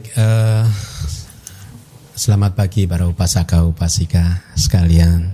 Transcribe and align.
Baik, 0.00 0.16
uh, 0.16 0.64
selamat 2.16 2.56
pagi 2.56 2.88
para 2.88 3.04
upasaka 3.04 3.68
upasika 3.68 4.40
sekalian. 4.56 5.28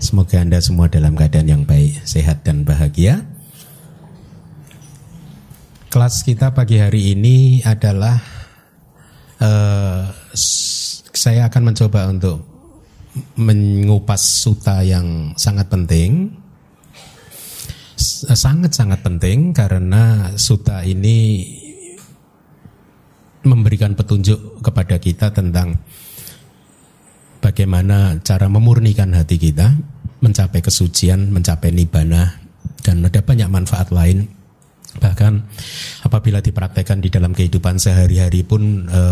Semoga 0.00 0.40
anda 0.40 0.56
semua 0.56 0.88
dalam 0.88 1.12
keadaan 1.12 1.52
yang 1.52 1.64
baik, 1.68 2.00
sehat 2.00 2.48
dan 2.48 2.64
bahagia. 2.64 3.28
Kelas 5.92 6.24
kita 6.24 6.56
pagi 6.56 6.80
hari 6.80 7.12
ini 7.12 7.60
adalah 7.60 8.24
uh, 9.44 10.08
saya 11.12 11.52
akan 11.52 11.68
mencoba 11.68 12.08
untuk 12.08 12.40
mengupas 13.36 14.48
suta 14.48 14.80
yang 14.80 15.36
sangat 15.36 15.68
penting, 15.68 16.32
sangat-sangat 18.00 19.04
penting 19.04 19.52
karena 19.52 20.32
suta 20.40 20.80
ini 20.88 21.44
memberikan 23.44 23.92
petunjuk 23.92 24.64
kepada 24.64 24.96
kita 24.98 25.30
tentang 25.30 25.78
bagaimana 27.44 28.18
cara 28.24 28.48
memurnikan 28.48 29.12
hati 29.12 29.36
kita, 29.36 29.76
mencapai 30.24 30.64
kesucian, 30.64 31.28
mencapai 31.28 31.68
nibbana, 31.68 32.40
dan 32.80 33.04
ada 33.04 33.20
banyak 33.20 33.48
manfaat 33.52 33.92
lain. 33.92 34.24
Bahkan 34.94 35.32
apabila 36.06 36.38
dipraktekkan 36.38 37.02
di 37.02 37.10
dalam 37.10 37.34
kehidupan 37.34 37.82
sehari-hari 37.82 38.46
pun 38.46 38.86
e, 38.86 39.02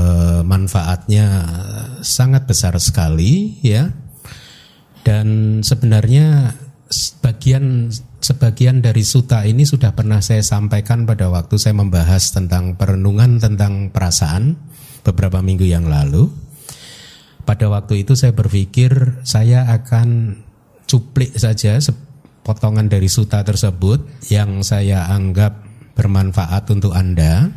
manfaatnya 0.46 1.26
sangat 2.00 2.46
besar 2.48 2.78
sekali, 2.78 3.60
ya. 3.60 3.90
Dan 5.02 5.58
sebenarnya 5.66 6.54
sebagian 6.86 7.90
sebagian 8.22 8.78
dari 8.78 9.02
suta 9.02 9.42
ini 9.42 9.66
sudah 9.66 9.92
pernah 9.98 10.22
saya 10.22 10.46
sampaikan 10.46 11.04
pada 11.04 11.26
waktu 11.26 11.58
saya 11.58 11.74
membahas 11.74 12.30
tentang 12.30 12.78
perenungan 12.78 13.42
tentang 13.42 13.90
perasaan 13.90 14.54
beberapa 15.02 15.42
minggu 15.42 15.66
yang 15.66 15.90
lalu. 15.90 16.30
Pada 17.42 17.66
waktu 17.66 18.06
itu 18.06 18.14
saya 18.14 18.30
berpikir 18.30 19.18
saya 19.26 19.66
akan 19.74 20.38
cuplik 20.86 21.34
saja 21.34 21.82
potongan 22.46 22.86
dari 22.86 23.10
suta 23.10 23.42
tersebut 23.42 24.30
yang 24.30 24.62
saya 24.62 25.10
anggap 25.10 25.66
bermanfaat 25.98 26.70
untuk 26.72 26.94
Anda 26.94 27.50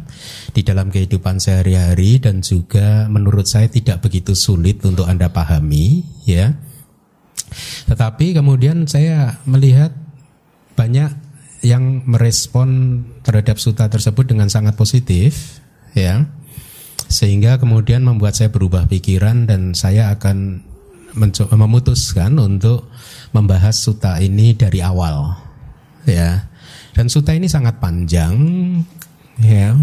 di 0.51 0.65
dalam 0.65 0.89
kehidupan 0.89 1.37
sehari-hari 1.37 2.17
dan 2.17 2.41
juga 2.41 3.05
menurut 3.07 3.45
saya 3.45 3.69
tidak 3.69 4.01
begitu 4.01 4.33
sulit 4.33 4.81
untuk 4.81 5.05
Anda 5.05 5.29
pahami 5.29 6.01
ya. 6.25 6.57
Tetapi 7.85 8.35
kemudian 8.35 8.89
saya 8.89 9.37
melihat 9.45 10.04
banyak 10.75 11.11
yang 11.65 12.05
merespon 12.05 13.01
terhadap 13.25 13.57
suta 13.57 13.89
tersebut 13.89 14.29
dengan 14.29 14.51
sangat 14.51 14.77
positif 14.77 15.59
ya. 15.97 16.29
Sehingga 17.05 17.57
kemudian 17.57 18.05
membuat 18.05 18.37
saya 18.37 18.53
berubah 18.53 18.85
pikiran 18.85 19.49
dan 19.49 19.73
saya 19.73 20.13
akan 20.13 20.61
memutuskan 21.55 22.35
untuk 22.37 22.91
membahas 23.31 23.73
suta 23.79 24.19
ini 24.19 24.53
dari 24.53 24.83
awal 24.83 25.33
ya. 26.05 26.51
Dan 26.95 27.11
suta 27.11 27.35
ini 27.35 27.47
sangat 27.47 27.79
panjang 27.79 28.35
ya 29.41 29.75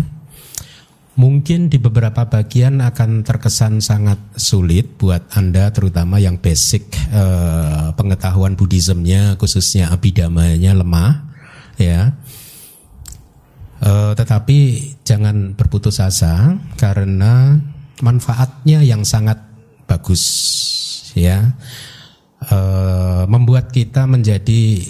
Mungkin 1.12 1.68
di 1.68 1.76
beberapa 1.76 2.24
bagian 2.24 2.80
akan 2.80 3.20
terkesan 3.20 3.84
sangat 3.84 4.16
sulit 4.32 4.96
buat 4.96 5.20
Anda 5.36 5.68
terutama 5.68 6.16
yang 6.16 6.40
basic 6.40 6.88
eh, 7.12 7.92
pengetahuan 7.92 8.56
Buddhismnya 8.56 9.36
khususnya 9.36 9.92
abidamanya 9.92 10.72
lemah 10.72 11.28
ya. 11.76 12.16
Eh, 13.84 14.12
tetapi 14.16 14.58
jangan 15.04 15.52
berputus 15.52 16.00
asa 16.00 16.56
karena 16.80 17.60
manfaatnya 18.00 18.80
yang 18.80 19.04
sangat 19.04 19.36
bagus 19.84 20.24
ya. 21.12 21.52
Eh, 22.40 23.22
membuat 23.28 23.68
kita 23.68 24.08
menjadi 24.08 24.80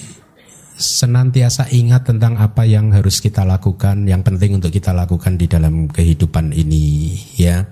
senantiasa 0.82 1.70
ingat 1.70 2.10
tentang 2.10 2.34
apa 2.34 2.66
yang 2.66 2.90
harus 2.90 3.22
kita 3.22 3.46
lakukan, 3.46 4.02
yang 4.10 4.26
penting 4.26 4.58
untuk 4.58 4.74
kita 4.74 4.90
lakukan 4.90 5.38
di 5.38 5.46
dalam 5.46 5.86
kehidupan 5.86 6.50
ini, 6.50 7.14
ya. 7.38 7.62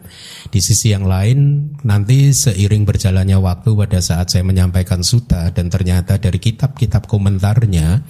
Di 0.46 0.62
sisi 0.62 0.94
yang 0.94 1.10
lain, 1.10 1.70
nanti 1.82 2.30
seiring 2.30 2.86
berjalannya 2.86 3.34
waktu 3.42 3.74
pada 3.74 3.98
saat 3.98 4.30
saya 4.30 4.46
menyampaikan 4.46 5.02
suta 5.02 5.50
dan 5.50 5.66
ternyata 5.66 6.22
dari 6.22 6.38
kitab-kitab 6.38 7.10
komentarnya 7.10 8.06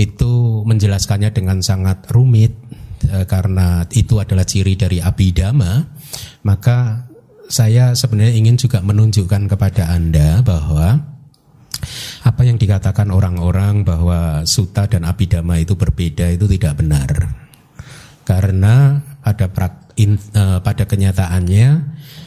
itu 0.00 0.64
menjelaskannya 0.64 1.36
dengan 1.36 1.60
sangat 1.60 2.08
rumit 2.08 2.56
e, 3.04 3.28
karena 3.28 3.84
itu 3.92 4.16
adalah 4.16 4.48
ciri 4.48 4.80
dari 4.80 5.04
abidama, 5.04 5.84
maka 6.48 7.04
saya 7.50 7.92
sebenarnya 7.92 8.32
ingin 8.38 8.56
juga 8.56 8.80
menunjukkan 8.80 9.50
kepada 9.50 9.90
Anda 9.90 10.40
bahwa 10.40 11.09
apa 12.24 12.42
yang 12.44 12.60
dikatakan 12.60 13.08
orang-orang 13.08 13.82
bahwa 13.82 14.44
suta 14.44 14.86
dan 14.86 15.08
abidama 15.08 15.56
itu 15.60 15.76
berbeda 15.76 16.28
itu 16.32 16.44
tidak 16.48 16.80
benar. 16.80 17.10
Karena 18.24 19.00
pada 19.24 19.50
prak, 19.50 19.96
in, 19.98 20.16
uh, 20.36 20.62
pada 20.62 20.86
kenyataannya 20.86 21.68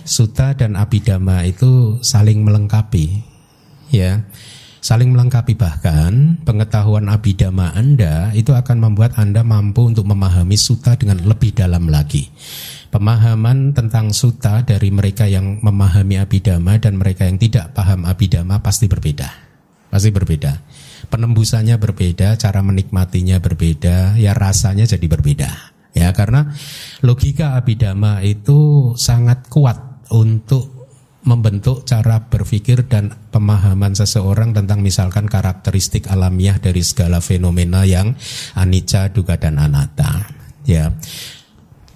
suta 0.03 0.53
dan 0.57 0.75
abidama 0.75 1.45
itu 1.47 2.01
saling 2.03 2.43
melengkapi. 2.43 3.23
Ya. 3.93 4.25
Saling 4.83 5.15
melengkapi 5.15 5.55
bahkan 5.55 6.43
pengetahuan 6.43 7.07
abidama 7.07 7.71
Anda 7.71 8.35
itu 8.35 8.51
akan 8.51 8.83
membuat 8.83 9.15
Anda 9.15 9.39
mampu 9.39 9.87
untuk 9.87 10.03
memahami 10.03 10.59
suta 10.59 10.99
dengan 10.99 11.23
lebih 11.23 11.55
dalam 11.55 11.87
lagi. 11.87 12.27
Pemahaman 12.91 13.71
tentang 13.71 14.11
suta 14.11 14.59
dari 14.67 14.91
mereka 14.91 15.23
yang 15.23 15.63
memahami 15.63 16.19
abidama 16.19 16.75
dan 16.83 16.99
mereka 16.99 17.23
yang 17.25 17.39
tidak 17.39 17.71
paham 17.71 18.03
abidama 18.03 18.59
pasti 18.59 18.91
berbeda 18.91 19.42
pasti 19.93 20.09
berbeda. 20.09 20.57
Penembusannya 21.13 21.77
berbeda, 21.77 22.33
cara 22.41 22.65
menikmatinya 22.65 23.37
berbeda, 23.37 24.17
ya 24.17 24.33
rasanya 24.33 24.89
jadi 24.89 25.05
berbeda. 25.05 25.51
Ya, 25.93 26.09
karena 26.09 26.49
logika 27.05 27.53
abidama 27.53 28.25
itu 28.25 28.91
sangat 28.97 29.45
kuat 29.53 29.77
untuk 30.09 30.89
membentuk 31.23 31.85
cara 31.85 32.25
berpikir 32.25 32.89
dan 32.89 33.13
pemahaman 33.29 33.93
seseorang 33.93 34.57
tentang 34.57 34.81
misalkan 34.81 35.29
karakteristik 35.29 36.09
alamiah 36.09 36.57
dari 36.57 36.81
segala 36.81 37.21
fenomena 37.21 37.85
yang 37.85 38.17
anicca, 38.57 39.13
duga 39.13 39.37
dan 39.37 39.61
anatta. 39.61 40.27
Ya. 40.65 40.97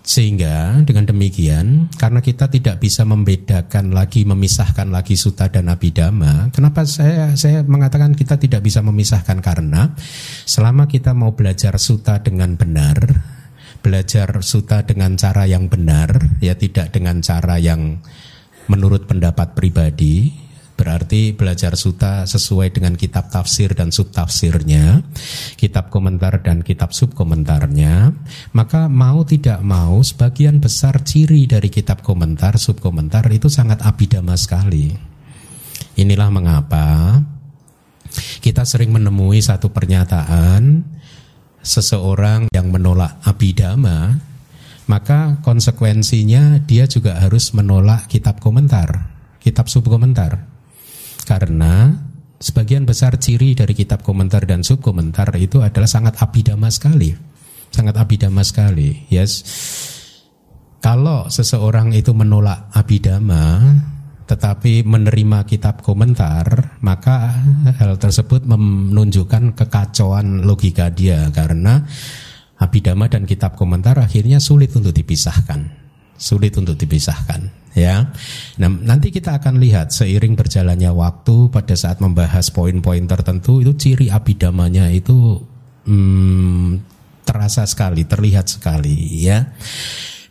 Sehingga 0.07 0.88
dengan 0.88 1.03
demikian, 1.03 1.91
karena 2.00 2.23
kita 2.23 2.47
tidak 2.47 2.79
bisa 2.79 3.03
membedakan 3.03 3.91
lagi, 3.91 4.23
memisahkan 4.23 4.88
lagi 4.88 5.19
suta 5.19 5.51
dan 5.51 5.68
abidama, 5.68 6.47
kenapa 6.56 6.88
saya 6.88 7.35
saya 7.35 7.59
mengatakan 7.68 8.16
kita 8.16 8.40
tidak 8.40 8.63
bisa 8.63 8.79
memisahkan? 8.79 9.44
Karena 9.44 9.91
selama 10.47 10.88
kita 10.88 11.12
mau 11.12 11.35
belajar 11.35 11.75
suta 11.75 12.23
dengan 12.23 12.56
benar, 12.56 13.03
belajar 13.84 14.31
suta 14.47 14.88
dengan 14.88 15.19
cara 15.19 15.44
yang 15.44 15.67
benar, 15.67 16.40
ya 16.40 16.56
tidak 16.56 16.96
dengan 16.96 17.19
cara 17.19 17.59
yang 17.59 18.00
menurut 18.72 19.12
pendapat 19.12 19.59
pribadi, 19.59 20.47
Berarti 20.78 21.34
belajar 21.34 21.74
suta 21.74 22.30
sesuai 22.30 22.70
dengan 22.70 22.94
kitab 22.94 23.34
tafsir 23.34 23.74
dan 23.74 23.90
subtafsirnya, 23.90 25.02
kitab 25.58 25.90
komentar 25.90 26.46
dan 26.46 26.62
kitab 26.62 26.94
subkomentarnya, 26.94 28.14
maka 28.54 28.86
mau 28.86 29.26
tidak 29.26 29.66
mau 29.66 29.98
sebagian 30.06 30.62
besar 30.62 31.02
ciri 31.02 31.50
dari 31.50 31.74
kitab 31.74 32.06
komentar, 32.06 32.62
subkomentar 32.62 33.26
itu 33.34 33.50
sangat 33.50 33.82
abidama 33.82 34.38
sekali. 34.38 34.94
Inilah 35.97 36.29
mengapa 36.29 37.26
kita 38.46 38.62
sering 38.62 38.94
menemui 38.94 39.41
satu 39.41 39.73
pernyataan 39.73 40.85
seseorang 41.66 42.53
yang 42.53 42.70
menolak 42.70 43.18
abidama, 43.26 44.22
maka 44.85 45.41
konsekuensinya 45.41 46.62
dia 46.70 46.85
juga 46.85 47.18
harus 47.18 47.50
menolak 47.58 48.06
kitab 48.06 48.38
komentar, 48.38 49.09
kitab 49.41 49.68
subkomentar. 49.73 50.57
Karena 51.28 51.91
sebagian 52.40 52.88
besar 52.88 53.20
ciri 53.20 53.52
dari 53.52 53.76
kitab 53.76 54.00
komentar 54.00 54.47
dan 54.47 54.64
subkomentar 54.64 55.35
itu 55.35 55.59
adalah 55.59 55.91
sangat 55.91 56.16
abidama 56.24 56.72
sekali. 56.72 57.12
Sangat 57.68 58.00
abidama 58.00 58.47
sekali. 58.47 59.03
Yes. 59.12 59.44
Kalau 60.79 61.28
seseorang 61.28 61.91
itu 61.91 62.16
menolak 62.16 62.72
abidama 62.72 63.59
tetapi 64.28 64.84
menerima 64.84 65.47
kitab 65.47 65.84
komentar, 65.84 66.79
maka 66.84 67.32
hal 67.80 67.96
tersebut 67.96 68.44
menunjukkan 68.44 69.56
kekacauan 69.56 70.44
logika 70.44 70.91
dia 70.91 71.32
karena 71.32 71.84
abidama 72.59 73.08
dan 73.08 73.23
kitab 73.23 73.56
komentar 73.56 74.02
akhirnya 74.02 74.41
sulit 74.41 74.73
untuk 74.73 74.91
dipisahkan 74.91 75.88
sulit 76.18 76.58
untuk 76.58 76.73
dipisahkan 76.73 77.66
ya. 77.78 78.09
Nah, 78.58 78.70
nanti 78.74 79.14
kita 79.14 79.38
akan 79.38 79.62
lihat 79.62 79.94
seiring 79.94 80.34
berjalannya 80.34 80.90
waktu 80.90 81.53
pada 81.53 81.78
saat 81.78 82.02
membahas 82.02 82.50
poin-poin 82.50 83.06
tertentu 83.06 83.62
itu 83.62 83.78
ciri 83.78 84.09
abidamanya 84.09 84.90
itu 84.90 85.38
hmm, 85.85 86.82
terasa 87.22 87.64
sekali, 87.70 88.03
terlihat 88.09 88.50
sekali 88.50 89.29
ya. 89.29 89.53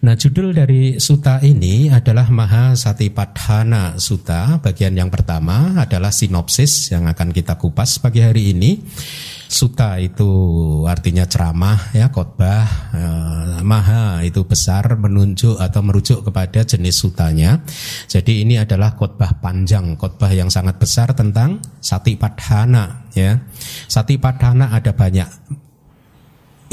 Nah, 0.04 0.12
judul 0.12 0.52
dari 0.52 1.00
suta 1.00 1.40
ini 1.40 1.88
adalah 1.88 2.28
Maha 2.28 2.76
Satipadhana 2.76 3.96
Suta. 3.96 4.60
Bagian 4.60 4.93
yang 4.93 5.08
pertama 5.08 5.72
adalah 5.81 6.12
sinopsis 6.12 6.93
yang 6.93 7.08
akan 7.08 7.32
kita 7.32 7.56
kupas 7.56 7.96
pagi 7.96 8.20
hari 8.20 8.52
ini. 8.52 8.84
Suta 9.46 9.96
itu 10.02 10.26
artinya 10.90 11.22
ceramah 11.25 11.94
ya 11.94 12.10
khotbah 12.10 12.66
eh, 12.93 13.62
maha 13.62 14.19
itu 14.26 14.43
besar 14.43 14.98
menunjuk 14.98 15.62
atau 15.62 15.81
merujuk 15.87 16.26
kepada 16.26 16.66
jenis 16.66 16.99
sutanya. 16.99 17.62
Jadi 18.10 18.42
ini 18.42 18.58
adalah 18.58 18.99
khotbah 18.99 19.38
panjang, 19.38 19.94
khotbah 19.94 20.34
yang 20.34 20.50
sangat 20.50 20.82
besar 20.82 21.14
tentang 21.14 21.62
sati 21.78 22.19
padhana 22.19 23.06
ya. 23.14 23.38
Sati 23.87 24.19
padhana 24.19 24.75
ada 24.75 24.90
banyak 24.92 25.31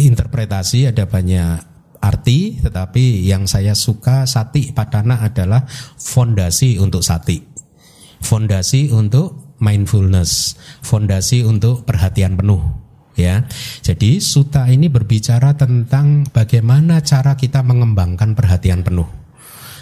interpretasi, 0.02 0.90
ada 0.90 1.06
banyak 1.06 1.73
arti, 2.04 2.60
tetapi 2.60 3.24
yang 3.24 3.48
saya 3.48 3.72
suka 3.72 4.28
sati 4.28 4.76
padhana 4.76 5.24
adalah 5.24 5.64
fondasi 5.96 6.76
untuk 6.84 7.00
sati. 7.00 7.40
Fondasi 8.20 8.92
untuk 8.92 9.56
mindfulness, 9.64 10.60
fondasi 10.84 11.48
untuk 11.48 11.88
perhatian 11.88 12.36
penuh 12.36 12.60
ya. 13.16 13.48
Jadi 13.80 14.20
suta 14.20 14.68
ini 14.68 14.92
berbicara 14.92 15.56
tentang 15.56 16.28
bagaimana 16.28 17.00
cara 17.00 17.40
kita 17.40 17.64
mengembangkan 17.64 18.36
perhatian 18.36 18.84
penuh. 18.84 19.08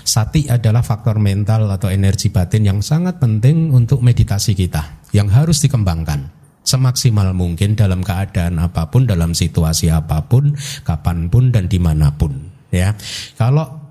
Sati 0.02 0.50
adalah 0.50 0.82
faktor 0.82 1.22
mental 1.22 1.70
atau 1.70 1.90
energi 1.94 2.34
batin 2.34 2.66
yang 2.66 2.80
sangat 2.82 3.22
penting 3.22 3.70
untuk 3.70 4.02
meditasi 4.02 4.58
kita, 4.58 5.06
yang 5.14 5.30
harus 5.30 5.62
dikembangkan 5.62 6.41
semaksimal 6.62 7.34
mungkin 7.34 7.74
dalam 7.74 8.06
keadaan 8.06 8.62
apa 8.62 8.90
pun, 8.90 9.10
dalam 9.10 9.34
situasi 9.34 9.90
apa 9.90 10.26
pun, 10.26 10.54
kapan 10.86 11.28
pun 11.28 11.50
dan 11.50 11.66
di 11.66 11.82
mana 11.82 12.14
pun. 12.14 12.38
Ya, 12.72 12.96
kalau 13.36 13.82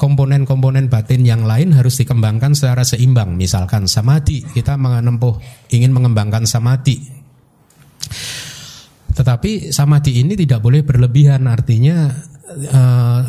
komponen-komponen 0.00 0.88
batin 0.88 1.28
yang 1.28 1.44
lain 1.44 1.76
harus 1.76 2.00
dikembangkan 2.00 2.56
secara 2.56 2.88
seimbang. 2.88 3.36
Misalkan 3.36 3.84
samadhi, 3.84 4.40
kita 4.40 4.80
menempuh 4.80 5.36
ingin 5.68 5.92
mengembangkan 5.92 6.48
samadhi. 6.48 7.04
Tetapi 9.12 9.68
samadhi 9.68 10.24
ini 10.24 10.32
tidak 10.40 10.64
boleh 10.64 10.80
berlebihan, 10.80 11.44
artinya 11.44 12.08
uh, 12.48 13.22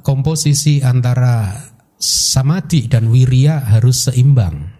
komposisi 0.00 0.80
antara 0.80 1.52
samadhi 2.00 2.88
dan 2.88 3.12
wirya 3.12 3.76
harus 3.76 4.08
seimbang. 4.08 4.72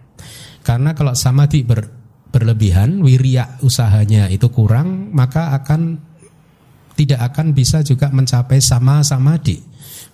Karena 0.65 0.97
kalau 0.97 1.13
samadhi 1.13 1.61
ber, 1.61 1.96
berlebihan, 2.29 3.01
wirya 3.01 3.59
usahanya 3.63 4.27
itu 4.27 4.51
kurang, 4.51 5.11
maka 5.15 5.55
akan 5.55 6.01
tidak 6.97 7.21
akan 7.33 7.53
bisa 7.53 7.85
juga 7.85 8.09
mencapai 8.09 8.57
sama 8.57 9.05
samadhi 9.05 9.61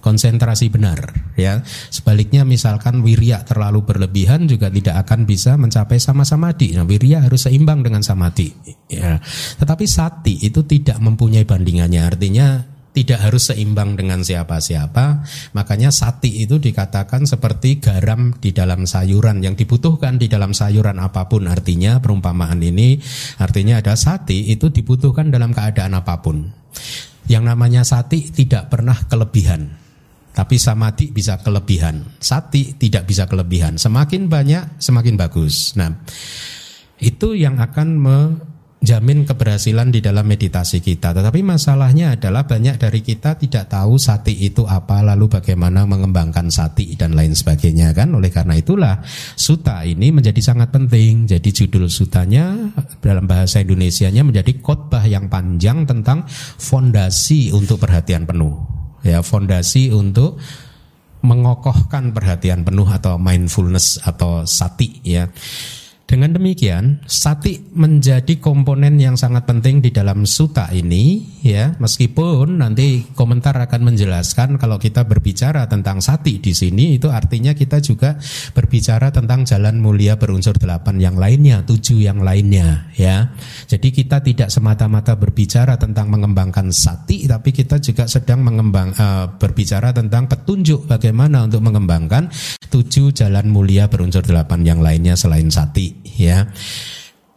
konsentrasi 0.04 0.68
benar 0.68 1.00
ya. 1.39 1.63
Sebaliknya 1.88 2.44
misalkan 2.44 3.00
wirya 3.00 3.48
terlalu 3.48 3.88
berlebihan 3.88 4.51
juga 4.51 4.68
tidak 4.68 5.07
akan 5.07 5.24
bisa 5.24 5.56
mencapai 5.56 5.95
sama 5.95 6.27
samadhi. 6.27 6.75
Nah, 6.75 6.83
wirya 6.83 7.24
harus 7.24 7.48
seimbang 7.48 7.80
dengan 7.88 8.04
samadhi 8.04 8.51
ya. 8.92 9.16
Tetapi 9.63 9.86
sati 9.88 10.44
itu 10.44 10.68
tidak 10.68 11.00
mempunyai 11.00 11.48
bandingannya. 11.48 12.04
Artinya 12.04 12.73
tidak 12.94 13.19
harus 13.25 13.50
seimbang 13.50 13.98
dengan 13.98 14.22
siapa-siapa. 14.22 15.25
Makanya 15.57 15.90
sati 15.90 16.45
itu 16.45 16.62
dikatakan 16.62 17.25
seperti 17.25 17.81
garam 17.81 18.38
di 18.38 18.54
dalam 18.54 18.86
sayuran 18.86 19.42
yang 19.42 19.57
dibutuhkan 19.57 20.22
di 20.22 20.30
dalam 20.30 20.54
sayuran 20.54 21.01
apa 21.01 21.25
pun. 21.25 21.50
Artinya 21.50 21.98
perumpamaan 21.98 22.62
ini 22.62 23.01
artinya 23.42 23.81
ada 23.81 23.98
sati 23.98 24.54
itu 24.54 24.69
dibutuhkan 24.69 25.34
dalam 25.34 25.51
keadaan 25.51 25.98
apa 25.98 26.22
pun. 26.22 26.54
Yang 27.25 27.44
namanya 27.50 27.81
sati 27.81 28.30
tidak 28.30 28.69
pernah 28.69 28.95
kelebihan. 29.10 29.81
Tapi 30.34 30.57
samadhi 30.57 31.13
bisa 31.13 31.38
kelebihan, 31.45 32.18
sati 32.18 32.74
tidak 32.74 33.06
bisa 33.06 33.30
kelebihan. 33.30 33.78
Semakin 33.78 34.25
banyak, 34.25 34.81
semakin 34.81 35.13
bagus. 35.13 35.78
Nah, 35.78 35.94
itu 36.98 37.38
yang 37.38 37.62
akan 37.62 38.01
menjamin 38.83 39.24
keberhasilan 39.24 39.95
di 39.95 40.03
dalam 40.03 40.27
meditasi 40.27 40.83
kita. 40.83 41.15
Tetapi 41.15 41.39
masalahnya 41.39 42.19
adalah 42.19 42.44
banyak 42.44 42.75
dari 42.75 43.00
kita 43.00 43.39
tidak 43.39 43.71
tahu 43.71 43.95
sati 43.95 44.44
itu 44.44 44.68
apa, 44.68 45.00
lalu 45.00 45.31
bagaimana 45.31 45.88
mengembangkan 45.88 46.51
sati 46.51 47.00
dan 47.00 47.15
lain 47.15 47.31
sebagainya 47.31 47.95
kan. 47.95 48.12
Oleh 48.12 48.27
karena 48.27 48.59
itulah 48.59 49.00
suta 49.39 49.88
ini 49.88 50.12
menjadi 50.12 50.44
sangat 50.44 50.75
penting. 50.75 51.24
Jadi 51.31 51.50
judul 51.56 51.88
sutanya 51.88 52.75
dalam 53.00 53.24
bahasa 53.24 53.63
Indonesianya 53.63 54.27
menjadi 54.27 54.51
khotbah 54.59 55.07
yang 55.07 55.31
panjang 55.31 55.88
tentang 55.88 56.27
fondasi 56.59 57.56
untuk 57.56 57.80
perhatian 57.80 58.27
penuh 58.27 58.83
ya 59.03 59.19
fondasi 59.19 59.91
untuk 59.91 60.39
mengokohkan 61.24 62.12
perhatian 62.12 62.68
penuh 62.68 62.88
atau 62.88 63.15
mindfulness 63.15 64.00
atau 64.03 64.44
sati 64.44 65.00
ya. 65.07 65.31
Dengan 66.13 66.30
demikian, 66.30 67.01
sati 67.10 67.57
menjadi 67.74 68.38
komponen 68.38 69.01
yang 69.01 69.18
sangat 69.18 69.50
penting 69.50 69.81
di 69.81 69.89
dalam 69.89 70.30
suta 70.30 70.69
ini 70.69 71.25
ya, 71.42 71.74
meskipun 71.81 72.62
nanti 72.62 73.10
komentar 73.18 73.57
akan 73.57 73.89
menjelaskan 73.89 74.62
kalau 74.62 74.77
kita 74.77 75.10
berbicara 75.10 75.65
tentang 75.65 76.06
sati 76.06 76.38
di 76.38 76.54
sini 76.54 77.01
itu 77.01 77.10
artinya 77.10 77.57
kita 77.57 77.81
juga 77.81 78.13
berbicara 78.54 79.10
tentang 79.10 79.42
jalan 79.42 79.81
mulia 79.81 80.13
berunsur 80.13 80.54
delapan 80.54 81.01
yang 81.01 81.18
lainnya, 81.18 81.65
tujuh 81.65 82.06
yang 82.06 82.21
lainnya 82.21 82.94
ya. 82.94 83.33
Jadi 83.66 83.89
kita 83.89 84.21
tidak 84.21 84.54
semata-mata 84.54 85.18
berbicara 85.18 85.81
tentang 85.81 86.13
mengembangkan 86.13 86.69
sati 86.69 87.25
tapi 87.25 87.50
kita 87.50 87.81
juga 87.81 88.06
sedang 88.06 88.45
mengembang 88.45 88.94
uh, 89.01 89.33
berbicara 89.42 89.89
tentang 89.89 90.30
petunjuk 90.30 90.86
bagaimana 90.86 91.50
untuk 91.50 91.66
mengembangkan 91.66 92.30
tujuh 92.69 93.09
jalan 93.18 93.50
mulia 93.50 93.89
berunsur 93.89 94.21
delapan 94.21 94.62
yang 94.62 94.77
lainnya 94.77 95.18
selain 95.18 95.50
sati 95.50 96.03
ya. 96.06 96.52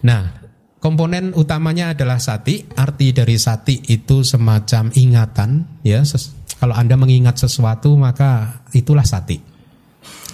Nah, 0.03 0.43
komponen 0.83 1.33
utamanya 1.35 1.97
adalah 1.97 2.19
sati. 2.21 2.67
Arti 2.75 3.15
dari 3.17 3.39
sati 3.39 3.81
itu 3.91 4.23
semacam 4.23 4.93
ingatan 4.93 5.83
ya. 5.87 6.03
Kalau 6.57 6.75
Anda 6.77 6.95
mengingat 6.99 7.41
sesuatu 7.41 7.95
maka 7.95 8.63
itulah 8.75 9.05
sati. 9.05 9.39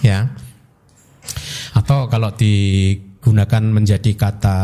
Ya. 0.03 0.33
Atau 1.73 2.05
kalau 2.11 2.35
digunakan 2.35 3.63
menjadi 3.63 4.13
kata 4.13 4.57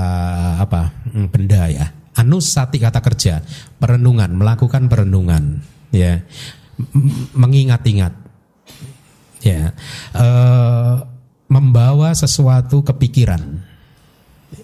apa? 0.61 0.93
Hmm, 1.09 1.27
benda 1.31 1.65
ya. 1.71 1.87
Anus 2.19 2.51
sati 2.51 2.83
kata 2.83 2.99
kerja, 2.99 3.39
perenungan, 3.79 4.35
melakukan 4.35 4.91
perenungan, 4.91 5.63
ya. 5.95 6.19
Mengingat-ingat. 7.31 8.11
Ya. 9.39 9.71
E, 10.11 10.27
membawa 11.49 12.13
sesuatu 12.13 12.85
kepikiran. 12.85 13.41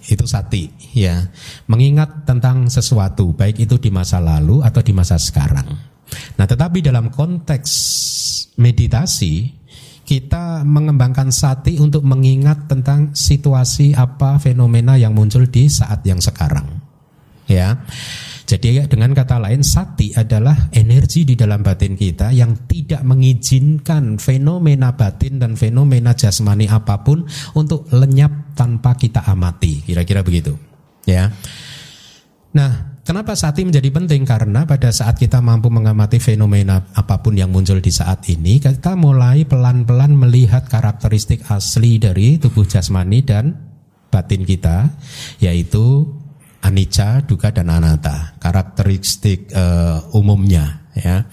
Itu 0.06 0.26
sati 0.26 0.70
ya. 0.94 1.30
Mengingat 1.70 2.26
tentang 2.26 2.66
sesuatu 2.70 3.34
baik 3.34 3.66
itu 3.66 3.78
di 3.78 3.90
masa 3.90 4.18
lalu 4.18 4.62
atau 4.62 4.82
di 4.82 4.90
masa 4.94 5.18
sekarang. 5.18 5.66
Nah 6.38 6.46
tetapi 6.46 6.82
dalam 6.82 7.10
konteks 7.10 7.70
meditasi 8.58 9.50
kita 10.06 10.62
mengembangkan 10.62 11.34
sati 11.34 11.82
untuk 11.82 12.06
mengingat 12.06 12.70
tentang 12.70 13.10
situasi 13.10 13.90
apa 13.98 14.38
fenomena 14.38 14.94
yang 14.94 15.10
muncul 15.10 15.42
di 15.50 15.66
saat 15.66 16.06
yang 16.06 16.22
sekarang 16.22 16.78
ya 17.50 17.78
jadi 18.46 18.86
dengan 18.86 19.10
kata 19.10 19.42
lain 19.42 19.66
sati 19.66 20.14
adalah 20.14 20.70
energi 20.70 21.26
di 21.26 21.34
dalam 21.34 21.66
batin 21.66 21.98
kita 21.98 22.30
yang 22.30 22.70
tidak 22.70 23.02
mengizinkan 23.02 24.22
fenomena 24.22 24.94
batin 24.94 25.42
dan 25.42 25.58
fenomena 25.58 26.14
jasmani 26.14 26.70
apa 26.70 27.02
pun 27.02 27.26
untuk 27.58 27.90
lenyap 27.90 28.54
tanpa 28.54 28.94
kita 28.94 29.26
amati. 29.26 29.82
Kira-kira 29.82 30.22
begitu. 30.22 30.54
Ya. 31.10 31.34
Nah, 32.54 32.96
Kenapa 33.06 33.38
sati 33.38 33.62
menjadi 33.62 33.86
penting? 33.94 34.26
Karena 34.26 34.66
pada 34.66 34.90
saat 34.90 35.14
kita 35.14 35.38
mampu 35.38 35.70
mengamati 35.70 36.18
fenomena 36.18 36.90
apa 36.90 37.22
pun 37.22 37.38
yang 37.38 37.54
muncul 37.54 37.78
di 37.78 37.94
saat 37.94 38.26
ini, 38.26 38.58
kita 38.58 38.98
mulai 38.98 39.46
pelan-pelan 39.46 40.10
melihat 40.10 40.66
karakteristik 40.66 41.46
asli 41.46 42.02
dari 42.02 42.34
tubuh 42.42 42.66
jasmani 42.66 43.22
dan 43.22 43.54
batin 44.10 44.42
kita, 44.42 44.90
yaitu 45.38 46.10
anicca, 46.62 47.20
duka 47.24 47.52
dan 47.52 47.68
anatta. 47.68 48.36
Karakteristik 48.40 49.52
uh, 49.52 50.16
umumnya 50.16 50.86
ya. 50.96 51.26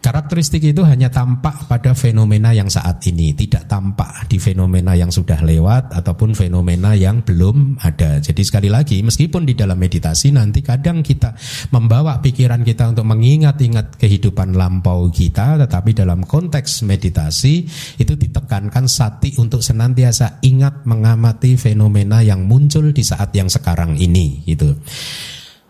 Karakteristik 0.00 0.64
itu 0.64 0.80
hanya 0.80 1.12
tampak 1.12 1.68
pada 1.68 1.92
fenomena 1.92 2.56
yang 2.56 2.72
saat 2.72 3.04
ini, 3.04 3.36
tidak 3.36 3.68
tampak 3.68 4.32
di 4.32 4.40
fenomena 4.40 4.96
yang 4.96 5.12
sudah 5.12 5.44
lewat 5.44 5.92
ataupun 5.92 6.32
fenomena 6.32 6.96
yang 6.96 7.20
belum 7.20 7.76
ada. 7.84 8.16
Jadi 8.16 8.40
sekali 8.40 8.72
lagi, 8.72 9.04
meskipun 9.04 9.44
di 9.44 9.52
dalam 9.52 9.76
meditasi 9.76 10.32
nanti 10.32 10.64
kadang 10.64 11.04
kita 11.04 11.36
membawa 11.76 12.16
pikiran 12.24 12.64
kita 12.64 12.96
untuk 12.96 13.12
mengingat-ingat 13.12 14.00
kehidupan 14.00 14.56
lampau 14.56 15.12
kita, 15.12 15.60
tetapi 15.68 15.92
dalam 15.92 16.24
konteks 16.24 16.80
meditasi 16.88 17.68
itu 18.00 18.16
ditekankan 18.16 18.88
sati 18.88 19.36
untuk 19.36 19.60
senantiasa 19.60 20.40
ingat 20.40 20.88
mengamati 20.88 21.60
fenomena 21.60 22.24
yang 22.24 22.48
muncul 22.48 22.88
di 22.88 23.04
saat 23.04 23.36
yang 23.36 23.52
sekarang 23.52 24.00
ini, 24.00 24.48
gitu. 24.48 24.80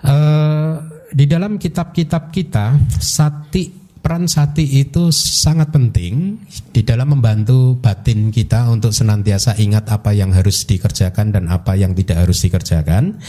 Uh, 0.06 0.78
di 1.10 1.26
dalam 1.26 1.58
kitab-kitab 1.58 2.30
kita, 2.30 2.78
sati 3.02 3.79
peran 4.00 4.26
sati 4.26 4.80
itu 4.80 5.12
sangat 5.12 5.70
penting 5.70 6.40
di 6.72 6.80
dalam 6.82 7.14
membantu 7.14 7.76
batin 7.76 8.32
kita 8.32 8.66
untuk 8.72 8.96
senantiasa 8.96 9.60
ingat 9.60 9.86
apa 9.92 10.16
yang 10.16 10.32
harus 10.32 10.64
dikerjakan 10.64 11.36
dan 11.36 11.46
apa 11.52 11.76
yang 11.76 11.92
tidak 11.92 12.26
harus 12.26 12.40
dikerjakan. 12.42 13.20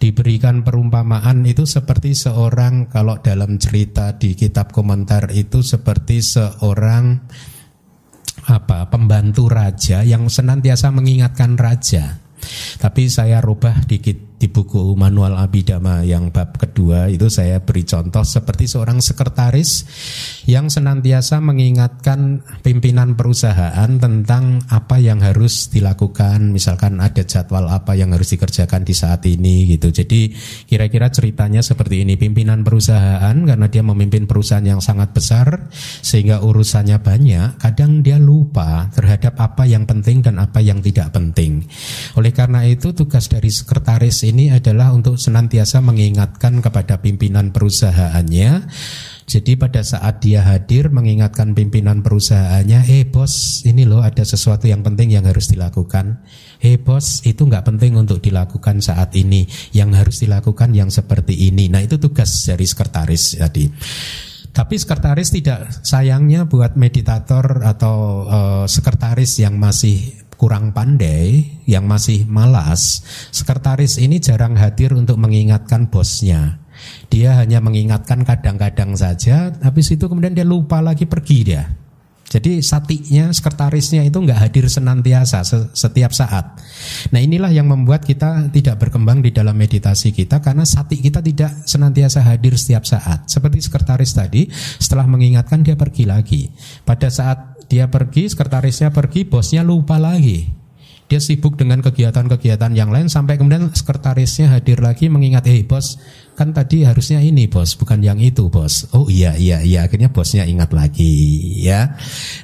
Diberikan 0.00 0.64
perumpamaan 0.64 1.44
itu 1.44 1.68
seperti 1.68 2.16
seorang 2.16 2.88
kalau 2.88 3.20
dalam 3.20 3.60
cerita 3.60 4.16
di 4.16 4.32
kitab 4.32 4.72
komentar 4.72 5.30
itu 5.30 5.60
seperti 5.60 6.24
seorang 6.24 7.20
apa 8.44 8.88
pembantu 8.92 9.48
raja 9.48 10.04
yang 10.04 10.28
senantiasa 10.28 10.92
mengingatkan 10.92 11.56
raja. 11.56 12.20
Tapi 12.76 13.08
saya 13.08 13.40
rubah 13.40 13.88
dikit 13.88 14.33
di 14.34 14.50
buku 14.50 14.98
manual 14.98 15.38
abidama 15.38 16.02
yang 16.02 16.34
bab 16.34 16.58
kedua 16.58 17.06
itu 17.06 17.30
saya 17.30 17.62
beri 17.62 17.86
contoh 17.86 18.26
seperti 18.26 18.66
seorang 18.66 18.98
sekretaris 18.98 19.86
yang 20.50 20.68
senantiasa 20.68 21.40
mengingatkan 21.40 22.44
pimpinan 22.60 23.14
perusahaan 23.14 23.88
tentang 23.96 24.60
apa 24.68 25.00
yang 25.00 25.22
harus 25.22 25.70
dilakukan. 25.70 26.52
Misalkan 26.52 27.00
ada 27.00 27.22
jadwal 27.24 27.70
apa 27.70 27.96
yang 27.96 28.12
harus 28.12 28.34
dikerjakan 28.36 28.82
di 28.84 28.94
saat 28.96 29.24
ini 29.24 29.70
gitu. 29.70 29.88
Jadi 29.94 30.34
kira-kira 30.68 31.08
ceritanya 31.08 31.64
seperti 31.64 32.04
ini. 32.04 32.18
Pimpinan 32.18 32.66
perusahaan 32.66 33.36
karena 33.36 33.66
dia 33.70 33.80
memimpin 33.80 34.28
perusahaan 34.28 34.64
yang 34.64 34.80
sangat 34.82 35.14
besar 35.14 35.70
sehingga 36.02 36.44
urusannya 36.44 37.00
banyak 37.00 37.60
kadang 37.60 38.04
dia 38.04 38.20
lupa 38.20 38.88
terhadap 38.92 39.38
apa 39.40 39.64
yang 39.64 39.86
penting 39.88 40.20
dan 40.20 40.40
apa 40.40 40.60
yang 40.60 40.82
tidak 40.84 41.12
penting. 41.14 41.64
Oleh 42.18 42.32
karena 42.34 42.66
itu 42.66 42.92
tugas 42.92 43.30
dari 43.30 43.48
sekretaris 43.48 44.23
ini 44.24 44.48
adalah 44.48 44.96
untuk 44.96 45.20
senantiasa 45.20 45.84
mengingatkan 45.84 46.64
kepada 46.64 47.04
pimpinan 47.04 47.52
perusahaannya. 47.52 48.64
Jadi 49.24 49.56
pada 49.56 49.80
saat 49.80 50.20
dia 50.20 50.44
hadir 50.44 50.92
mengingatkan 50.92 51.56
pimpinan 51.56 52.04
perusahaannya, 52.04 52.88
eh 52.88 53.04
bos 53.08 53.64
ini 53.64 53.88
loh 53.88 54.04
ada 54.04 54.20
sesuatu 54.20 54.68
yang 54.68 54.84
penting 54.84 55.12
yang 55.16 55.24
harus 55.24 55.48
dilakukan. 55.48 56.24
Eh 56.60 56.76
bos 56.76 57.24
itu 57.24 57.44
nggak 57.44 57.64
penting 57.64 57.96
untuk 57.96 58.20
dilakukan 58.20 58.84
saat 58.84 59.16
ini, 59.16 59.48
yang 59.72 59.92
harus 59.96 60.20
dilakukan 60.24 60.72
yang 60.76 60.88
seperti 60.92 61.48
ini. 61.48 61.68
Nah 61.72 61.80
itu 61.84 61.96
tugas 61.96 62.28
dari 62.48 62.64
sekretaris 62.68 63.40
tadi. 63.40 63.64
Tapi 64.54 64.78
sekretaris 64.78 65.34
tidak 65.34 65.82
sayangnya 65.82 66.46
buat 66.46 66.78
meditator 66.78 67.66
atau 67.66 68.22
uh, 68.22 68.64
sekretaris 68.70 69.42
yang 69.42 69.58
masih 69.58 70.14
kurang 70.36 70.74
pandai, 70.74 71.60
yang 71.64 71.88
masih 71.88 72.26
malas, 72.26 73.02
sekretaris 73.30 73.96
ini 73.98 74.20
jarang 74.20 74.54
hadir 74.58 74.92
untuk 74.92 75.16
mengingatkan 75.16 75.88
bosnya. 75.88 76.60
Dia 77.08 77.38
hanya 77.38 77.62
mengingatkan 77.62 78.26
kadang-kadang 78.26 78.98
saja, 78.98 79.54
habis 79.62 79.94
itu 79.94 80.10
kemudian 80.10 80.34
dia 80.34 80.44
lupa 80.44 80.82
lagi 80.82 81.06
pergi 81.06 81.38
dia. 81.46 81.64
Jadi 82.34 82.66
satinya, 82.66 83.30
sekretarisnya 83.30 84.02
itu 84.02 84.18
nggak 84.18 84.48
hadir 84.48 84.66
senantiasa 84.66 85.46
setiap 85.70 86.10
saat. 86.10 86.58
Nah 87.14 87.22
inilah 87.22 87.54
yang 87.54 87.70
membuat 87.70 88.02
kita 88.02 88.50
tidak 88.50 88.82
berkembang 88.82 89.22
di 89.22 89.30
dalam 89.30 89.54
meditasi 89.54 90.10
kita 90.10 90.42
karena 90.42 90.66
sati 90.66 90.98
kita 90.98 91.22
tidak 91.22 91.62
senantiasa 91.62 92.26
hadir 92.26 92.58
setiap 92.58 92.82
saat. 92.90 93.30
Seperti 93.30 93.62
sekretaris 93.62 94.18
tadi, 94.18 94.50
setelah 94.82 95.06
mengingatkan 95.06 95.62
dia 95.62 95.78
pergi 95.78 96.10
lagi. 96.10 96.50
Pada 96.82 97.06
saat 97.06 97.53
dia 97.68 97.88
pergi, 97.88 98.28
sekretarisnya 98.28 98.92
pergi, 98.92 99.24
bosnya 99.26 99.64
lupa 99.64 99.96
lagi. 99.96 100.64
Dia 101.04 101.20
sibuk 101.20 101.60
dengan 101.60 101.84
kegiatan-kegiatan 101.84 102.72
yang 102.72 102.88
lain 102.88 103.12
sampai 103.12 103.36
kemudian 103.36 103.68
sekretarisnya 103.68 104.56
hadir 104.56 104.80
lagi 104.80 105.12
mengingat, 105.12 105.44
"Eh, 105.44 105.60
bos, 105.60 106.00
kan 106.32 106.56
tadi 106.56 106.80
harusnya 106.88 107.20
ini, 107.20 107.44
bos, 107.44 107.76
bukan 107.76 108.00
yang 108.00 108.16
itu, 108.24 108.48
bos." 108.48 108.88
Oh 108.96 109.12
iya, 109.12 109.36
iya, 109.36 109.60
iya, 109.60 109.84
akhirnya 109.84 110.08
bosnya 110.08 110.48
ingat 110.48 110.72
lagi, 110.72 111.12
ya. 111.60 111.92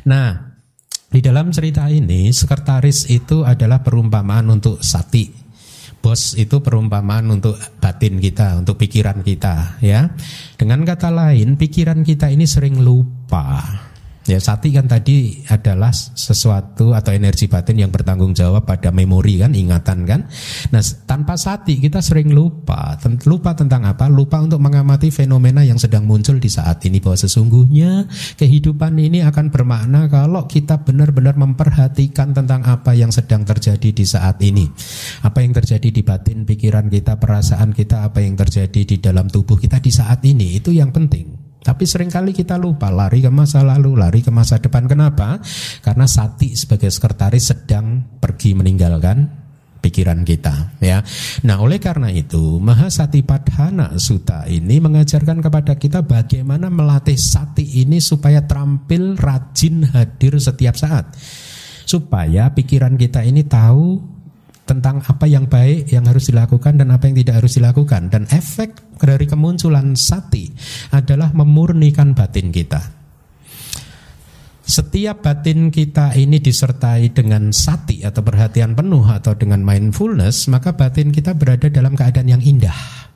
Nah, 0.04 0.60
di 1.08 1.24
dalam 1.24 1.48
cerita 1.50 1.88
ini 1.88 2.28
sekretaris 2.30 3.08
itu 3.08 3.48
adalah 3.48 3.80
perumpamaan 3.80 4.52
untuk 4.52 4.84
sati. 4.84 5.32
Bos 6.00 6.36
itu 6.36 6.60
perumpamaan 6.60 7.28
untuk 7.32 7.56
batin 7.80 8.20
kita, 8.20 8.60
untuk 8.60 8.76
pikiran 8.76 9.24
kita, 9.24 9.80
ya. 9.80 10.12
Dengan 10.60 10.84
kata 10.84 11.08
lain, 11.08 11.56
pikiran 11.56 12.04
kita 12.04 12.28
ini 12.28 12.44
sering 12.44 12.80
lupa 12.80 13.89
Ya 14.30 14.38
sati 14.38 14.70
kan 14.70 14.86
tadi 14.86 15.42
adalah 15.50 15.90
sesuatu 15.90 16.94
atau 16.94 17.10
energi 17.10 17.50
batin 17.50 17.82
yang 17.82 17.90
bertanggung 17.90 18.30
jawab 18.30 18.62
pada 18.62 18.94
memori 18.94 19.42
kan, 19.42 19.50
ingatan 19.58 20.06
kan. 20.06 20.30
Nah 20.70 20.78
tanpa 21.02 21.34
sati 21.34 21.82
kita 21.82 21.98
sering 21.98 22.30
lupa, 22.30 22.94
lupa 23.26 23.58
tentang 23.58 23.90
apa? 23.90 24.06
Lupa 24.06 24.38
untuk 24.38 24.62
mengamati 24.62 25.10
fenomena 25.10 25.66
yang 25.66 25.82
sedang 25.82 26.06
muncul 26.06 26.38
di 26.38 26.46
saat 26.46 26.78
ini 26.86 27.02
bahwa 27.02 27.18
sesungguhnya 27.18 28.06
kehidupan 28.38 29.02
ini 29.02 29.26
akan 29.26 29.50
bermakna 29.50 30.06
kalau 30.06 30.46
kita 30.46 30.78
benar-benar 30.78 31.34
memperhatikan 31.34 32.30
tentang 32.30 32.62
apa 32.62 32.94
yang 32.94 33.10
sedang 33.10 33.42
terjadi 33.42 33.90
di 33.90 34.06
saat 34.06 34.38
ini, 34.46 34.70
apa 35.26 35.42
yang 35.42 35.50
terjadi 35.58 35.90
di 35.90 36.06
batin 36.06 36.46
pikiran 36.46 36.86
kita, 36.86 37.18
perasaan 37.18 37.74
kita, 37.74 38.06
apa 38.06 38.22
yang 38.22 38.38
terjadi 38.38 38.94
di 38.94 38.96
dalam 39.02 39.26
tubuh 39.26 39.58
kita 39.58 39.82
di 39.82 39.90
saat 39.90 40.22
ini 40.22 40.54
itu 40.62 40.70
yang 40.70 40.94
penting. 40.94 41.49
Tapi 41.60 41.84
sering 41.84 42.08
kali 42.08 42.32
kita 42.32 42.56
lupa 42.56 42.88
lari 42.88 43.20
ke 43.20 43.28
masa 43.28 43.60
lalu, 43.60 43.92
lari 43.92 44.24
ke 44.24 44.32
masa 44.32 44.56
depan. 44.56 44.88
Kenapa? 44.88 45.36
Karena 45.84 46.08
Sati 46.08 46.56
sebagai 46.56 46.88
sekretaris 46.88 47.52
sedang 47.52 48.00
pergi 48.16 48.56
meninggalkan 48.56 49.40
pikiran 49.80 50.22
kita 50.22 50.76
ya. 50.78 51.00
Nah, 51.48 51.56
oleh 51.64 51.80
karena 51.80 52.12
itu 52.12 52.60
Mahasatipadhana 52.60 53.96
Sutta 53.96 54.44
ini 54.46 54.76
mengajarkan 54.78 55.40
kepada 55.40 55.74
kita 55.80 56.04
bagaimana 56.04 56.68
melatih 56.68 57.16
sati 57.16 57.80
ini 57.80 57.98
supaya 57.98 58.44
terampil 58.44 59.16
rajin 59.16 59.88
hadir 59.88 60.36
setiap 60.36 60.76
saat. 60.76 61.16
Supaya 61.88 62.52
pikiran 62.54 62.94
kita 62.94 63.26
ini 63.26 63.42
tahu 63.42 64.19
tentang 64.70 65.02
apa 65.02 65.26
yang 65.26 65.50
baik 65.50 65.90
yang 65.90 66.06
harus 66.06 66.30
dilakukan 66.30 66.78
dan 66.78 66.94
apa 66.94 67.10
yang 67.10 67.18
tidak 67.18 67.42
harus 67.42 67.58
dilakukan 67.58 68.06
dan 68.06 68.30
efek 68.30 68.94
dari 69.02 69.26
kemunculan 69.26 69.98
sati 69.98 70.46
adalah 70.94 71.34
memurnikan 71.34 72.14
batin 72.14 72.54
kita. 72.54 72.78
Setiap 74.62 75.26
batin 75.26 75.74
kita 75.74 76.14
ini 76.14 76.38
disertai 76.38 77.10
dengan 77.10 77.50
sati 77.50 78.06
atau 78.06 78.22
perhatian 78.22 78.78
penuh 78.78 79.02
atau 79.02 79.34
dengan 79.34 79.58
mindfulness, 79.66 80.46
maka 80.46 80.78
batin 80.78 81.10
kita 81.10 81.34
berada 81.34 81.66
dalam 81.66 81.98
keadaan 81.98 82.38
yang 82.38 82.42
indah. 82.44 83.10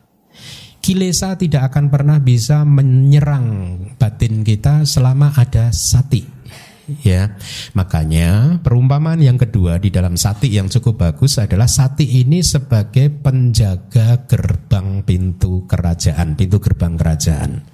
Kilesa 0.83 1.39
tidak 1.39 1.71
akan 1.71 1.95
pernah 1.95 2.19
bisa 2.19 2.67
menyerang 2.67 3.79
batin 3.95 4.43
kita 4.43 4.83
selama 4.83 5.31
ada 5.39 5.71
sati 5.71 6.44
ya. 7.03 7.37
Makanya 7.73 8.61
perumpamaan 8.61 9.21
yang 9.21 9.41
kedua 9.41 9.81
di 9.81 9.89
dalam 9.89 10.15
sati 10.15 10.53
yang 10.53 10.69
cukup 10.69 11.01
bagus 11.09 11.41
adalah 11.41 11.69
sati 11.69 12.21
ini 12.21 12.45
sebagai 12.45 13.11
penjaga 13.11 14.29
gerbang 14.29 15.03
pintu 15.05 15.65
kerajaan, 15.65 16.37
pintu 16.37 16.61
gerbang 16.61 16.95
kerajaan. 16.97 17.65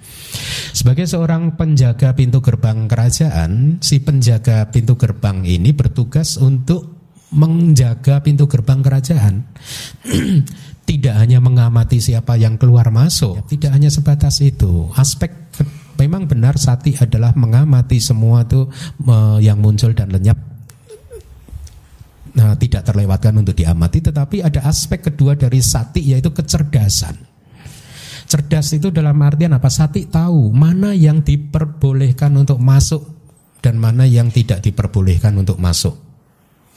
Sebagai 0.71 1.05
seorang 1.07 1.59
penjaga 1.59 2.15
pintu 2.15 2.39
gerbang 2.39 2.87
kerajaan, 2.87 3.83
si 3.83 3.99
penjaga 3.99 4.71
pintu 4.71 4.95
gerbang 4.95 5.43
ini 5.43 5.75
bertugas 5.75 6.39
untuk 6.39 7.01
menjaga 7.31 8.23
pintu 8.23 8.47
gerbang 8.47 8.79
kerajaan. 8.79 9.35
tidak 10.91 11.15
hanya 11.23 11.39
mengamati 11.39 12.03
siapa 12.03 12.35
yang 12.35 12.59
keluar 12.59 12.91
masuk, 12.91 13.47
tidak 13.47 13.71
hanya 13.71 13.87
sebatas 13.87 14.43
itu. 14.43 14.91
Aspek 14.99 15.31
memang 16.01 16.25
benar 16.25 16.57
sati 16.57 16.97
adalah 16.97 17.37
mengamati 17.37 18.01
semua 18.01 18.41
itu 18.41 18.65
yang 19.37 19.61
muncul 19.61 19.93
dan 19.93 20.09
lenyap. 20.09 20.49
Nah, 22.31 22.55
tidak 22.55 22.87
terlewatkan 22.87 23.43
untuk 23.43 23.53
diamati 23.53 23.99
tetapi 23.99 24.41
ada 24.41 24.63
aspek 24.65 25.11
kedua 25.11 25.35
dari 25.37 25.59
sati 25.59 25.99
yaitu 25.99 26.31
kecerdasan. 26.31 27.29
Cerdas 28.23 28.71
itu 28.71 28.87
dalam 28.87 29.19
artian 29.19 29.51
apa? 29.51 29.67
Sati 29.67 30.07
tahu 30.07 30.55
mana 30.55 30.95
yang 30.95 31.19
diperbolehkan 31.19 32.31
untuk 32.39 32.63
masuk 32.63 33.03
dan 33.59 33.75
mana 33.75 34.07
yang 34.07 34.31
tidak 34.31 34.63
diperbolehkan 34.63 35.35
untuk 35.35 35.59
masuk. 35.59 35.99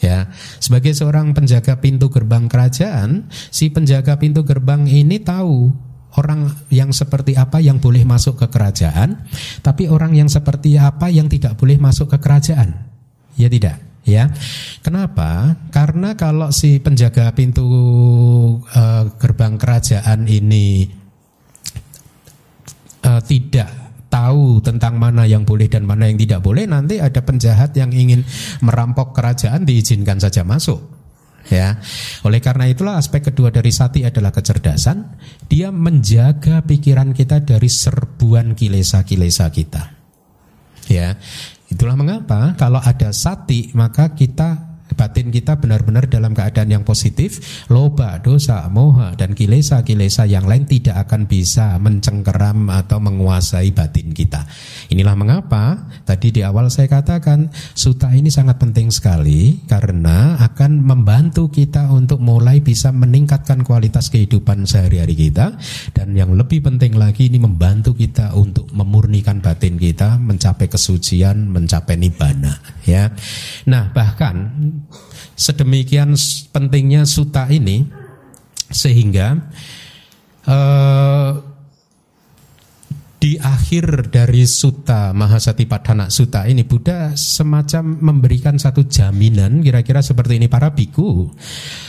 Ya 0.02 0.34
sebagai 0.58 0.90
seorang 0.90 1.30
penjaga 1.38 1.78
pintu 1.78 2.10
gerbang 2.10 2.50
kerajaan 2.50 3.30
si 3.30 3.70
penjaga 3.70 4.18
pintu 4.18 4.42
gerbang 4.42 4.90
ini 4.90 5.22
tahu 5.22 5.70
orang 6.14 6.46
yang 6.70 6.94
seperti 6.94 7.34
apa 7.34 7.58
yang 7.58 7.82
boleh 7.82 8.06
masuk 8.06 8.38
ke 8.38 8.46
kerajaan, 8.50 9.26
tapi 9.66 9.90
orang 9.90 10.14
yang 10.14 10.30
seperti 10.30 10.78
apa 10.78 11.10
yang 11.10 11.26
tidak 11.26 11.58
boleh 11.58 11.78
masuk 11.78 12.14
ke 12.14 12.18
kerajaan. 12.22 12.86
Ya 13.34 13.50
tidak, 13.50 13.82
ya. 14.06 14.30
Kenapa? 14.86 15.58
Karena 15.74 16.14
kalau 16.14 16.54
si 16.54 16.78
penjaga 16.78 17.34
pintu 17.34 17.66
uh, 18.62 19.04
gerbang 19.18 19.58
kerajaan 19.58 20.30
ini 20.30 20.86
uh, 23.02 23.18
tidak 23.26 23.70
tahu 24.06 24.62
tentang 24.62 24.94
mana 24.94 25.26
yang 25.26 25.42
boleh 25.42 25.66
dan 25.66 25.82
mana 25.82 26.06
yang 26.06 26.14
tidak 26.14 26.46
boleh, 26.46 26.70
nanti 26.70 27.02
ada 27.02 27.18
penjahat 27.26 27.74
yang 27.74 27.90
ingin 27.90 28.22
merampok 28.62 29.10
kerajaan 29.10 29.66
diizinkan 29.66 30.22
saja 30.22 30.46
masuk 30.46 30.93
ya. 31.48 31.80
Oleh 32.24 32.40
karena 32.40 32.68
itulah 32.68 32.96
aspek 32.96 33.32
kedua 33.32 33.50
dari 33.50 33.72
sati 33.74 34.04
adalah 34.06 34.30
kecerdasan. 34.30 35.18
Dia 35.48 35.68
menjaga 35.74 36.64
pikiran 36.64 37.12
kita 37.12 37.42
dari 37.44 37.68
serbuan 37.68 38.56
kilesa-kilesa 38.56 39.48
kita. 39.52 39.82
Ya, 40.88 41.16
itulah 41.72 41.96
mengapa 41.96 42.52
kalau 42.60 42.80
ada 42.80 43.08
sati 43.16 43.72
maka 43.72 44.12
kita 44.12 44.74
batin 44.94 45.32
kita 45.32 45.58
benar-benar 45.58 46.06
dalam 46.06 46.32
keadaan 46.32 46.70
yang 46.70 46.84
positif, 46.86 47.64
loba, 47.72 48.22
dosa, 48.22 48.62
moha 48.70 49.18
dan 49.18 49.34
kilesa-kilesa 49.34 50.24
yang 50.28 50.46
lain 50.46 50.64
tidak 50.68 51.08
akan 51.08 51.26
bisa 51.26 51.76
mencengkeram 51.82 52.70
atau 52.70 53.02
menguasai 53.02 53.74
batin 53.74 54.14
kita. 54.14 54.46
Inilah 54.92 55.16
mengapa 55.16 55.88
tadi 56.04 56.34
di 56.34 56.40
awal 56.44 56.68
saya 56.68 56.90
katakan 56.90 57.48
suta 57.72 58.12
ini 58.12 58.28
sangat 58.28 58.60
penting 58.60 58.92
sekali 58.92 59.64
karena 59.64 60.36
akan 60.40 60.84
membantu 60.84 61.48
kita 61.48 61.88
untuk 61.88 62.20
mulai 62.20 62.60
bisa 62.60 62.92
meningkatkan 62.92 63.64
kualitas 63.64 64.12
kehidupan 64.12 64.68
sehari-hari 64.68 65.16
kita 65.16 65.56
dan 65.96 66.12
yang 66.12 66.36
lebih 66.36 66.60
penting 66.60 66.96
lagi 66.98 67.32
ini 67.32 67.40
membantu 67.40 67.96
kita 67.96 68.36
untuk 68.36 68.68
memurnikan 68.74 69.40
batin 69.40 69.80
kita 69.80 70.20
mencapai 70.20 70.68
kesucian, 70.68 71.48
mencapai 71.48 71.96
nibbana 71.96 72.60
ya. 72.84 73.08
Nah, 73.70 73.88
bahkan 73.94 74.52
sedemikian 75.34 76.14
pentingnya 76.52 77.08
suta 77.08 77.48
ini 77.48 77.84
sehingga 78.70 79.38
uh, 80.48 81.53
di 83.24 83.40
akhir 83.40 84.12
dari 84.12 84.44
suta 84.44 85.16
Mahasati 85.16 85.64
Padhana 85.64 86.12
Suta 86.12 86.44
ini 86.44 86.60
Buddha 86.60 87.16
semacam 87.16 87.96
memberikan 88.12 88.60
satu 88.60 88.84
jaminan 88.84 89.64
kira-kira 89.64 90.04
seperti 90.04 90.36
ini 90.36 90.52
para 90.52 90.76
biku 90.76 91.32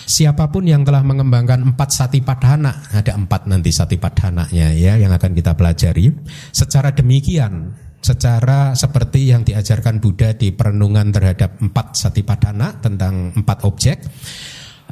siapa 0.07 0.47
pun 0.47 0.63
yang 0.63 0.87
telah 0.87 1.03
mengembangkan 1.03 1.75
empat 1.75 1.91
sati 1.91 2.23
padhana 2.23 2.87
ada 2.87 3.19
empat 3.19 3.51
nanti 3.51 3.67
sati 3.75 3.99
padhananya 3.99 4.71
ya 4.79 4.95
yang 4.95 5.11
akan 5.11 5.35
kita 5.35 5.59
pelajari 5.59 6.07
secara 6.55 6.95
demikian 6.95 7.75
secara 7.99 8.71
seperti 8.71 9.35
yang 9.35 9.43
diajarkan 9.43 9.99
Buddha 9.99 10.31
di 10.39 10.55
perenungan 10.55 11.11
terhadap 11.11 11.59
empat 11.59 11.99
satipadana 11.99 12.79
tentang 12.79 13.33
empat 13.33 13.65
objek. 13.65 13.97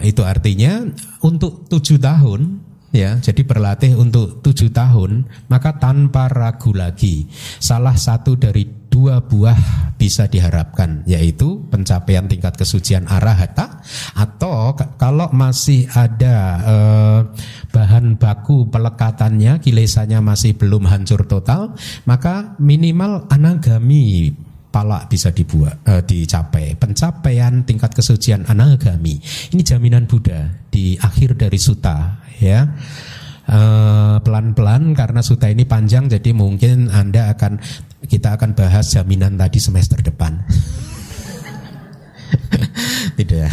Itu 0.02 0.26
artinya 0.26 0.82
untuk 1.22 1.70
tujuh 1.70 2.02
tahun 2.02 2.73
ya 2.94 3.18
jadi 3.18 3.42
berlatih 3.42 3.98
untuk 3.98 4.46
tujuh 4.46 4.70
tahun 4.70 5.26
maka 5.50 5.82
tanpa 5.82 6.30
ragu 6.30 6.72
lagi 6.78 7.26
salah 7.58 7.98
satu 7.98 8.38
dari 8.38 8.86
dua 8.94 9.26
buah 9.26 9.58
bisa 9.98 10.30
diharapkan 10.30 11.02
yaitu 11.10 11.66
pencapaian 11.74 12.30
tingkat 12.30 12.54
kesucian 12.54 13.10
arahata 13.10 13.82
atau 14.14 14.78
kalau 15.02 15.34
masih 15.34 15.90
ada 15.90 16.38
eh, 16.62 17.20
bahan 17.74 18.22
baku 18.22 18.70
pelekatannya 18.70 19.58
kilesanya 19.58 20.22
masih 20.22 20.54
belum 20.54 20.86
hancur 20.86 21.26
total 21.26 21.74
maka 22.06 22.54
minimal 22.62 23.26
anagami 23.34 24.38
pala 24.74 25.06
bisa 25.06 25.30
dibuat 25.30 25.86
eh, 25.86 26.02
dicapai. 26.02 26.74
Pencapaian 26.74 27.62
tingkat 27.62 27.94
kesucian 27.94 28.50
anagami. 28.50 29.22
Ini 29.54 29.62
jaminan 29.62 30.10
Buddha 30.10 30.50
di 30.74 30.98
akhir 30.98 31.38
dari 31.38 31.62
suta 31.62 32.26
ya. 32.42 32.66
Eh, 33.44 34.18
pelan-pelan 34.26 34.98
karena 34.98 35.22
suta 35.22 35.46
ini 35.46 35.70
panjang 35.70 36.10
jadi 36.10 36.34
mungkin 36.34 36.90
Anda 36.90 37.30
akan 37.38 37.62
kita 38.10 38.42
akan 38.42 38.58
bahas 38.58 38.90
jaminan 38.90 39.38
tadi 39.38 39.62
semester 39.62 40.02
depan. 40.02 40.42
Tidak. 43.20 43.52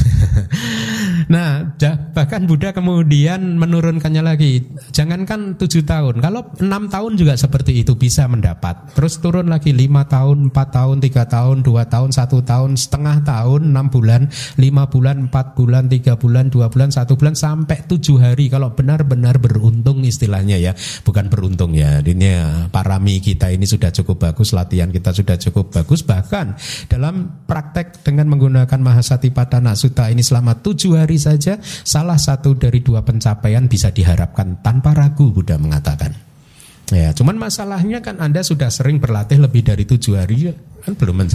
Nah, 1.30 1.78
bahkan 2.10 2.42
Buddha 2.48 2.74
kemudian 2.74 3.54
menurunkannya 3.54 4.22
lagi. 4.24 4.66
Jangankan 4.90 5.54
tujuh 5.60 5.86
tahun, 5.86 6.18
kalau 6.18 6.50
enam 6.58 6.90
tahun 6.90 7.14
juga 7.14 7.38
seperti 7.38 7.86
itu 7.86 7.94
bisa 7.94 8.26
mendapat. 8.26 8.90
Terus 8.98 9.22
turun 9.22 9.46
lagi 9.46 9.70
lima 9.70 10.10
tahun, 10.10 10.50
empat 10.50 10.68
tahun, 10.74 10.96
tiga 10.98 11.30
tahun, 11.30 11.62
dua 11.62 11.86
tahun, 11.86 12.10
satu 12.10 12.42
tahun, 12.42 12.74
setengah 12.74 13.22
tahun, 13.22 13.70
enam 13.70 13.86
bulan, 13.94 14.26
lima 14.58 14.90
bulan, 14.90 15.30
empat 15.30 15.54
bulan, 15.54 15.86
tiga 15.86 16.18
bulan, 16.18 16.50
dua 16.50 16.66
bulan, 16.66 16.90
satu 16.90 17.14
bulan 17.14 17.38
sampai 17.38 17.86
tujuh 17.86 18.18
hari. 18.18 18.50
Kalau 18.50 18.74
benar-benar 18.74 19.38
beruntung 19.38 20.02
istilahnya 20.02 20.58
ya, 20.58 20.72
bukan 21.06 21.30
beruntung 21.30 21.78
ya. 21.78 22.02
Ini 22.02 22.26
ya, 22.26 22.48
parami 22.74 23.22
kita 23.22 23.54
ini 23.54 23.70
sudah 23.70 23.94
cukup 23.94 24.30
bagus, 24.30 24.50
latihan 24.50 24.90
kita 24.90 25.14
sudah 25.14 25.38
cukup 25.38 25.70
bagus. 25.70 26.02
Bahkan 26.02 26.58
dalam 26.90 27.46
praktek 27.46 28.02
dengan 28.02 28.26
menggunakan 28.34 28.80
Mahasati 28.90 29.30
Padana 29.30 29.78
Sutta 29.78 30.10
ini 30.10 30.26
selama 30.26 30.58
tujuh 30.58 30.98
hari 30.98 31.14
saja 31.14 31.62
salah 31.62 32.18
satu 32.18 32.58
dari 32.58 32.82
dua 32.82 33.06
pencapaian 33.06 33.70
bisa 33.70 33.94
diharapkan 33.94 34.58
tanpa 34.58 34.90
ragu 34.90 35.30
Buddha 35.30 35.54
mengatakan. 35.62 36.10
Ya, 36.90 37.14
cuman 37.14 37.38
masalahnya 37.38 38.02
kan 38.02 38.18
Anda 38.18 38.42
sudah 38.42 38.66
sering 38.66 38.98
berlatih 38.98 39.38
lebih 39.38 39.62
dari 39.62 39.86
tujuh 39.86 40.18
hari 40.18 40.50
kan 40.82 40.98
belum 40.98 41.22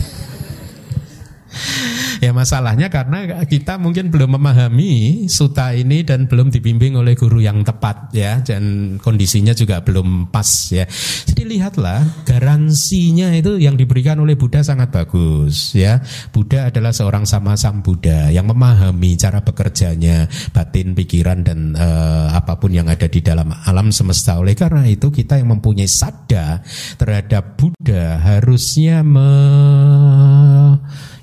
Ya 2.24 2.32
masalahnya 2.32 2.88
karena 2.88 3.44
kita 3.48 3.76
mungkin 3.76 4.12
belum 4.12 4.40
memahami 4.40 5.26
suta 5.28 5.76
ini 5.76 6.06
dan 6.06 6.28
belum 6.30 6.52
dibimbing 6.52 6.96
oleh 6.96 7.18
guru 7.18 7.44
yang 7.44 7.64
tepat 7.66 8.12
ya 8.16 8.40
dan 8.44 8.96
kondisinya 9.00 9.52
juga 9.52 9.82
belum 9.84 10.32
pas 10.32 10.48
ya. 10.72 10.86
Jadi 11.28 11.44
lihatlah 11.44 12.26
garansinya 12.28 13.34
itu 13.36 13.60
yang 13.60 13.76
diberikan 13.76 14.20
oleh 14.22 14.40
Buddha 14.40 14.64
sangat 14.64 14.92
bagus 14.92 15.76
ya. 15.76 16.00
Buddha 16.32 16.72
adalah 16.72 16.96
seorang 16.96 17.28
sama 17.28 17.60
sam 17.60 17.84
Buddha 17.84 18.32
yang 18.32 18.48
memahami 18.48 19.20
cara 19.20 19.44
bekerjanya 19.44 20.28
batin, 20.56 20.96
pikiran 20.96 21.44
dan 21.44 21.76
uh, 21.76 22.32
apa 22.32 22.58
pun 22.58 22.72
yang 22.72 22.88
ada 22.88 23.06
di 23.12 23.20
dalam 23.20 23.52
alam 23.52 23.92
semesta. 23.92 24.40
Oleh 24.40 24.56
karena 24.56 24.88
itu 24.88 25.12
kita 25.12 25.40
yang 25.40 25.58
mempunyai 25.58 25.90
sadar 25.90 26.64
terhadap 26.96 27.60
Buddha 27.60 28.20
harusnya 28.20 29.04
me 29.04 29.30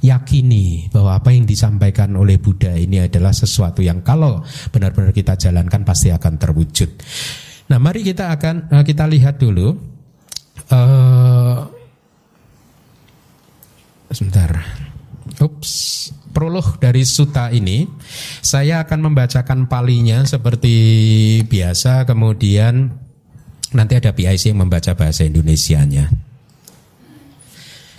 yakini 0.03 0.91
bahwa 0.91 1.15
apa 1.17 1.31
yang 1.31 1.47
disampaikan 1.47 2.19
oleh 2.19 2.37
Buddha 2.43 2.75
ini 2.75 3.07
adalah 3.07 3.31
sesuatu 3.31 3.81
yang 3.81 4.03
kalau 4.03 4.43
benar-benar 4.75 5.15
kita 5.15 5.39
jalankan 5.39 5.87
pasti 5.87 6.11
akan 6.11 6.35
terwujud. 6.37 6.91
Nah, 7.71 7.79
mari 7.79 8.03
kita 8.03 8.35
akan 8.35 8.69
eh, 8.69 8.85
kita 8.85 9.07
lihat 9.07 9.39
dulu. 9.39 9.95
Uh, 10.73 11.69
sebentar. 14.11 14.61
Ups, 15.41 16.11
prolog 16.33 16.81
dari 16.81 17.05
suta 17.05 17.53
ini 17.53 17.89
saya 18.41 18.85
akan 18.85 19.11
membacakan 19.11 19.69
palinya 19.69 20.25
seperti 20.25 20.75
biasa 21.47 22.09
kemudian 22.09 22.93
nanti 23.73 23.95
ada 23.97 24.13
PIC 24.13 24.53
yang 24.53 24.65
membaca 24.65 24.93
bahasa 24.97 25.25
Indonesianya. 25.25 26.32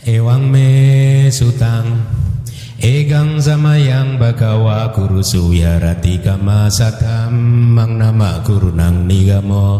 Ewang 0.04 0.52
me 0.52 1.32
sutang 1.32 2.04
Egang 2.76 3.39
yang 3.80 4.20
bagawa 4.20 4.92
guru 4.92 5.24
suyarati 5.24 6.20
kama 6.20 6.68
satam 6.68 7.32
mang 7.72 7.96
nama 7.96 8.44
guru 8.44 8.76
nang 8.76 9.08
nigamo 9.08 9.80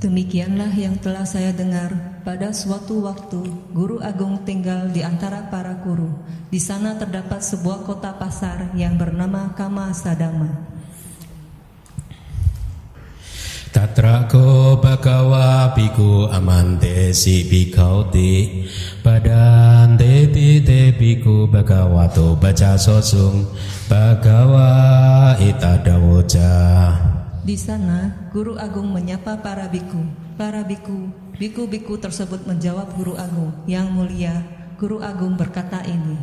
Demikianlah 0.00 0.72
yang 0.72 0.96
telah 0.96 1.28
saya 1.28 1.52
dengar 1.52 1.92
pada 2.24 2.56
suatu 2.56 3.04
waktu 3.04 3.44
guru 3.76 4.00
agung 4.00 4.48
tinggal 4.48 4.88
di 4.94 5.04
antara 5.04 5.52
para 5.52 5.76
guru. 5.84 6.08
Di 6.48 6.62
sana 6.62 6.96
terdapat 6.96 7.42
sebuah 7.42 7.82
kota 7.82 8.14
pasar 8.14 8.72
yang 8.78 8.94
bernama 8.94 9.52
Kama 9.58 9.90
Sadama. 9.90 10.77
Tatrako 13.78 14.82
bhagawa 14.82 15.70
biku 15.70 16.26
amante 16.34 17.14
si 17.14 17.46
bikauti 17.46 18.66
Padante 19.06 20.26
te 20.34 20.90
biku 20.98 21.46
bhagavato 21.46 22.34
baca 22.42 22.74
sosung 22.74 23.46
Bhagawa 23.86 25.38
itadawoja 25.38 26.50
Di 27.46 27.54
sana 27.54 28.26
guru 28.34 28.58
agung 28.58 28.90
menyapa 28.90 29.38
para 29.46 29.70
biku 29.70 30.02
Para 30.34 30.66
biku, 30.66 31.14
biku-biku 31.38 32.02
tersebut 32.02 32.50
menjawab 32.50 32.98
guru 32.98 33.14
agung 33.14 33.62
Yang 33.70 33.94
mulia, 33.94 34.34
guru 34.74 34.98
agung 35.06 35.38
berkata 35.38 35.86
ini 35.86 36.18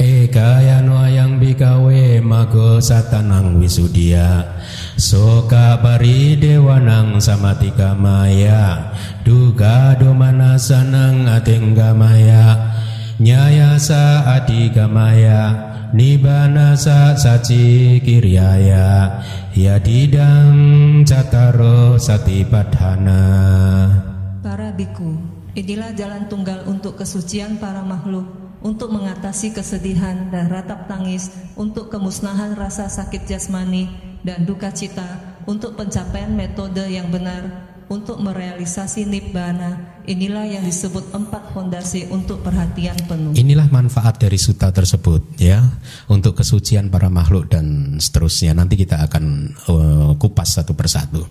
Ekaya 0.00 0.80
yang 1.12 1.36
bikawe 1.36 2.24
mago 2.24 2.80
satanang 2.80 3.60
wisudia 3.60 4.48
Soka 4.96 5.76
pari 5.76 6.40
dewanang 6.40 7.20
samatika 7.20 7.92
maya. 7.92 8.96
Duga 9.20 9.92
domana 10.00 10.56
sanang 10.56 11.28
atingga 11.28 11.92
maya. 11.92 12.72
Nyayasa 13.20 14.24
adigamaya 14.40 15.68
Nibanasa 15.92 17.12
saci 17.20 18.00
kiryaya. 18.00 19.20
Yadidang 19.52 21.04
cataro 21.04 22.00
satipadhana 22.00 23.20
Para 24.40 24.72
biku, 24.72 25.20
inilah 25.52 25.92
jalan 25.92 26.24
tunggal 26.32 26.64
untuk 26.64 26.96
kesucian 26.96 27.60
para 27.60 27.84
makhluk 27.84 28.49
untuk 28.60 28.92
mengatasi 28.92 29.56
kesedihan 29.56 30.28
dan 30.28 30.52
ratap 30.52 30.84
tangis, 30.84 31.32
untuk 31.56 31.88
kemusnahan 31.88 32.56
rasa 32.56 32.88
sakit 32.92 33.24
jasmani 33.24 33.88
dan 34.20 34.44
duka 34.44 34.68
cita, 34.72 35.40
untuk 35.48 35.76
pencapaian 35.80 36.32
metode 36.32 36.84
yang 36.92 37.08
benar, 37.08 37.70
untuk 37.90 38.22
merealisasi 38.22 39.08
nibbana 39.08 39.98
inilah 40.06 40.46
yang 40.46 40.62
disebut 40.62 41.10
empat 41.10 41.50
fondasi 41.50 42.06
untuk 42.14 42.38
perhatian 42.46 42.94
penuh. 43.10 43.34
Inilah 43.34 43.66
manfaat 43.66 44.22
dari 44.22 44.38
suta 44.38 44.70
tersebut 44.70 45.42
ya 45.42 45.58
untuk 46.06 46.38
kesucian 46.38 46.86
para 46.86 47.10
makhluk 47.10 47.50
dan 47.50 47.98
seterusnya. 47.98 48.54
Nanti 48.54 48.78
kita 48.78 49.02
akan 49.10 49.24
uh, 49.66 50.10
kupas 50.18 50.62
satu 50.62 50.78
persatu. 50.78 51.26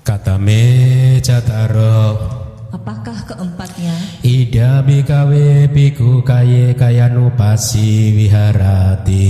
Kata 0.00 0.40
me 0.40 1.20
cataro 1.20 2.49
Apakah 2.70 3.26
keempatnya? 3.26 3.94
Ida 4.22 4.86
bikawe 4.86 5.66
biku 5.74 6.22
kaye 6.22 6.70
kayanu 6.78 7.34
pasi 7.34 8.14
wiharati 8.14 9.26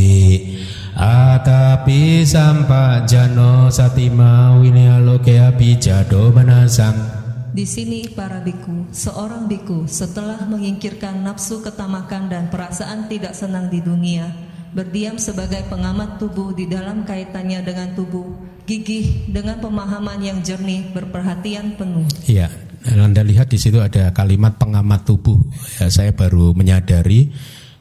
Atapi 1.00 2.28
sampa 2.28 3.08
jano 3.08 3.72
satima 3.72 4.52
api 4.60 5.70
jado 5.80 6.28
manasang 6.36 7.20
di 7.50 7.66
sini 7.66 8.06
para 8.06 8.38
biku, 8.38 8.86
seorang 8.94 9.50
biku 9.50 9.82
setelah 9.90 10.38
menyingkirkan 10.46 11.18
nafsu 11.18 11.58
ketamakan 11.58 12.30
dan 12.30 12.46
perasaan 12.46 13.10
tidak 13.10 13.34
senang 13.34 13.66
di 13.66 13.82
dunia, 13.82 14.30
berdiam 14.70 15.18
sebagai 15.18 15.66
pengamat 15.66 16.22
tubuh 16.22 16.54
di 16.54 16.70
dalam 16.70 17.02
kaitannya 17.02 17.58
dengan 17.66 17.90
tubuh, 17.98 18.38
gigih 18.70 19.26
dengan 19.26 19.58
pemahaman 19.58 20.22
yang 20.22 20.38
jernih, 20.46 20.94
berperhatian 20.94 21.74
penuh. 21.74 22.06
Iya, 22.30 22.54
anda 22.86 23.20
lihat 23.20 23.52
di 23.52 23.60
situ 23.60 23.80
ada 23.84 24.12
kalimat 24.16 24.56
pengamat 24.56 25.04
tubuh. 25.04 25.36
Ya, 25.76 25.92
saya 25.92 26.16
baru 26.16 26.56
menyadari 26.56 27.28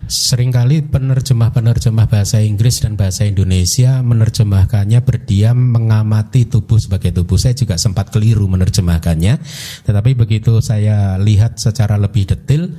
sering 0.10 0.50
kali 0.50 0.82
penerjemah-penerjemah 0.90 2.10
bahasa 2.10 2.42
Inggris 2.42 2.82
dan 2.82 2.98
bahasa 2.98 3.30
Indonesia 3.30 4.02
menerjemahkannya 4.02 5.00
berdiam 5.06 5.56
mengamati 5.56 6.50
tubuh 6.50 6.82
sebagai 6.82 7.14
tubuh. 7.14 7.40
Saya 7.40 7.56
juga 7.56 7.80
sempat 7.80 8.12
keliru 8.12 8.50
menerjemahkannya. 8.50 9.40
Tetapi 9.86 10.12
begitu 10.18 10.60
saya 10.60 11.16
lihat 11.22 11.62
secara 11.62 11.96
lebih 11.96 12.26
detail 12.26 12.74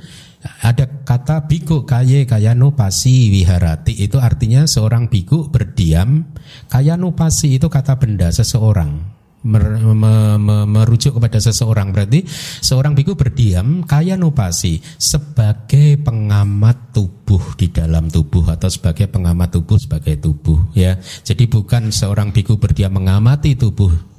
ada 0.65 0.89
kata 1.05 1.45
biku 1.45 1.85
kaye 1.85 2.25
kayanu 2.25 2.73
pasi 2.73 3.29
wiharati 3.29 3.93
itu 4.01 4.17
artinya 4.17 4.65
seorang 4.65 5.05
biku 5.05 5.53
berdiam 5.53 6.33
kayanu 6.65 7.13
pasi 7.13 7.61
itu 7.61 7.69
kata 7.69 8.01
benda 8.01 8.33
seseorang 8.33 9.20
mer, 9.45 9.81
me, 9.81 10.37
me, 10.37 10.57
merujuk 10.69 11.17
kepada 11.17 11.41
seseorang. 11.41 11.89
Berarti 11.93 12.25
seorang 12.61 12.93
biku 12.93 13.17
berdiam 13.17 13.81
kaya 13.85 14.19
nupasi 14.19 14.81
sebagai 14.99 15.97
pengamat 16.01 16.93
tubuh 16.93 17.41
di 17.57 17.71
dalam 17.71 18.11
tubuh 18.11 18.45
atau 18.51 18.69
sebagai 18.69 19.09
pengamat 19.09 19.49
tubuh 19.55 19.77
sebagai 19.79 20.19
tubuh 20.19 20.59
ya. 20.77 20.99
Jadi 21.01 21.47
bukan 21.49 21.89
seorang 21.89 22.29
biku 22.35 22.59
berdiam 22.61 22.93
mengamati 22.93 23.57
tubuh 23.57 24.10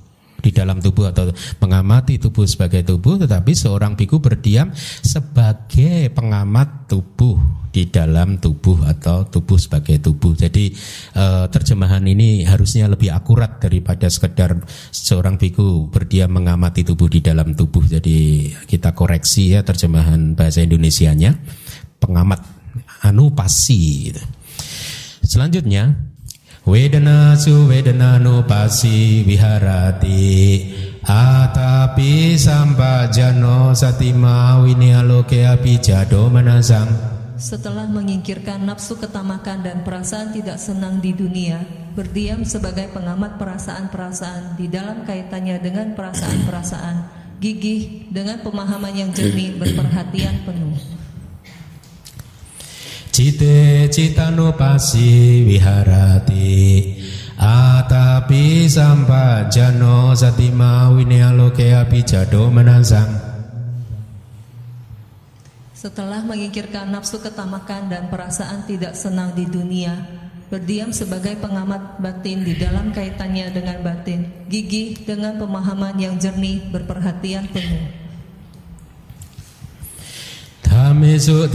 di 0.43 0.51
dalam 0.51 0.83
tubuh 0.83 1.15
atau 1.15 1.31
mengamati 1.63 2.19
tubuh 2.19 2.45
sebagai 2.45 2.83
tubuh 2.83 3.17
tetapi 3.23 3.55
seorang 3.55 3.95
biku 3.95 4.19
berdiam 4.19 4.75
sebagai 5.01 6.11
pengamat 6.11 6.91
tubuh 6.91 7.63
di 7.73 7.89
dalam 7.89 8.37
tubuh 8.37 8.85
atau 8.85 9.25
tubuh 9.25 9.57
sebagai 9.57 9.97
tubuh. 9.97 10.37
Jadi 10.37 10.77
e, 11.17 11.25
terjemahan 11.49 12.05
ini 12.05 12.45
harusnya 12.45 12.85
lebih 12.85 13.09
akurat 13.09 13.57
daripada 13.57 14.13
sekedar 14.13 14.61
seorang 14.93 15.41
biku 15.41 15.89
berdiam 15.89 16.29
mengamati 16.29 16.85
tubuh 16.85 17.09
di 17.09 17.25
dalam 17.25 17.57
tubuh. 17.57 17.89
Jadi 17.89 18.53
kita 18.69 18.93
koreksi 18.93 19.57
ya 19.57 19.65
terjemahan 19.65 20.37
bahasa 20.37 20.61
Indonesianya 20.61 21.33
pengamat 21.97 22.45
anupasi. 23.01 24.13
Selanjutnya 25.25 26.12
Wedana 26.63 27.35
su 27.35 27.67
wedana 27.67 28.23
no 28.23 28.47
pasi 28.47 29.27
viharati. 29.27 30.93
Atapi 31.03 32.39
sampa 32.39 33.11
jano 33.11 33.75
satima 33.75 34.63
winialoke 34.63 35.43
api 35.43 35.83
jado 35.83 36.31
manasang 36.31 36.87
Setelah 37.35 37.91
menyingkirkan 37.91 38.63
nafsu 38.63 38.95
ketamakan 38.95 39.67
dan 39.67 39.83
perasaan 39.83 40.31
tidak 40.31 40.63
senang 40.63 41.03
di 41.03 41.11
dunia 41.11 41.59
Berdiam 41.99 42.47
sebagai 42.47 42.87
pengamat 42.95 43.35
perasaan-perasaan 43.35 44.55
Di 44.55 44.71
dalam 44.71 45.03
kaitannya 45.03 45.59
dengan 45.59 45.91
perasaan-perasaan 45.99 46.97
Gigih 47.43 48.07
dengan 48.15 48.39
pemahaman 48.47 48.95
yang 48.95 49.11
jernih 49.11 49.59
berperhatian 49.59 50.47
penuh 50.47 51.02
Cite 53.13 53.93
pasi 54.57 55.45
viharati 55.45 56.97
Atapi 57.37 58.65
sampa 58.65 59.53
jano 59.53 60.17
satima 60.17 60.89
winyaloke 60.89 61.77
api 61.77 62.01
jado 62.09 62.49
menazang. 62.49 63.13
Setelah 65.77 66.25
mengikirkan 66.25 66.89
nafsu 66.89 67.21
ketamakan 67.21 67.93
dan 67.93 68.09
perasaan 68.09 68.65
tidak 68.65 68.97
senang 68.97 69.37
di 69.37 69.45
dunia 69.45 69.93
Berdiam 70.49 70.89
sebagai 70.89 71.37
pengamat 71.37 72.01
batin 72.01 72.41
di 72.49 72.57
dalam 72.57 72.97
kaitannya 72.97 73.53
dengan 73.53 73.85
batin 73.85 74.25
Gigih 74.49 75.05
dengan 75.05 75.37
pemahaman 75.37 76.01
yang 76.01 76.17
jernih 76.17 76.65
berperhatian 76.73 77.45
penuh 77.53 78.02
Dhamesu 80.73 81.53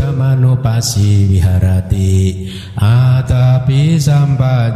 pasi 0.62 1.26
viharati 1.26 2.46
Atapi 2.78 3.98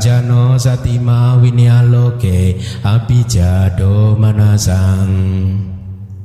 jano 0.01 0.57
satima 0.57 1.37
winyaloke 1.37 2.57
Abijado 2.81 4.17
manasang. 4.17 5.13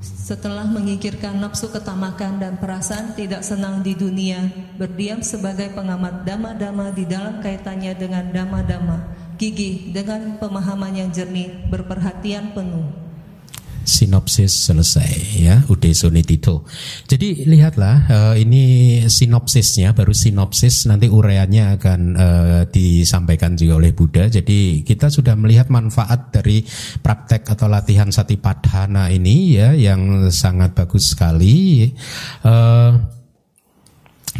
Setelah 0.01 0.65
mengikirkan 0.65 1.45
nafsu 1.45 1.69
ketamakan 1.69 2.41
dan 2.41 2.57
perasaan 2.57 3.13
tidak 3.13 3.45
senang 3.45 3.85
di 3.85 3.93
dunia, 3.93 4.49
berdiam 4.81 5.21
sebagai 5.21 5.77
pengamat 5.77 6.25
dama-dama 6.25 6.91
di 6.97 7.05
dalam 7.05 7.45
kaitannya 7.45 7.95
dengan 7.95 8.33
dama-dama, 8.33 9.13
gigih 9.37 9.93
dengan 9.93 10.41
pemahaman 10.41 11.05
yang 11.05 11.11
jernih, 11.13 11.69
berperhatian 11.71 12.57
penuh 12.57 13.06
sinopsis 13.87 14.69
selesai 14.69 15.41
ya 15.41 15.63
udah 15.71 15.93
sonetito. 15.95 16.67
Jadi 17.07 17.47
lihatlah 17.47 17.97
uh, 18.11 18.35
ini 18.37 19.01
sinopsisnya 19.07 19.95
baru 19.95 20.13
sinopsis 20.13 20.91
nanti 20.91 21.07
ureannya 21.07 21.79
akan 21.79 22.01
uh, 22.19 22.63
disampaikan 22.69 23.55
juga 23.55 23.81
oleh 23.81 23.95
Buddha. 23.95 24.27
Jadi 24.27 24.83
kita 24.83 25.09
sudah 25.09 25.39
melihat 25.39 25.71
manfaat 25.71 26.35
dari 26.35 26.67
praktek 27.01 27.47
atau 27.47 27.71
latihan 27.71 28.11
satipadhana 28.11 29.09
ini 29.09 29.57
ya 29.57 29.73
yang 29.73 30.29
sangat 30.29 30.75
bagus 30.75 31.15
sekali. 31.15 31.89
Uh, 32.43 33.16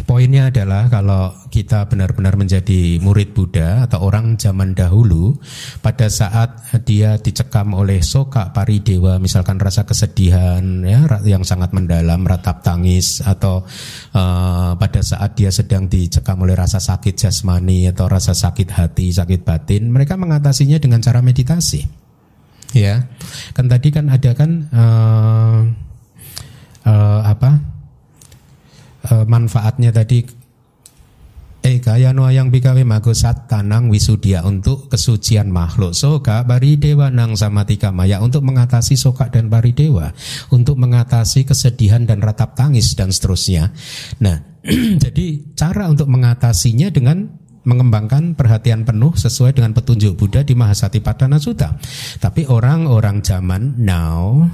Poinnya 0.05 0.53
adalah 0.53 0.91
kalau 0.91 1.33
kita 1.49 1.89
benar-benar 1.89 2.37
menjadi 2.37 3.01
murid 3.01 3.33
Buddha 3.33 3.87
atau 3.89 4.05
orang 4.05 4.37
zaman 4.37 4.77
dahulu, 4.77 5.33
pada 5.81 6.05
saat 6.11 6.61
dia 6.85 7.17
dicekam 7.17 7.73
oleh 7.73 8.05
soka 8.05 8.53
paridewa, 8.53 9.17
misalkan 9.17 9.57
rasa 9.57 9.87
kesedihan 9.87 10.61
ya 10.85 11.07
yang 11.25 11.41
sangat 11.41 11.73
mendalam, 11.73 12.21
ratap 12.27 12.61
tangis 12.61 13.23
atau 13.25 13.65
uh, 14.13 14.77
pada 14.77 15.01
saat 15.01 15.33
dia 15.33 15.49
sedang 15.49 15.89
dicekam 15.89 16.37
oleh 16.45 16.53
rasa 16.53 16.77
sakit 16.77 17.17
jasmani 17.17 17.89
atau 17.89 18.05
rasa 18.05 18.37
sakit 18.37 18.69
hati, 18.69 19.09
sakit 19.09 19.41
batin, 19.41 19.89
mereka 19.89 20.13
mengatasinya 20.19 20.77
dengan 20.77 21.01
cara 21.01 21.23
meditasi. 21.23 21.87
Ya, 22.75 23.07
kan 23.55 23.71
tadi 23.71 23.95
kan 23.95 24.11
ada 24.11 24.35
kan 24.35 24.67
uh, 24.75 25.59
uh, 26.83 27.21
apa? 27.23 27.76
Uh, 29.11 29.25
manfaatnya 29.25 29.91
tadi. 29.95 30.47
Eh 31.67 31.83
kaya 31.83 32.15
no 32.15 32.29
yang 32.31 32.47
bikawe 32.47 32.79
magosat 32.87 33.51
tanang 33.51 33.91
wisudia 33.91 34.45
untuk 34.47 34.87
kesucian 34.87 35.51
makhluk. 35.51 35.91
Soka 35.91 36.47
bari 36.47 36.79
dewa 36.79 37.11
nang 37.11 37.35
sama 37.35 37.67
tika 37.67 37.91
maya 37.91 38.23
untuk 38.23 38.45
mengatasi 38.47 38.95
soka 38.95 39.27
dan 39.27 39.51
bari 39.51 39.75
dewa 39.75 40.15
untuk 40.53 40.79
mengatasi 40.79 41.43
kesedihan 41.43 42.07
dan 42.07 42.23
ratap 42.23 42.55
tangis 42.55 42.95
dan 42.95 43.11
seterusnya. 43.11 43.75
Nah 44.23 44.39
jadi 45.03 45.43
cara 45.59 45.91
untuk 45.91 46.07
mengatasinya 46.07 46.87
dengan 46.87 47.35
mengembangkan 47.67 48.39
perhatian 48.39 48.87
penuh 48.87 49.11
sesuai 49.19 49.59
dengan 49.59 49.75
petunjuk 49.75 50.15
Buddha 50.15 50.47
di 50.47 50.55
Mahasati 50.55 51.03
Padana 51.03 51.35
Sutta. 51.35 51.75
Tapi 52.15 52.47
orang-orang 52.47 53.19
zaman 53.19 53.75
now 53.83 54.47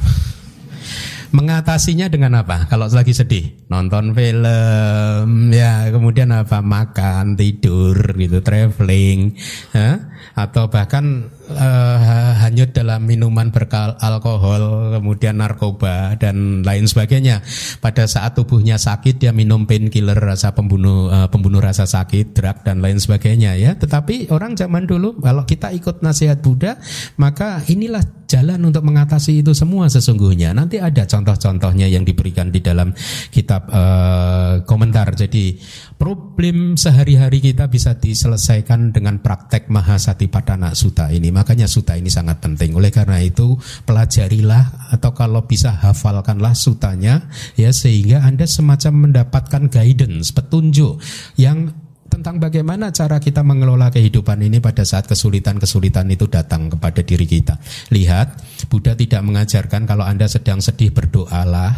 Mengatasinya 1.34 2.14
dengan 2.14 2.46
apa? 2.46 2.70
Kalau 2.70 2.86
lagi 2.94 3.10
sedih, 3.10 3.66
nonton 3.66 4.14
film, 4.14 5.50
ya 5.50 5.90
kemudian 5.90 6.30
apa? 6.30 6.62
Makan, 6.62 7.34
tidur, 7.34 7.98
gitu, 8.14 8.38
traveling, 8.46 9.34
ya? 9.74 10.14
atau 10.38 10.70
bahkan 10.70 11.30
uh, 11.52 12.32
hanyut 12.44 12.72
dalam 12.72 13.04
minuman 13.04 13.52
beralkohol, 13.52 14.96
kemudian 15.00 15.40
narkoba 15.40 16.16
dan 16.16 16.62
lain 16.64 16.88
sebagainya. 16.88 17.44
Pada 17.84 18.08
saat 18.08 18.36
tubuhnya 18.38 18.80
sakit 18.80 19.20
dia 19.20 19.32
minum 19.36 19.68
painkiller 19.68 20.16
rasa 20.16 20.56
pembunuh 20.56 21.12
uh, 21.12 21.28
pembunuh 21.28 21.60
rasa 21.60 21.84
sakit, 21.84 22.36
drug 22.36 22.64
dan 22.64 22.80
lain 22.80 23.00
sebagainya 23.00 23.56
ya. 23.60 23.76
Tetapi 23.76 24.32
orang 24.32 24.56
zaman 24.56 24.88
dulu 24.88 25.20
kalau 25.20 25.44
kita 25.44 25.72
ikut 25.76 26.00
nasihat 26.00 26.40
Buddha, 26.40 26.80
maka 27.20 27.64
inilah 27.68 28.24
jalan 28.34 28.66
untuk 28.66 28.82
mengatasi 28.82 29.46
itu 29.46 29.54
semua 29.54 29.86
sesungguhnya. 29.94 30.58
Nanti 30.58 30.82
ada 30.82 31.06
contoh-contohnya 31.06 31.86
yang 31.86 32.02
diberikan 32.02 32.50
di 32.50 32.66
dalam 32.66 32.90
kitab 33.30 33.70
uh, 33.70 34.66
komentar. 34.66 35.14
Jadi 35.14 35.54
problem 35.98 36.76
sehari-hari 36.76 37.40
kita 37.40 37.70
bisa 37.70 37.98
diselesaikan 37.98 38.94
dengan 38.94 39.20
praktek 39.20 39.70
Mahasati 39.72 40.28
Padana 40.28 40.74
Suta 40.74 41.10
ini. 41.10 41.30
Makanya 41.30 41.70
suta 41.70 41.96
ini 41.98 42.12
sangat 42.12 42.44
penting. 42.44 42.76
Oleh 42.76 42.90
karena 42.90 43.22
itu, 43.22 43.56
pelajarilah 43.88 44.94
atau 44.94 45.12
kalau 45.16 45.46
bisa 45.46 45.74
hafalkanlah 45.74 46.54
sutanya 46.54 47.28
ya 47.58 47.74
sehingga 47.74 48.22
Anda 48.24 48.46
semacam 48.46 49.10
mendapatkan 49.10 49.70
guidance, 49.70 50.34
petunjuk 50.36 51.02
yang 51.40 51.74
tentang 52.14 52.38
bagaimana 52.38 52.94
cara 52.94 53.18
kita 53.18 53.42
mengelola 53.42 53.90
kehidupan 53.90 54.38
ini 54.46 54.62
pada 54.62 54.86
saat 54.86 55.10
kesulitan-kesulitan 55.10 56.06
itu 56.14 56.30
datang 56.30 56.70
kepada 56.70 57.02
diri 57.02 57.26
kita. 57.26 57.58
Lihat, 57.90 58.38
Buddha 58.70 58.94
tidak 58.94 59.26
mengajarkan 59.26 59.90
kalau 59.90 60.06
Anda 60.06 60.30
sedang 60.30 60.62
sedih 60.62 60.94
berdoalah, 60.94 61.74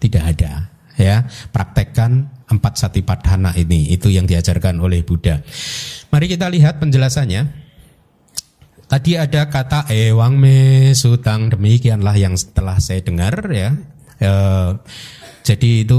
tidak 0.00 0.24
ada. 0.36 0.72
Ya, 0.96 1.24
praktekkan 1.52 2.39
empat 2.50 2.82
satipadhana 2.82 3.54
ini, 3.54 3.94
itu 3.94 4.10
yang 4.10 4.26
diajarkan 4.26 4.82
oleh 4.82 5.06
Buddha. 5.06 5.38
Mari 6.10 6.26
kita 6.26 6.50
lihat 6.50 6.82
penjelasannya. 6.82 7.70
Tadi 8.90 9.14
ada 9.14 9.46
kata 9.46 9.86
ewang 9.86 10.34
me 10.34 10.90
sutang 10.98 11.46
demikianlah 11.46 12.18
yang 12.18 12.34
setelah 12.34 12.82
saya 12.82 12.98
dengar 13.06 13.46
ya. 13.54 13.70
E, 14.18 14.32
jadi 15.46 15.86
itu 15.86 15.98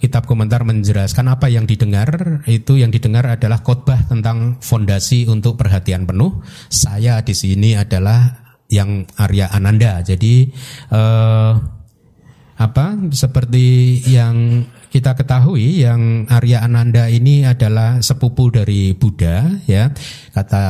kitab 0.00 0.24
komentar 0.24 0.64
menjelaskan 0.64 1.28
apa 1.28 1.52
yang 1.52 1.68
didengar 1.68 2.40
itu 2.48 2.80
yang 2.80 2.88
didengar 2.88 3.28
adalah 3.28 3.60
khotbah 3.60 4.08
tentang 4.08 4.56
fondasi 4.64 5.28
untuk 5.28 5.60
perhatian 5.60 6.08
penuh. 6.08 6.40
Saya 6.72 7.20
di 7.20 7.36
sini 7.36 7.76
adalah 7.76 8.40
yang 8.72 9.04
Arya 9.20 9.52
Ananda. 9.52 10.00
Jadi 10.00 10.48
e, 10.88 11.02
apa 12.56 12.86
seperti 13.12 14.00
yang 14.08 14.64
kita 14.90 15.14
ketahui 15.14 15.86
yang 15.86 16.26
Arya 16.26 16.66
Ananda 16.66 17.06
ini 17.06 17.46
adalah 17.46 18.02
sepupu 18.02 18.50
dari 18.50 18.90
Buddha 18.92 19.46
ya. 19.70 19.94
Kata 20.34 20.64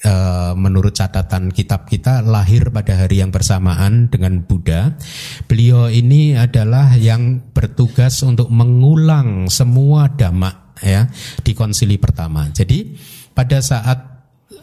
e, 0.00 0.12
menurut 0.56 0.96
catatan 0.96 1.52
kitab 1.52 1.84
kita 1.84 2.24
lahir 2.24 2.72
pada 2.72 2.96
hari 2.96 3.20
yang 3.20 3.28
bersamaan 3.28 4.08
dengan 4.08 4.40
Buddha. 4.40 4.96
Beliau 5.44 5.92
ini 5.92 6.32
adalah 6.32 6.96
yang 6.96 7.52
bertugas 7.52 8.24
untuk 8.24 8.48
mengulang 8.48 9.52
semua 9.52 10.08
dhamma 10.08 10.72
ya 10.80 11.04
di 11.44 11.52
konsili 11.52 12.00
pertama. 12.00 12.48
Jadi 12.48 12.96
pada 13.36 13.60
saat 13.60 14.15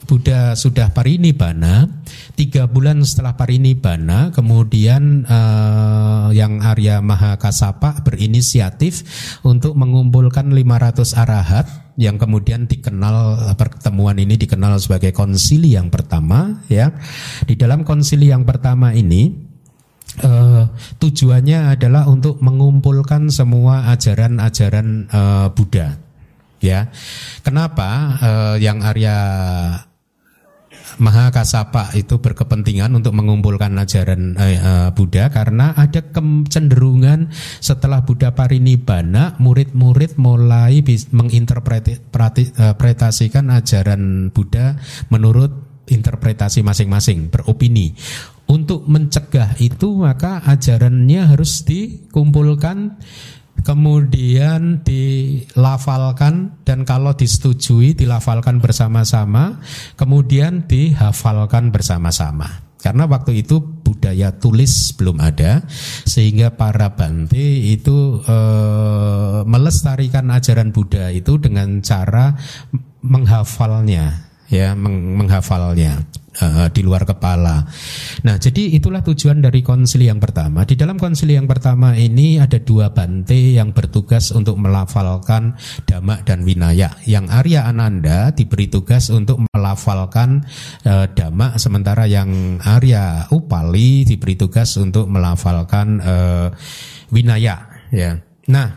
Buddha 0.03 0.53
sudah 0.59 0.91
parinibbana, 0.91 1.87
tiga 2.35 2.67
bulan 2.67 3.01
setelah 3.07 3.39
parinibbana, 3.39 4.35
kemudian 4.35 5.23
uh, 5.25 6.29
yang 6.35 6.59
Arya 6.59 6.99
Mahakasapa 6.99 8.03
berinisiatif 8.03 9.03
untuk 9.47 9.79
mengumpulkan 9.79 10.51
500 10.51 11.15
arahat 11.15 11.65
yang 11.95 12.17
kemudian 12.17 12.65
dikenal 12.65 13.53
pertemuan 13.53 14.17
ini 14.17 14.33
dikenal 14.35 14.81
sebagai 14.81 15.13
konsili 15.13 15.77
yang 15.77 15.93
pertama 15.93 16.65
ya. 16.67 16.91
Di 17.45 17.53
dalam 17.55 17.85
konsili 17.87 18.29
yang 18.29 18.43
pertama 18.43 18.91
ini 18.93 19.53
Uh, 20.13 20.69
tujuannya 21.01 21.73
adalah 21.73 22.05
untuk 22.05 22.37
mengumpulkan 22.37 23.33
semua 23.33 23.89
ajaran-ajaran 23.97 25.09
uh, 25.09 25.49
Buddha 25.49 25.97
ya. 26.61 26.93
Kenapa 27.41 27.89
uh, 28.21 28.55
yang 28.61 28.85
Arya 28.85 29.17
Mahakasapa 31.01 31.97
itu 31.97 32.21
berkepentingan 32.21 32.93
untuk 32.93 33.17
mengumpulkan 33.17 33.73
ajaran 33.77 34.37
uh, 34.37 34.43
uh, 34.43 34.89
Buddha 34.93 35.29
karena 35.33 35.73
ada 35.73 36.05
kecenderungan 36.05 37.33
setelah 37.57 38.05
Buddha 38.05 38.37
parinibbana 38.37 39.41
murid-murid 39.41 40.21
mulai 40.21 40.85
menginterpretasikan 40.85 43.49
ajaran 43.49 44.29
Buddha 44.29 44.77
menurut 45.09 45.73
interpretasi 45.87 46.63
masing-masing 46.63 47.27
beropini. 47.27 47.91
Untuk 48.43 48.83
mencegah 48.91 49.55
itu 49.63 50.03
maka 50.03 50.43
ajarannya 50.43 51.31
harus 51.31 51.63
dikumpulkan 51.63 52.99
kemudian 53.61 54.81
dilafalkan 54.81 56.57
dan 56.65 56.83
kalau 56.83 57.13
disetujui 57.13 57.93
dilafalkan 57.93 58.57
bersama-sama, 58.57 59.61
kemudian 59.93 60.65
dihafalkan 60.65 61.69
bersama-sama. 61.69 62.65
Karena 62.83 63.07
waktu 63.07 63.47
itu 63.47 63.63
budaya 63.63 64.35
tulis 64.35 64.91
belum 64.99 65.23
ada, 65.23 65.63
sehingga 66.03 66.51
para 66.59 66.99
bante 66.99 67.39
itu 67.63 68.19
e, 68.19 68.37
melestarikan 69.47 70.27
ajaran 70.27 70.75
Buddha 70.75 71.07
itu 71.15 71.39
dengan 71.39 71.79
cara 71.79 72.35
menghafalnya, 72.99 74.27
ya, 74.51 74.75
menghafalnya 74.75 76.03
uh, 76.39 76.67
di 76.71 76.81
luar 76.81 77.05
kepala. 77.05 77.65
Nah, 78.25 78.35
jadi 78.39 78.73
itulah 78.73 79.05
tujuan 79.05 79.43
dari 79.43 79.61
konsili 79.61 80.09
yang 80.09 80.17
pertama. 80.17 80.65
Di 80.65 80.73
dalam 80.73 80.97
konsili 80.97 81.37
yang 81.37 81.45
pertama 81.45 81.93
ini 81.93 82.41
ada 82.41 82.57
dua 82.57 82.89
bante 82.95 83.35
yang 83.35 83.75
bertugas 83.75 84.33
untuk 84.33 84.57
melafalkan 84.57 85.53
dhamma 85.85 86.23
dan 86.25 86.41
winaya. 86.47 86.97
Yang 87.05 87.25
Arya 87.29 87.61
Ananda 87.69 88.33
diberi 88.33 88.71
tugas 88.71 89.11
untuk 89.13 89.43
melafalkan 89.51 90.41
uh, 90.87 91.05
dhamma, 91.11 91.59
sementara 91.61 92.09
yang 92.09 92.57
Arya 92.63 93.29
Upali 93.29 94.07
diberi 94.07 94.33
tugas 94.39 94.77
untuk 94.79 95.05
melafalkan 95.11 96.01
uh, 96.01 96.47
winaya. 97.13 97.69
Ya. 97.93 98.17
Nah, 98.49 98.73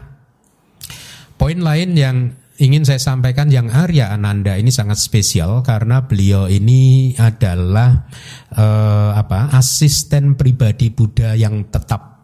poin 1.40 1.56
lain 1.56 1.96
yang 1.96 2.16
ingin 2.56 2.84
saya 2.84 3.00
sampaikan 3.00 3.52
yang 3.52 3.68
Arya 3.68 4.12
Ananda 4.12 4.56
ini 4.56 4.72
sangat 4.72 4.96
spesial 5.00 5.60
karena 5.60 6.04
beliau 6.04 6.48
ini 6.48 7.12
adalah 7.16 8.08
uh, 8.56 9.12
apa 9.16 9.52
asisten 9.52 10.34
pribadi 10.34 10.88
Buddha 10.92 11.36
yang 11.36 11.68
tetap 11.68 12.16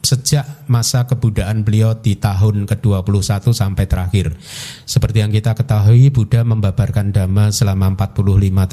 sejak 0.00 0.64
masa 0.64 1.04
kebudaan 1.04 1.60
beliau 1.60 1.92
di 1.92 2.16
tahun 2.16 2.64
ke-21 2.64 3.52
sampai 3.52 3.84
terakhir. 3.84 4.32
Seperti 4.88 5.20
yang 5.20 5.28
kita 5.28 5.52
ketahui 5.52 6.08
Buddha 6.08 6.40
membabarkan 6.40 7.12
dhamma 7.12 7.52
selama 7.52 7.92
45 8.00 8.24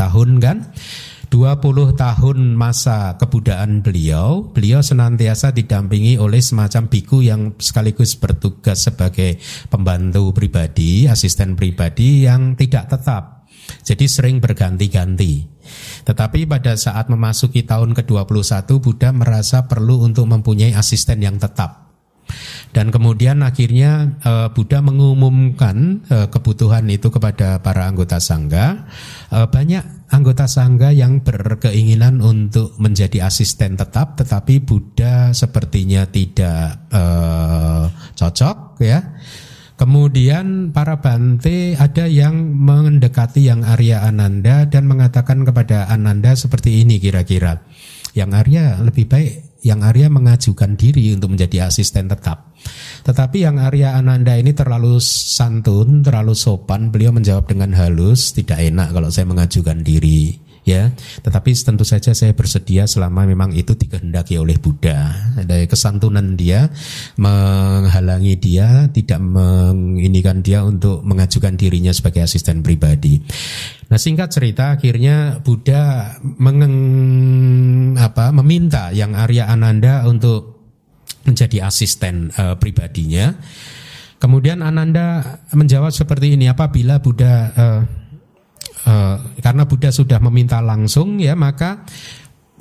tahun 0.08 0.30
kan? 0.40 0.58
20 1.28 2.00
tahun 2.00 2.38
masa 2.56 3.20
kebudaan 3.20 3.84
beliau, 3.84 4.48
beliau 4.48 4.80
senantiasa 4.80 5.52
didampingi 5.52 6.16
oleh 6.16 6.40
semacam 6.40 6.88
biku 6.88 7.20
yang 7.20 7.60
sekaligus 7.60 8.16
bertugas 8.16 8.88
sebagai 8.88 9.36
pembantu 9.68 10.32
pribadi, 10.32 11.04
asisten 11.04 11.60
pribadi 11.60 12.24
yang 12.24 12.56
tidak 12.56 12.88
tetap. 12.88 13.44
Jadi 13.84 14.08
sering 14.08 14.40
berganti-ganti. 14.40 15.44
Tetapi 16.08 16.48
pada 16.48 16.80
saat 16.80 17.12
memasuki 17.12 17.68
tahun 17.68 17.92
ke-21 17.92 18.64
Buddha 18.80 19.12
merasa 19.12 19.68
perlu 19.68 20.08
untuk 20.08 20.32
mempunyai 20.32 20.72
asisten 20.72 21.20
yang 21.20 21.36
tetap. 21.36 21.87
Dan 22.76 22.94
kemudian 22.94 23.42
akhirnya 23.42 24.20
uh, 24.22 24.48
Buddha 24.54 24.84
mengumumkan 24.84 26.04
uh, 26.12 26.28
kebutuhan 26.30 26.86
itu 26.92 27.10
kepada 27.10 27.64
para 27.64 27.88
anggota 27.90 28.22
sangga. 28.22 28.86
Uh, 29.32 29.48
banyak 29.50 29.82
anggota 30.12 30.48
sangga 30.48 30.94
yang 30.96 31.20
berkeinginan 31.24 32.24
untuk 32.24 32.76
menjadi 32.80 33.28
asisten 33.28 33.76
tetap, 33.76 34.16
tetapi 34.16 34.64
Buddha 34.64 35.36
sepertinya 35.36 36.08
tidak 36.08 36.88
uh, 36.92 37.92
cocok 38.16 38.80
ya. 38.84 39.00
Kemudian 39.78 40.74
para 40.74 40.98
bante 41.06 41.78
ada 41.78 42.10
yang 42.10 42.50
mendekati 42.50 43.46
yang 43.46 43.62
Arya 43.62 44.10
Ananda 44.10 44.66
dan 44.66 44.90
mengatakan 44.90 45.46
kepada 45.46 45.86
Ananda 45.86 46.34
seperti 46.34 46.82
ini 46.82 46.98
kira-kira. 46.98 47.62
Yang 48.18 48.32
Arya 48.34 48.82
lebih 48.82 49.06
baik 49.06 49.62
yang 49.62 49.84
Arya 49.86 50.08
mengajukan 50.08 50.80
diri 50.80 51.14
untuk 51.14 51.38
menjadi 51.38 51.70
asisten 51.70 52.08
tetap. 52.10 52.56
Tetapi 53.04 53.44
yang 53.44 53.62
Arya 53.62 54.00
Ananda 54.00 54.34
ini 54.34 54.56
terlalu 54.56 54.98
santun, 55.04 56.02
terlalu 56.02 56.34
sopan, 56.34 56.90
beliau 56.90 57.12
menjawab 57.14 57.46
dengan 57.52 57.76
halus, 57.76 58.32
tidak 58.32 58.58
enak 58.64 58.96
kalau 58.96 59.12
saya 59.12 59.28
mengajukan 59.28 59.84
diri. 59.84 60.47
Ya. 60.68 60.92
Tetapi 61.24 61.50
tentu 61.56 61.88
saja 61.88 62.12
saya 62.12 62.36
bersedia 62.36 62.84
selama 62.84 63.24
memang 63.24 63.56
itu 63.56 63.74
dikehendaki 63.74 64.36
oleh 64.36 64.60
Buddha. 64.60 65.16
Ada 65.40 65.64
kesantunan 65.64 66.36
dia 66.36 66.68
menghalangi 67.16 68.36
dia 68.36 68.92
tidak 68.92 69.24
menginikan 69.24 70.44
dia 70.44 70.68
untuk 70.68 71.08
mengajukan 71.08 71.56
dirinya 71.56 71.96
sebagai 71.96 72.28
asisten 72.28 72.60
pribadi. 72.60 73.24
Nah 73.88 73.96
singkat 73.96 74.36
cerita 74.36 74.76
akhirnya 74.76 75.40
Buddha 75.40 76.12
mengeng, 76.20 76.76
apa, 77.96 78.36
meminta 78.36 78.92
yang 78.92 79.16
Arya 79.16 79.48
Ananda 79.48 80.04
untuk 80.04 80.60
menjadi 81.24 81.64
asisten 81.64 82.36
uh, 82.36 82.60
pribadinya. 82.60 83.32
Kemudian 84.18 84.66
Ananda 84.66 85.40
menjawab 85.54 85.94
seperti 85.94 86.34
ini, 86.34 86.50
apabila 86.50 86.98
Buddha 87.00 87.34
uh, 87.54 87.82
karena 89.42 89.64
Buddha 89.68 89.90
sudah 89.94 90.18
meminta 90.24 90.60
langsung 90.64 91.22
ya 91.22 91.34
maka 91.38 91.86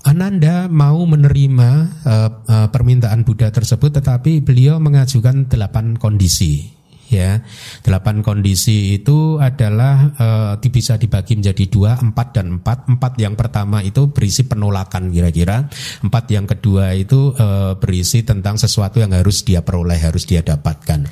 Ananda 0.07 0.71
mau 0.71 1.03
menerima 1.03 1.71
uh, 2.07 2.31
uh, 2.47 2.69
permintaan 2.71 3.27
Buddha 3.27 3.51
tersebut, 3.51 3.99
tetapi 3.99 4.39
beliau 4.39 4.79
mengajukan 4.79 5.51
delapan 5.51 5.99
kondisi 5.99 6.71
ya 7.07 7.41
delapan 7.87 8.21
kondisi 8.21 8.99
itu 8.99 9.39
adalah 9.39 10.11
uh, 10.19 10.55
bisa 10.67 10.99
dibagi 10.99 11.39
menjadi 11.39 11.65
dua 11.71 11.93
empat 12.03 12.29
dan 12.35 12.59
empat 12.59 12.91
empat 12.91 13.13
yang 13.23 13.39
pertama 13.39 13.81
itu 13.81 14.11
berisi 14.11 14.45
penolakan 14.45 15.15
kira-kira 15.15 15.71
empat 16.03 16.25
yang 16.35 16.45
kedua 16.45 16.93
itu 16.93 17.33
uh, 17.33 17.79
berisi 17.79 18.27
tentang 18.27 18.59
sesuatu 18.59 18.99
yang 18.99 19.15
harus 19.15 19.47
dia 19.47 19.63
peroleh 19.63 19.97
harus 19.97 20.27
dia 20.27 20.43
dapatkan 20.43 21.07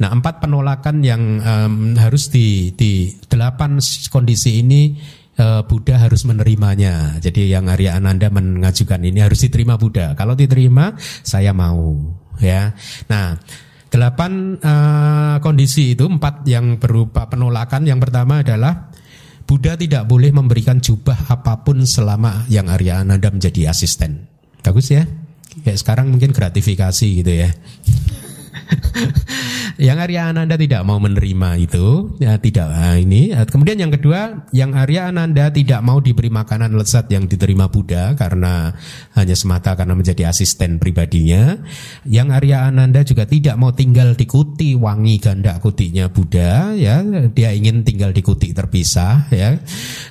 nah 0.00 0.10
empat 0.10 0.40
penolakan 0.40 1.04
yang 1.04 1.22
um, 1.44 1.94
harus 2.00 2.32
di 2.32 2.72
di 2.72 3.12
delapan 3.28 3.76
kondisi 4.08 4.64
ini 4.64 4.82
uh, 5.38 5.62
Buddha 5.66 5.98
harus 5.98 6.22
menerimanya. 6.26 7.18
Jadi 7.18 7.50
yang 7.50 7.70
Arya 7.70 7.98
Ananda 7.98 8.30
mengajukan 8.30 9.00
ini 9.02 9.22
harus 9.22 9.42
diterima 9.42 9.78
Buddha. 9.78 10.14
Kalau 10.14 10.38
diterima, 10.38 10.94
saya 11.22 11.50
mau. 11.54 11.94
Ya. 12.42 12.74
Nah, 13.10 13.38
Delapan 13.94 14.58
uh, 14.58 15.36
kondisi 15.38 15.94
itu 15.94 16.10
empat 16.10 16.42
yang 16.50 16.82
berupa 16.82 17.30
penolakan. 17.30 17.86
Yang 17.86 18.10
pertama 18.10 18.42
adalah 18.42 18.90
Buddha 19.46 19.78
tidak 19.78 20.10
boleh 20.10 20.34
memberikan 20.34 20.82
jubah 20.82 21.30
apa 21.30 21.62
pun 21.62 21.86
selama 21.86 22.42
yang 22.50 22.66
Arya 22.66 23.06
Ananda 23.06 23.30
menjadi 23.30 23.70
asisten. 23.70 24.26
Bagus 24.66 24.90
ya? 24.90 25.06
Kayak 25.62 25.78
sekarang 25.78 26.10
mungkin 26.10 26.34
gratifikasi 26.34 27.06
gitu 27.22 27.32
ya. 27.46 27.54
yang 29.86 29.98
Arya 29.98 30.30
Ananda 30.30 30.54
tidak 30.54 30.82
mau 30.86 30.98
menerima 31.02 31.58
itu, 31.58 32.16
ya 32.22 32.38
tidak 32.38 32.70
nah, 32.70 32.96
ini. 32.96 33.34
Kemudian 33.34 33.78
yang 33.80 33.92
kedua, 33.92 34.46
yang 34.54 34.72
Arya 34.74 35.10
Ananda 35.10 35.50
tidak 35.50 35.80
mau 35.82 35.98
diberi 35.98 36.30
makanan 36.30 36.74
lezat 36.74 37.10
yang 37.10 37.26
diterima 37.26 37.68
Buddha 37.68 38.14
karena 38.14 38.74
hanya 39.18 39.36
semata 39.36 39.74
karena 39.74 39.94
menjadi 39.98 40.30
asisten 40.30 40.78
pribadinya. 40.78 41.58
Yang 42.06 42.28
Arya 42.42 42.58
Ananda 42.70 43.00
juga 43.02 43.26
tidak 43.26 43.56
mau 43.58 43.74
tinggal 43.74 44.14
di 44.14 44.26
kuti 44.28 44.78
wangi 44.78 45.18
ganda 45.18 45.58
kutinya 45.58 46.06
Buddha, 46.10 46.74
ya 46.74 47.02
dia 47.30 47.50
ingin 47.50 47.82
tinggal 47.82 48.14
di 48.14 48.22
kuti 48.22 48.54
terpisah, 48.54 49.28
ya. 49.34 49.58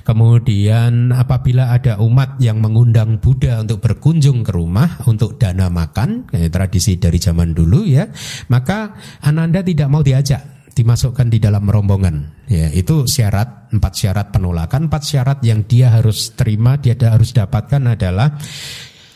Kemudian 0.04 1.14
apabila 1.14 1.72
ada 1.72 1.98
umat 2.00 2.36
yang 2.38 2.60
mengundang 2.60 3.18
Buddha 3.18 3.64
untuk 3.64 3.80
berkunjung 3.80 4.44
ke 4.44 4.52
rumah 4.52 5.00
untuk 5.08 5.40
dana 5.40 5.72
makan, 5.72 6.28
kayak 6.28 6.52
tradisi 6.52 7.00
dari 7.00 7.16
zaman 7.16 7.56
dulu 7.56 7.88
ya, 7.88 8.08
maka 8.48 8.96
Ananda 9.22 9.64
tidak 9.64 9.88
mau 9.88 10.02
diajak 10.02 10.54
dimasukkan 10.74 11.30
di 11.30 11.38
dalam 11.38 11.64
rombongan. 11.70 12.46
Ya, 12.50 12.68
itu 12.74 13.06
syarat 13.06 13.70
empat 13.70 13.92
syarat 13.94 14.26
penolakan, 14.34 14.90
empat 14.90 15.02
syarat 15.06 15.38
yang 15.46 15.64
dia 15.64 15.94
harus 15.94 16.34
terima, 16.34 16.76
dia 16.76 16.98
harus 16.98 17.30
dapatkan 17.30 17.94
adalah 17.94 18.34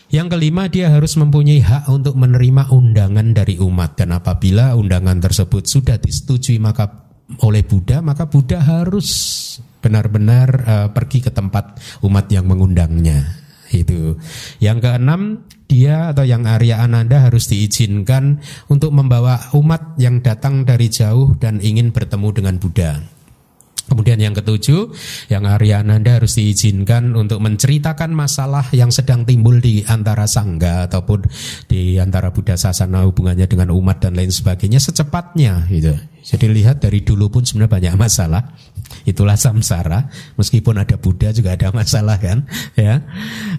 yang 0.08 0.32
kelima 0.32 0.72
dia 0.72 0.88
harus 0.88 1.20
mempunyai 1.20 1.60
hak 1.60 1.84
untuk 1.92 2.16
menerima 2.16 2.72
undangan 2.72 3.34
dari 3.34 3.60
umat. 3.60 3.98
Dan 3.98 4.16
apabila 4.16 4.78
undangan 4.78 5.18
tersebut 5.18 5.66
sudah 5.66 5.98
disetujui 5.98 6.62
maka 6.62 7.10
oleh 7.44 7.60
Buddha 7.66 8.00
maka 8.00 8.24
Buddha 8.24 8.62
harus 8.64 9.10
benar-benar 9.84 10.48
uh, 10.64 10.88
pergi 10.90 11.20
ke 11.20 11.30
tempat 11.30 11.76
umat 12.00 12.26
yang 12.32 12.48
mengundangnya 12.48 13.47
itu. 13.74 14.16
Yang 14.62 14.78
keenam 14.85 15.20
dia 15.68 16.12
atau 16.12 16.24
yang 16.24 16.48
Arya 16.48 16.81
Ananda 16.81 17.28
harus 17.28 17.50
diizinkan 17.52 18.40
untuk 18.72 18.94
membawa 18.96 19.52
umat 19.52 19.98
yang 20.00 20.24
datang 20.24 20.64
dari 20.64 20.88
jauh 20.88 21.37
dan 21.37 21.61
ingin 21.61 21.92
bertemu 21.92 22.28
dengan 22.33 22.57
Buddha. 22.57 23.17
Kemudian 23.88 24.20
yang 24.20 24.37
ketujuh, 24.37 24.92
yang 25.33 25.48
Arya 25.48 25.81
Ananda 25.81 26.20
harus 26.20 26.37
diizinkan 26.37 27.16
untuk 27.16 27.40
menceritakan 27.40 28.12
masalah 28.12 28.68
yang 28.77 28.92
sedang 28.92 29.24
timbul 29.24 29.64
di 29.64 29.81
antara 29.88 30.29
sangga 30.29 30.85
ataupun 30.85 31.24
di 31.64 31.96
antara 31.96 32.29
Buddha 32.29 32.61
sasana 32.61 33.09
hubungannya 33.09 33.48
dengan 33.48 33.72
umat 33.72 34.05
dan 34.05 34.12
lain 34.12 34.29
sebagainya 34.29 34.77
secepatnya 34.77 35.64
gitu. 35.72 35.96
Jadi 36.20 36.46
lihat 36.53 36.85
dari 36.85 37.01
dulu 37.01 37.33
pun 37.33 37.48
sebenarnya 37.48 37.72
banyak 37.72 37.94
masalah. 37.96 38.53
Itulah 39.09 39.40
samsara. 39.40 40.12
Meskipun 40.37 40.77
ada 40.77 41.01
Buddha 41.01 41.33
juga 41.33 41.57
ada 41.57 41.72
masalah 41.72 42.20
kan, 42.20 42.44
ya. 42.77 43.01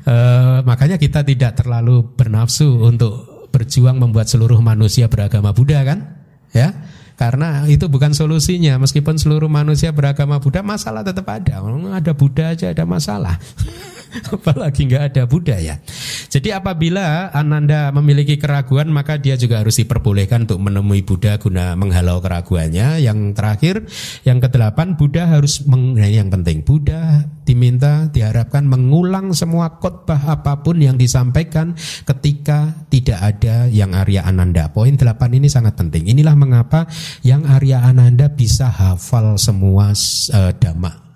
E, 0.05 0.15
makanya 0.61 1.01
kita 1.01 1.25
tidak 1.25 1.57
terlalu 1.57 2.05
bernafsu 2.13 2.69
untuk 2.85 3.49
berjuang 3.49 3.97
membuat 3.97 4.29
seluruh 4.29 4.61
manusia 4.61 5.09
beragama 5.09 5.57
Buddha 5.57 5.81
kan, 5.81 6.21
ya 6.53 6.98
karena 7.19 7.67
itu 7.67 7.91
bukan 7.91 8.15
solusinya. 8.15 8.79
Meskipun 8.79 9.19
seluruh 9.19 9.51
manusia 9.51 9.91
beragama 9.91 10.39
Buddha, 10.39 10.63
masalah 10.63 11.03
tetap 11.03 11.27
ada. 11.27 11.59
Ada 11.91 12.15
Buddha 12.15 12.55
aja 12.55 12.71
ada 12.71 12.87
masalah. 12.87 13.35
Apalagi 14.33 14.87
nggak 14.87 15.03
ada 15.13 15.23
Buddha 15.27 15.59
ya. 15.59 15.83
Jadi 16.31 16.49
apabila 16.55 17.29
Ananda 17.35 17.91
memiliki 17.93 18.39
keraguan, 18.39 18.89
maka 18.89 19.19
dia 19.19 19.37
juga 19.37 19.61
harus 19.61 19.77
diperbolehkan 19.77 20.47
untuk 20.47 20.63
menemui 20.63 21.03
Buddha 21.03 21.37
guna 21.37 21.75
menghalau 21.75 22.23
keraguannya. 22.23 23.03
Yang 23.03 23.35
terakhir, 23.35 23.75
yang 24.23 24.39
kedelapan, 24.39 24.95
Buddha 24.95 25.27
harus 25.27 25.61
meng, 25.67 25.99
nah, 25.99 26.09
yang 26.09 26.31
penting 26.31 26.63
Buddha 26.63 27.27
diminta 27.45 28.05
diharapkan 28.13 28.65
mengulang 28.69 29.33
semua 29.33 29.81
khotbah 29.81 30.37
apa 30.37 30.61
pun 30.61 30.77
yang 30.77 31.01
disampaikan 31.01 31.73
ketika 32.05 32.85
tidak 32.93 33.19
ada 33.21 33.65
yang 33.69 33.97
Arya 33.97 34.25
Ananda. 34.25 34.69
Poin 34.69 34.93
delapan 34.93 35.33
ini 35.33 35.49
sangat 35.49 35.73
penting. 35.73 36.05
Inilah 36.13 36.37
mengapa 36.37 36.85
yang 37.25 37.45
Arya 37.45 37.83
Ananda 37.85 38.29
bisa 38.31 38.69
hafal 38.69 39.37
semua 39.39 39.91
uh, 39.95 40.51
dhamma 40.57 41.09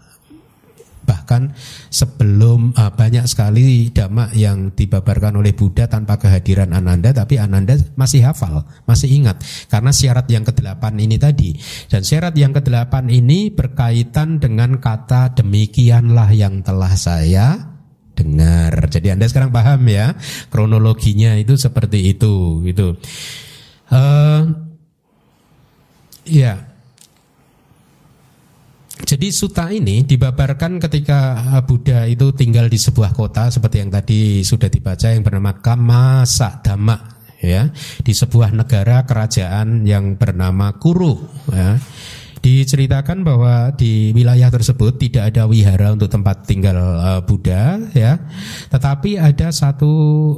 bahkan 1.03 1.51
sebelum 1.91 2.71
uh, 2.73 2.91
banyak 2.95 3.27
sekali 3.27 3.91
dhamma 3.91 4.31
yang 4.33 4.71
dibabarkan 4.71 5.35
oleh 5.35 5.51
Buddha 5.51 5.85
tanpa 5.85 6.15
kehadiran 6.17 6.71
Ananda 6.71 7.11
tapi 7.11 7.37
Ananda 7.37 7.75
masih 7.99 8.23
hafal, 8.23 8.63
masih 8.87 9.11
ingat 9.11 9.43
karena 9.67 9.91
syarat 9.91 10.27
yang 10.31 10.47
kedelapan 10.47 10.95
ini 10.97 11.15
tadi 11.19 11.55
dan 11.91 12.01
syarat 12.01 12.33
yang 12.39 12.55
kedelapan 12.55 13.11
ini 13.11 13.51
berkaitan 13.51 14.39
dengan 14.39 14.79
kata 14.79 15.35
demikianlah 15.37 16.31
yang 16.31 16.63
telah 16.63 16.95
saya 16.95 17.75
dengar. 18.13 18.73
Jadi 18.93 19.09
Anda 19.11 19.27
sekarang 19.27 19.51
paham 19.51 19.83
ya 19.89 20.15
kronologinya 20.47 21.35
itu 21.35 21.59
seperti 21.59 22.15
itu 22.15 22.63
gitu. 22.63 22.95
Uh, 23.91 24.72
Ya. 26.23 26.73
Jadi 29.03 29.35
suta 29.35 29.67
ini 29.67 30.07
dibabarkan 30.07 30.79
ketika 30.79 31.35
Buddha 31.67 32.07
itu 32.07 32.31
tinggal 32.31 32.71
di 32.71 32.79
sebuah 32.79 33.11
kota 33.11 33.51
seperti 33.51 33.83
yang 33.83 33.91
tadi 33.91 34.41
sudah 34.45 34.71
dibaca 34.71 35.11
yang 35.11 35.25
bernama 35.25 35.59
Kamasa 35.59 36.63
Dhamma 36.63 36.97
ya 37.43 37.67
di 37.99 38.13
sebuah 38.15 38.55
negara 38.55 39.03
kerajaan 39.03 39.83
yang 39.83 40.15
bernama 40.15 40.79
Kuru 40.79 41.19
ya. 41.51 41.75
Diceritakan 42.43 43.23
bahwa 43.23 43.71
di 43.71 44.11
wilayah 44.11 44.51
tersebut 44.51 44.99
tidak 44.99 45.31
ada 45.31 45.47
wihara 45.47 45.95
untuk 45.95 46.11
tempat 46.11 46.43
tinggal 46.43 46.75
uh, 46.75 47.23
Buddha 47.23 47.79
ya. 47.95 48.19
Tetapi 48.67 49.15
ada 49.15 49.47
satu 49.47 49.91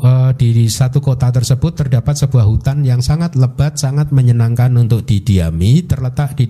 uh, 0.05 0.29
di 0.37 0.69
satu 0.69 1.01
kota 1.01 1.33
tersebut 1.33 1.73
terdapat 1.73 2.13
sebuah 2.13 2.45
hutan 2.45 2.85
yang 2.85 3.01
sangat 3.01 3.33
lebat, 3.33 3.81
sangat 3.81 4.13
menyenangkan 4.13 4.69
untuk 4.77 5.01
didiami, 5.01 5.81
terletak 5.89 6.37
di 6.37 6.45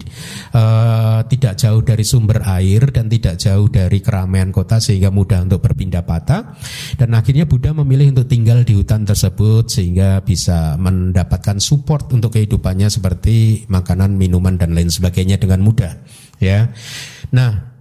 uh, 0.52 1.24
tidak 1.24 1.56
jauh 1.56 1.80
dari 1.80 2.04
sumber 2.04 2.44
air 2.44 2.92
dan 2.92 3.08
tidak 3.08 3.40
jauh 3.40 3.72
dari 3.72 4.04
keramaian 4.04 4.52
kota 4.52 4.84
sehingga 4.84 5.08
mudah 5.08 5.40
untuk 5.40 5.64
berpindah 5.64 6.04
patah. 6.04 6.60
Dan 7.00 7.16
akhirnya 7.16 7.48
Buddha 7.48 7.72
memilih 7.72 8.12
untuk 8.12 8.28
tinggal 8.28 8.68
di 8.68 8.76
hutan 8.76 9.08
tersebut 9.08 9.72
sehingga 9.72 10.20
bisa 10.20 10.76
mendapatkan 10.76 11.64
support 11.64 12.12
untuk 12.12 12.36
kehidupannya 12.36 12.92
seperti 12.92 13.64
makanan, 13.72 14.20
minuman 14.20 14.60
dan 14.60 14.76
lain 14.76 14.92
sebagainya 14.92 15.45
dengan 15.46 15.62
mudah 15.62 15.94
ya. 16.42 16.74
Nah, 17.30 17.76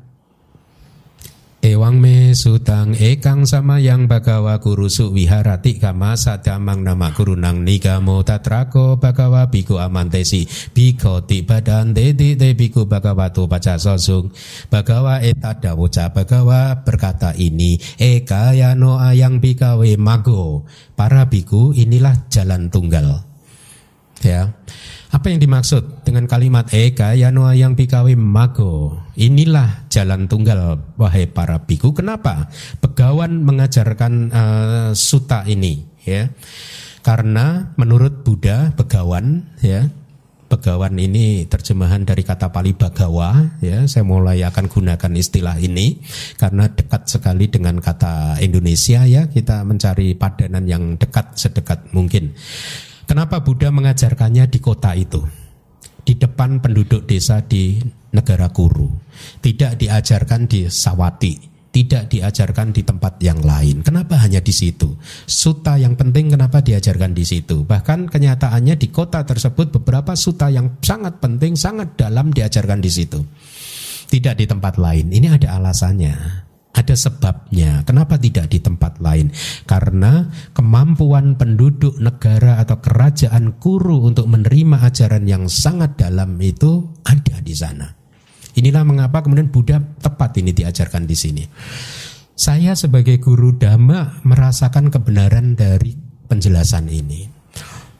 Ewang 1.64 1.96
me 1.96 2.36
sutang 2.36 2.92
ekang 2.92 3.48
sama 3.48 3.80
yang 3.80 4.04
bagawa 4.04 4.60
kurusu 4.60 5.16
wiharati 5.16 5.80
kama 5.80 6.12
sadamang 6.12 6.84
nama 6.84 7.08
kurunang 7.16 7.64
nikamo 7.64 8.20
tatrako 8.20 9.00
bagawa 9.00 9.48
biku 9.48 9.80
amantesi. 9.80 10.44
Biko 10.44 11.24
ti 11.24 11.40
badan 11.40 11.96
dedi 11.96 12.36
te 12.36 12.52
biku 12.52 12.84
bagawa 12.84 13.32
tu 13.32 13.48
baca 13.48 13.80
sosung. 13.80 14.28
Bagawa 14.68 15.24
eta 15.24 15.56
dawoca 15.56 16.12
bagawa 16.12 16.84
berkata 16.84 17.32
ini 17.32 17.80
eka 17.96 18.52
yano 18.52 19.00
ayang 19.00 19.40
bikawe 19.40 19.88
mago. 19.96 20.68
Para 20.92 21.32
biku 21.32 21.72
inilah 21.72 22.28
jalan 22.28 22.68
tunggal. 22.68 23.24
Ya 24.20 24.52
apa 25.14 25.30
yang 25.30 25.38
dimaksud 25.38 26.02
dengan 26.02 26.26
kalimat 26.26 26.66
eka 26.74 27.14
yano 27.14 27.46
yang 27.54 27.78
pikawi 27.78 28.18
mago? 28.18 28.98
Inilah 29.14 29.86
jalan 29.86 30.26
tunggal 30.26 30.82
wahai 30.98 31.30
para 31.30 31.62
biku. 31.62 31.94
Kenapa? 31.94 32.50
Begawan 32.82 33.46
mengajarkan 33.46 34.12
uh, 34.34 34.90
suta 34.90 35.46
ini 35.46 35.86
ya. 36.02 36.26
Karena 37.06 37.70
menurut 37.78 38.26
Buddha 38.26 38.74
begawan 38.74 39.54
ya 39.62 39.86
Begawan 40.44 40.94
ini 41.00 41.48
terjemahan 41.50 42.04
dari 42.06 42.22
kata 42.22 42.52
Pali 42.52 42.76
Bagawa 42.76 43.58
ya 43.58 43.88
saya 43.90 44.06
mulai 44.06 44.44
akan 44.44 44.70
gunakan 44.70 45.12
istilah 45.16 45.58
ini 45.58 45.98
karena 46.38 46.70
dekat 46.70 47.10
sekali 47.10 47.50
dengan 47.50 47.82
kata 47.82 48.38
Indonesia 48.38 49.02
ya 49.02 49.26
kita 49.26 49.66
mencari 49.66 50.14
padanan 50.14 50.68
yang 50.68 50.94
dekat 50.94 51.34
sedekat 51.34 51.90
mungkin 51.90 52.36
Kenapa 53.04 53.44
Buddha 53.44 53.68
mengajarkannya 53.68 54.48
di 54.48 54.58
kota 54.58 54.96
itu? 54.96 55.20
Di 56.04 56.16
depan 56.16 56.60
penduduk 56.60 57.08
desa 57.08 57.40
di 57.40 57.80
negara 58.12 58.48
Kuru. 58.52 58.88
Tidak 59.40 59.80
diajarkan 59.80 60.44
di 60.44 60.68
Sawati, 60.68 61.34
tidak 61.74 62.06
diajarkan 62.06 62.70
di 62.70 62.86
tempat 62.86 63.18
yang 63.18 63.42
lain. 63.42 63.82
Kenapa 63.82 64.20
hanya 64.22 64.38
di 64.38 64.54
situ? 64.54 64.94
Suta 65.26 65.74
yang 65.74 65.98
penting 65.98 66.30
kenapa 66.30 66.62
diajarkan 66.62 67.10
di 67.16 67.26
situ? 67.26 67.66
Bahkan 67.66 68.12
kenyataannya 68.12 68.78
di 68.78 68.88
kota 68.94 69.26
tersebut 69.26 69.74
beberapa 69.74 70.14
suta 70.14 70.52
yang 70.52 70.78
sangat 70.78 71.18
penting, 71.18 71.58
sangat 71.58 71.98
dalam 71.98 72.30
diajarkan 72.30 72.78
di 72.78 72.90
situ. 72.92 73.18
Tidak 74.06 74.38
di 74.38 74.46
tempat 74.46 74.78
lain. 74.78 75.10
Ini 75.10 75.34
ada 75.34 75.58
alasannya. 75.58 76.43
Ada 76.84 77.08
sebabnya. 77.08 77.80
Kenapa 77.88 78.20
tidak 78.20 78.52
di 78.52 78.60
tempat 78.60 79.00
lain? 79.00 79.32
Karena 79.64 80.28
kemampuan 80.52 81.32
penduduk 81.40 81.96
negara 81.96 82.60
atau 82.60 82.76
kerajaan 82.76 83.56
Kuru 83.56 84.04
untuk 84.04 84.28
menerima 84.28 84.84
ajaran 84.84 85.24
yang 85.24 85.48
sangat 85.48 85.96
dalam 85.96 86.36
itu 86.44 86.92
ada 87.08 87.40
di 87.40 87.56
sana. 87.56 87.88
Inilah 88.60 88.84
mengapa 88.84 89.24
kemudian 89.24 89.48
Buddha 89.48 89.80
tepat 89.80 90.36
ini 90.44 90.52
diajarkan 90.52 91.08
di 91.08 91.16
sini. 91.16 91.44
Saya 92.36 92.76
sebagai 92.76 93.16
guru 93.16 93.56
dhamma 93.56 94.20
merasakan 94.28 94.92
kebenaran 94.92 95.56
dari 95.56 95.96
penjelasan 96.28 96.92
ini. 96.92 97.33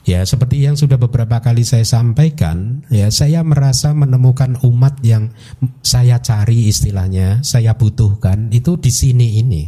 Ya, 0.04 0.20
seperti 0.28 0.60
yang 0.60 0.76
sudah 0.76 1.00
beberapa 1.00 1.40
kali 1.40 1.64
saya 1.64 1.88
sampaikan, 1.88 2.84
ya 2.92 3.08
saya 3.08 3.40
merasa 3.40 3.96
menemukan 3.96 4.60
umat 4.60 5.00
yang 5.00 5.32
saya 5.80 6.20
cari 6.20 6.68
istilahnya, 6.68 7.40
saya 7.40 7.72
butuhkan 7.72 8.52
itu 8.52 8.76
di 8.76 8.92
sini 8.92 9.40
ini. 9.40 9.64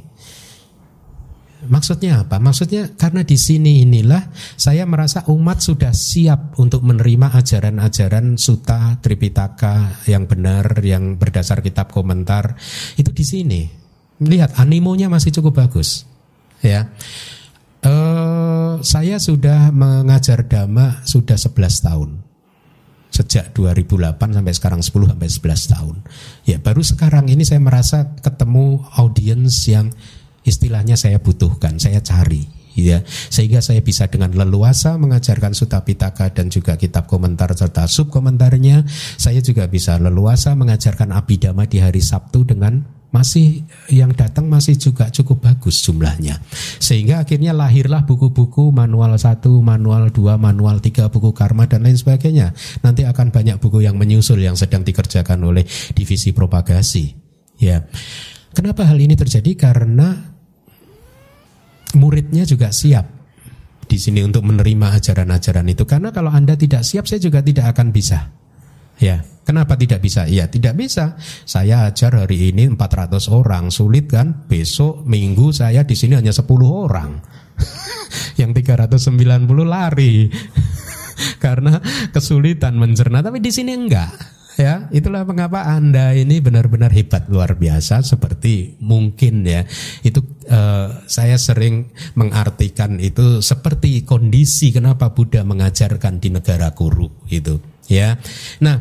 Maksudnya 1.66 2.28
apa? 2.28 2.36
Maksudnya 2.36 2.92
karena 3.00 3.24
di 3.24 3.34
sini 3.40 3.82
inilah 3.82 4.28
saya 4.60 4.84
merasa 4.84 5.24
umat 5.32 5.64
sudah 5.64 5.90
siap 5.96 6.60
untuk 6.60 6.84
menerima 6.84 7.32
ajaran-ajaran 7.32 8.36
suta 8.36 9.00
Tripitaka 9.00 10.04
yang 10.04 10.28
benar, 10.28 10.84
yang 10.84 11.16
berdasar 11.16 11.64
kitab 11.64 11.90
komentar 11.96 12.60
itu 13.00 13.08
di 13.08 13.24
sini. 13.24 13.62
Lihat 14.20 14.60
animonya 14.60 15.08
masih 15.08 15.32
cukup 15.32 15.64
bagus, 15.64 16.04
ya. 16.60 16.92
Uh, 17.86 18.82
saya 18.82 19.22
sudah 19.22 19.70
mengajar 19.70 20.42
dhamma 20.42 21.06
sudah 21.06 21.38
11 21.38 21.86
tahun. 21.86 22.10
Sejak 23.14 23.54
2008 23.54 24.18
sampai 24.18 24.52
sekarang 24.52 24.80
10 24.82 25.14
sampai 25.14 25.28
11 25.30 25.72
tahun. 25.72 25.96
Ya, 26.50 26.58
baru 26.58 26.82
sekarang 26.82 27.30
ini 27.30 27.46
saya 27.46 27.62
merasa 27.62 28.18
ketemu 28.18 28.82
audiens 28.98 29.54
yang 29.70 29.94
istilahnya 30.42 30.98
saya 30.98 31.22
butuhkan, 31.22 31.78
saya 31.78 32.02
cari 32.02 32.56
ya 32.76 33.00
sehingga 33.08 33.64
saya 33.64 33.80
bisa 33.80 34.04
dengan 34.12 34.36
leluasa 34.36 35.00
mengajarkan 35.00 35.56
Sutta 35.56 35.80
Pitaka 35.80 36.28
dan 36.28 36.52
juga 36.52 36.76
kitab 36.76 37.08
komentar 37.08 37.48
serta 37.56 37.88
sub 37.88 38.12
komentarnya 38.12 38.84
saya 39.16 39.40
juga 39.40 39.64
bisa 39.64 39.96
leluasa 39.96 40.52
mengajarkan 40.52 41.16
Abhidhamma 41.16 41.64
di 41.64 41.80
hari 41.80 42.04
Sabtu 42.04 42.44
dengan 42.44 42.84
masih 43.16 43.64
yang 43.88 44.12
datang 44.12 44.44
masih 44.52 44.76
juga 44.76 45.08
cukup 45.08 45.48
bagus 45.48 45.80
jumlahnya. 45.80 46.36
Sehingga 46.76 47.24
akhirnya 47.24 47.56
lahirlah 47.56 48.04
buku-buku 48.04 48.68
manual 48.68 49.16
1, 49.16 49.40
manual 49.64 50.12
2, 50.12 50.36
manual 50.36 50.84
3, 50.84 51.08
buku 51.08 51.32
karma 51.32 51.64
dan 51.64 51.88
lain 51.88 51.96
sebagainya. 51.96 52.52
Nanti 52.84 53.08
akan 53.08 53.32
banyak 53.32 53.56
buku 53.56 53.88
yang 53.88 53.96
menyusul 53.96 54.44
yang 54.44 54.52
sedang 54.52 54.84
dikerjakan 54.84 55.40
oleh 55.40 55.64
divisi 55.96 56.36
propagasi. 56.36 57.16
Ya. 57.56 57.88
Kenapa 58.52 58.84
hal 58.84 59.00
ini 59.00 59.16
terjadi? 59.16 59.56
Karena 59.56 60.12
muridnya 61.96 62.44
juga 62.44 62.68
siap 62.68 63.08
di 63.86 63.96
sini 63.96 64.20
untuk 64.20 64.44
menerima 64.44 65.00
ajaran-ajaran 65.00 65.66
itu. 65.72 65.88
Karena 65.88 66.12
kalau 66.12 66.28
Anda 66.28 66.52
tidak 66.58 66.84
siap, 66.84 67.08
saya 67.08 67.22
juga 67.22 67.40
tidak 67.40 67.72
akan 67.72 67.96
bisa. 67.96 68.28
Ya, 68.96 69.20
kenapa 69.44 69.76
tidak 69.76 70.00
bisa? 70.00 70.24
Iya, 70.24 70.48
tidak 70.48 70.76
bisa. 70.80 71.20
Saya 71.44 71.84
ajar 71.88 72.24
hari 72.24 72.52
ini 72.52 72.72
400 72.72 73.28
orang, 73.28 73.68
sulit 73.68 74.08
kan? 74.08 74.48
Besok 74.48 75.04
minggu 75.04 75.52
saya 75.52 75.84
di 75.84 75.92
sini 75.92 76.16
hanya 76.16 76.32
10 76.32 76.48
orang. 76.64 77.20
Yang 78.40 78.64
390 78.64 79.44
lari. 79.68 80.32
Karena 81.44 81.80
kesulitan 82.12 82.76
mencerna, 82.80 83.20
tapi 83.20 83.40
di 83.40 83.52
sini 83.52 83.76
enggak. 83.76 84.36
Ya, 84.56 84.88
itulah 84.88 85.28
mengapa 85.28 85.68
Anda 85.68 86.16
ini 86.16 86.40
benar-benar 86.40 86.88
hebat 86.88 87.28
luar 87.28 87.60
biasa 87.60 88.00
seperti 88.00 88.80
mungkin 88.80 89.44
ya. 89.44 89.68
Itu 90.00 90.24
uh, 90.48 91.04
saya 91.04 91.36
sering 91.36 91.92
mengartikan 92.16 92.96
itu 92.96 93.44
seperti 93.44 94.08
kondisi 94.08 94.72
kenapa 94.72 95.12
Buddha 95.12 95.44
mengajarkan 95.44 96.24
di 96.24 96.32
negara 96.32 96.72
Kuru 96.72 97.28
itu 97.28 97.75
ya. 97.90 98.14
Nah, 98.62 98.78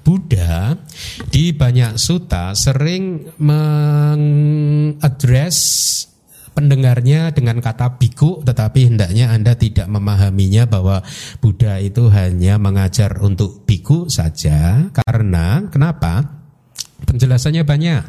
Buddha 0.00 0.80
di 1.28 1.52
banyak 1.52 2.00
suta 2.00 2.56
sering 2.56 3.36
mengadres 3.36 5.60
pendengarnya 6.56 7.36
dengan 7.36 7.60
kata 7.62 8.00
biku 8.00 8.40
tetapi 8.42 8.90
hendaknya 8.90 9.30
Anda 9.30 9.54
tidak 9.54 9.86
memahaminya 9.86 10.66
bahwa 10.66 11.06
Buddha 11.38 11.78
itu 11.78 12.10
hanya 12.10 12.58
mengajar 12.58 13.14
untuk 13.20 13.62
biku 13.68 14.10
saja 14.10 14.90
karena 15.04 15.68
kenapa? 15.68 16.39
Penjelasannya 17.04 17.62
banyak. 17.66 18.02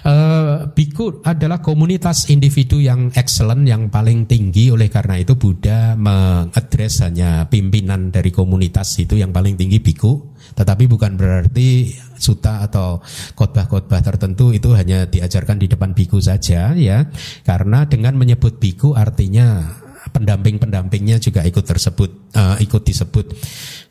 Uh, 0.00 0.72
biku 0.72 1.20
adalah 1.22 1.60
komunitas 1.60 2.32
individu 2.32 2.80
yang 2.80 3.12
excellent, 3.12 3.68
yang 3.68 3.92
paling 3.92 4.24
tinggi. 4.24 4.72
Oleh 4.72 4.88
karena 4.88 5.20
itu 5.20 5.36
Buddha 5.36 5.94
mengadres 5.98 7.04
hanya 7.04 7.46
pimpinan 7.50 8.08
dari 8.08 8.32
komunitas 8.32 8.96
itu 8.96 9.20
yang 9.20 9.34
paling 9.34 9.60
tinggi 9.60 9.82
biku. 9.82 10.32
Tetapi 10.56 10.88
bukan 10.88 11.14
berarti 11.20 11.94
suta 12.16 12.64
atau 12.64 13.00
khotbah-khotbah 13.36 14.00
tertentu 14.00 14.52
itu 14.52 14.72
hanya 14.74 15.06
diajarkan 15.06 15.60
di 15.60 15.66
depan 15.68 15.92
biku 15.92 16.18
saja 16.18 16.72
ya. 16.74 17.06
Karena 17.44 17.84
dengan 17.84 18.16
menyebut 18.16 18.56
biku 18.56 18.96
artinya 18.96 19.80
pendamping-pendampingnya 20.10 21.22
juga 21.22 21.46
ikut 21.46 21.64
tersebut, 21.64 22.34
uh, 22.36 22.56
ikut 22.60 22.82
disebut. 22.82 23.32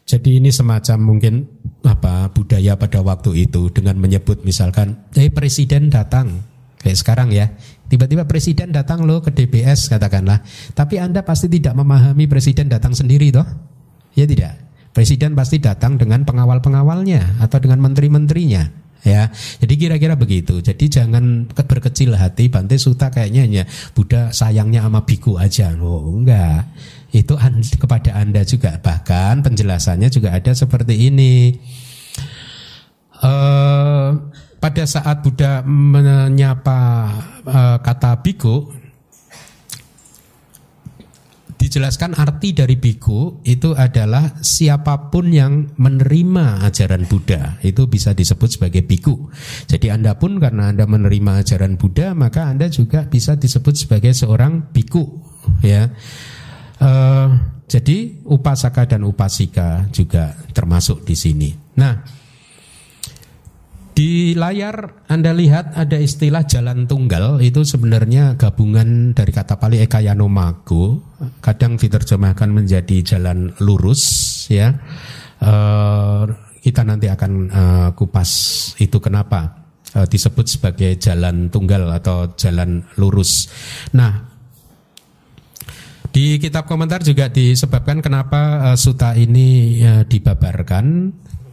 Jadi 0.06 0.42
ini 0.42 0.50
semacam 0.50 0.98
mungkin 1.00 1.46
apa 1.86 2.34
budaya 2.34 2.76
pada 2.76 3.00
waktu 3.00 3.46
itu 3.50 3.70
dengan 3.70 3.96
menyebut 3.98 4.42
misalkan, 4.44 5.06
"Eh 5.16 5.30
presiden 5.32 5.88
datang." 5.88 6.46
Kayak 6.80 6.98
sekarang 7.04 7.30
ya. 7.36 7.52
Tiba-tiba 7.92 8.24
presiden 8.24 8.72
datang 8.72 9.04
loh 9.04 9.20
ke 9.20 9.36
DBS 9.36 9.92
katakanlah. 9.92 10.40
Tapi 10.72 10.96
Anda 10.96 11.28
pasti 11.28 11.52
tidak 11.52 11.76
memahami 11.76 12.24
presiden 12.32 12.72
datang 12.72 12.96
sendiri 12.96 13.36
toh? 13.36 13.44
Ya 14.16 14.24
tidak. 14.24 14.56
Presiden 14.96 15.36
pasti 15.36 15.60
datang 15.60 16.00
dengan 16.00 16.24
pengawal-pengawalnya 16.24 17.44
atau 17.44 17.60
dengan 17.60 17.84
menteri-menterinya 17.84 18.89
ya. 19.04 19.32
Jadi 19.62 19.74
kira-kira 19.76 20.16
begitu. 20.20 20.60
Jadi 20.64 20.90
jangan 20.90 21.48
berkecil 21.50 22.16
hati 22.16 22.48
Bante 22.52 22.76
Suta 22.76 23.12
kayaknya 23.14 23.42
hanya 23.46 23.64
Buddha 23.96 24.32
sayangnya 24.32 24.86
sama 24.86 25.04
biku 25.04 25.38
aja. 25.40 25.76
Oh, 25.80 26.16
enggak 26.16 26.68
itu 27.10 27.34
kepada 27.82 28.14
Anda 28.18 28.46
juga. 28.46 28.78
Bahkan 28.78 29.42
penjelasannya 29.42 30.10
juga 30.14 30.34
ada 30.34 30.54
seperti 30.54 31.10
ini. 31.10 31.58
Uh, 33.20 34.16
pada 34.60 34.84
saat 34.88 35.24
Buddha 35.26 35.64
menyapa 35.66 36.80
uh, 37.44 37.78
kata 37.84 38.24
biku, 38.24 38.72
dijelaskan 41.70 42.18
arti 42.18 42.58
dari 42.58 42.82
biku 42.82 43.46
itu 43.46 43.78
adalah 43.78 44.42
siapa 44.42 45.14
pun 45.14 45.30
yang 45.30 45.78
menerima 45.78 46.66
ajaran 46.66 47.06
Buddha 47.06 47.62
itu 47.62 47.86
bisa 47.86 48.18
disebut 48.18 48.58
sebagai 48.58 48.82
biku. 48.82 49.30
Jadi 49.70 49.94
Anda 49.94 50.18
pun 50.18 50.42
karena 50.42 50.74
Anda 50.74 50.90
menerima 50.90 51.46
ajaran 51.46 51.78
Buddha 51.78 52.18
maka 52.18 52.50
Anda 52.50 52.74
juga 52.74 53.06
bisa 53.06 53.38
disebut 53.38 53.86
sebagai 53.86 54.18
seorang 54.18 54.74
biku 54.74 55.22
ya. 55.62 55.94
Uh, 56.82 57.38
jadi 57.70 58.26
upasaka 58.26 58.90
dan 58.90 59.06
upasika 59.06 59.86
juga 59.94 60.34
termasuk 60.58 61.06
di 61.06 61.14
sini. 61.14 61.54
Nah, 61.78 62.02
di 64.00 64.32
layar 64.32 65.04
Anda 65.12 65.36
lihat 65.36 65.76
ada 65.76 66.00
istilah 66.00 66.48
jalan 66.48 66.88
tunggal 66.88 67.44
itu 67.44 67.68
sebenarnya 67.68 68.40
gabungan 68.40 69.12
dari 69.12 69.36
kata 69.36 69.60
Pali 69.60 69.84
Ekayano 69.84 70.32
Mago, 70.32 71.04
kadang 71.44 71.76
diterjemahkan 71.76 72.48
menjadi 72.48 73.04
jalan 73.04 73.52
lurus 73.60 74.00
ya. 74.48 74.72
Uh, 75.44 76.32
kita 76.64 76.88
nanti 76.88 77.12
akan 77.12 77.32
uh, 77.52 77.90
kupas 77.92 78.32
itu 78.80 79.04
kenapa 79.04 79.68
uh, 79.92 80.08
disebut 80.08 80.48
sebagai 80.48 80.96
jalan 80.96 81.52
tunggal 81.52 81.92
atau 81.92 82.40
jalan 82.40 82.80
lurus. 82.96 83.52
Nah, 84.00 84.16
di 86.16 86.40
kitab 86.40 86.72
komentar 86.72 87.04
juga 87.04 87.28
disebabkan 87.28 88.00
kenapa 88.00 88.72
uh, 88.72 88.78
suta 88.80 89.12
ini 89.20 89.80
uh, 89.84 90.08
dibabarkan 90.08 90.88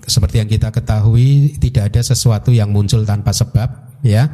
seperti 0.06 0.40
yang 0.40 0.48
kita 0.48 0.70
ketahui 0.70 1.58
tidak 1.58 1.92
ada 1.92 2.00
sesuatu 2.00 2.54
yang 2.54 2.70
muncul 2.70 3.02
tanpa 3.02 3.34
sebab 3.34 4.00
ya. 4.06 4.30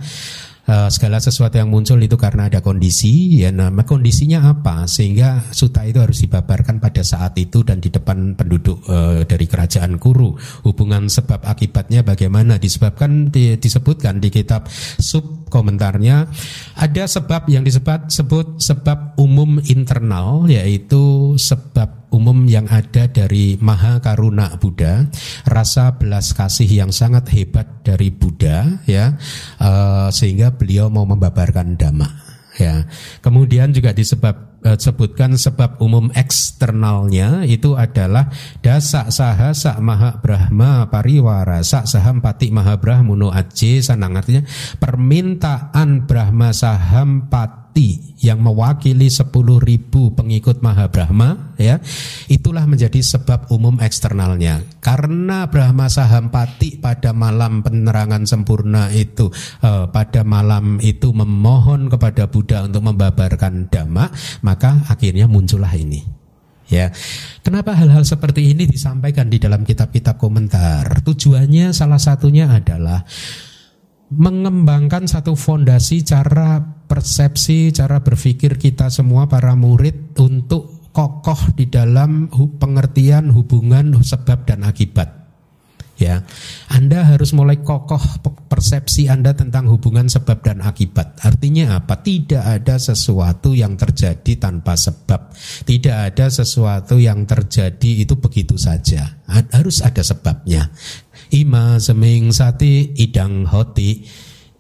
Uh, 0.63 0.87
segala 0.95 1.19
sesuatu 1.19 1.59
yang 1.59 1.75
muncul 1.75 1.99
itu 1.99 2.15
karena 2.15 2.47
ada 2.47 2.63
kondisi 2.63 3.43
ya. 3.43 3.51
Nama 3.51 3.83
kondisinya 3.83 4.47
apa? 4.47 4.87
Sehingga 4.87 5.51
suta 5.51 5.83
itu 5.83 5.99
harus 5.99 6.23
dibabarkan 6.23 6.79
pada 6.79 7.03
saat 7.03 7.35
itu 7.35 7.67
dan 7.67 7.83
di 7.83 7.91
depan 7.91 8.39
penduduk 8.39 8.79
uh, 8.87 9.27
dari 9.27 9.51
kerajaan 9.51 9.99
Kuru. 9.99 10.39
Hubungan 10.63 11.11
sebab 11.11 11.43
akibatnya 11.43 12.07
bagaimana? 12.07 12.63
Disebabkan 12.63 13.35
di, 13.35 13.59
disebutkan 13.59 14.23
di 14.23 14.31
kitab 14.31 14.71
sub 15.03 15.51
komentarnya 15.51 16.31
ada 16.79 17.05
sebab 17.05 17.51
yang 17.51 17.67
disebut 17.67 18.09
sebut 18.09 18.63
sebab 18.63 19.19
umum 19.19 19.59
internal 19.67 20.47
yaitu 20.49 21.35
sebab 21.37 22.02
umum 22.13 22.45
yang 22.45 22.69
ada 22.69 23.09
dari 23.09 23.57
Maha 23.59 23.99
Karuna 23.99 24.55
Buddha, 24.61 25.09
rasa 25.49 25.97
belas 25.97 26.37
kasih 26.37 26.69
yang 26.69 26.93
sangat 26.93 27.33
hebat 27.33 27.83
dari 27.83 28.13
Buddha, 28.13 28.85
ya, 28.85 29.17
uh, 29.59 30.13
sehingga 30.13 30.55
beliau 30.55 30.93
mau 30.93 31.09
membabarkan 31.09 31.75
dhamma. 31.75 32.09
Ya, 32.61 32.85
kemudian 33.25 33.73
juga 33.73 33.97
disebab 33.97 34.61
uh, 34.61 34.77
sebutkan 34.77 35.41
sebab 35.41 35.81
umum 35.81 36.13
eksternalnya 36.13 37.49
itu 37.49 37.75
adalah 37.81 38.29
dasa 38.61 39.09
saha 39.09 39.57
sak 39.57 39.81
maha 39.81 40.21
brahma 40.21 40.93
pariwara 40.93 41.65
sak 41.65 41.89
saham 41.89 42.21
pati 42.21 42.53
maha 42.53 42.77
brahmuno 42.77 43.33
aje 43.33 43.81
sanang 43.81 44.21
artinya 44.21 44.45
permintaan 44.77 46.05
brahma 46.05 46.53
saham 46.53 47.33
pati 47.33 47.62
Sakti 47.73 48.21
yang 48.21 48.45
mewakili 48.45 49.09
10 49.09 49.33
ribu 49.65 50.13
pengikut 50.13 50.61
Maha 50.61 50.93
Brahma 50.93 51.57
ya 51.57 51.81
itulah 52.29 52.69
menjadi 52.69 53.01
sebab 53.01 53.49
umum 53.49 53.81
eksternalnya 53.81 54.61
karena 54.85 55.49
Brahma 55.49 55.89
Sahampati 55.89 56.77
pada 56.77 57.17
malam 57.17 57.65
penerangan 57.65 58.29
sempurna 58.29 58.93
itu 58.93 59.33
eh, 59.65 59.89
pada 59.89 60.21
malam 60.21 60.85
itu 60.85 61.17
memohon 61.17 61.89
kepada 61.89 62.29
Buddha 62.29 62.69
untuk 62.69 62.93
membabarkan 62.93 63.73
dhamma 63.73 64.13
maka 64.45 64.85
akhirnya 64.93 65.25
muncullah 65.25 65.73
ini 65.73 66.05
ya. 66.69 66.93
Kenapa 67.41 67.73
hal-hal 67.73 68.05
seperti 68.05 68.53
ini 68.53 68.69
disampaikan 68.69 69.33
di 69.33 69.41
dalam 69.41 69.65
kitab-kitab 69.65 70.21
komentar? 70.21 71.01
Tujuannya 71.01 71.73
salah 71.73 71.97
satunya 71.97 72.53
adalah 72.53 73.01
mengembangkan 74.13 75.09
satu 75.09 75.33
fondasi 75.33 76.05
cara 76.05 76.61
persepsi, 76.61 77.73
cara 77.73 78.05
berpikir 78.05 78.61
kita 78.61 78.93
semua 78.93 79.25
para 79.27 79.57
murid 79.57 80.17
untuk 80.21 80.93
kokoh 80.93 81.57
di 81.57 81.73
dalam 81.73 82.29
pengertian 82.33 83.33
hubungan 83.33 83.97
sebab 84.05 84.45
dan 84.45 84.69
akibat. 84.69 85.23
Ya, 86.03 86.27
Anda 86.67 87.07
harus 87.07 87.31
mulai 87.31 87.63
kokoh 87.63 88.01
persepsi 88.51 89.07
Anda 89.07 89.39
tentang 89.39 89.71
hubungan 89.71 90.11
sebab 90.11 90.43
dan 90.43 90.59
akibat. 90.65 91.23
Artinya 91.23 91.79
apa? 91.79 92.03
Tidak 92.03 92.43
ada 92.43 92.75
sesuatu 92.75 93.55
yang 93.55 93.79
terjadi 93.79 94.35
tanpa 94.35 94.75
sebab. 94.75 95.31
Tidak 95.63 95.97
ada 96.11 96.27
sesuatu 96.27 96.99
yang 96.99 97.23
terjadi 97.23 98.03
itu 98.03 98.19
begitu 98.19 98.59
saja. 98.59 99.23
Harus 99.31 99.79
ada 99.87 100.03
sebabnya 100.03 100.75
ima 101.33 101.81
seming 101.81 102.31
sati 102.31 102.93
idang 103.01 103.49
hoti. 103.49 104.05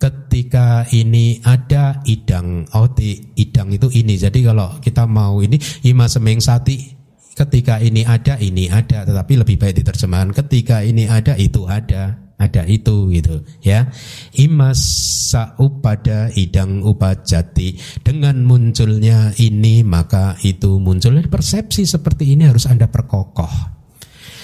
Ketika 0.02 0.82
ini 0.90 1.38
ada 1.46 2.02
idang 2.10 2.66
hoti 2.74 3.38
idang 3.38 3.70
itu 3.70 3.86
ini. 3.94 4.18
Jadi 4.18 4.42
kalau 4.42 4.82
kita 4.82 5.06
mau 5.06 5.38
ini 5.38 5.54
ima 5.86 6.10
seming 6.10 6.42
sati 6.42 6.74
ketika 7.38 7.78
ini 7.78 8.02
ada 8.02 8.34
ini 8.42 8.66
ada. 8.66 9.06
Tetapi 9.06 9.32
lebih 9.46 9.62
baik 9.62 9.78
diterjemahkan 9.78 10.34
ketika 10.42 10.82
ini 10.82 11.06
ada 11.06 11.38
itu 11.38 11.70
ada 11.70 12.18
ada 12.34 12.66
itu 12.66 13.14
gitu 13.14 13.46
ya. 13.62 13.86
Imas 14.34 14.82
pada 15.78 16.34
idang 16.34 16.82
upajati. 16.82 18.02
Dengan 18.02 18.42
munculnya 18.42 19.30
ini 19.38 19.86
maka 19.86 20.34
itu 20.42 20.82
muncul. 20.82 21.22
Persepsi 21.30 21.86
seperti 21.86 22.34
ini 22.34 22.50
harus 22.50 22.66
anda 22.66 22.90
perkokoh 22.90 23.81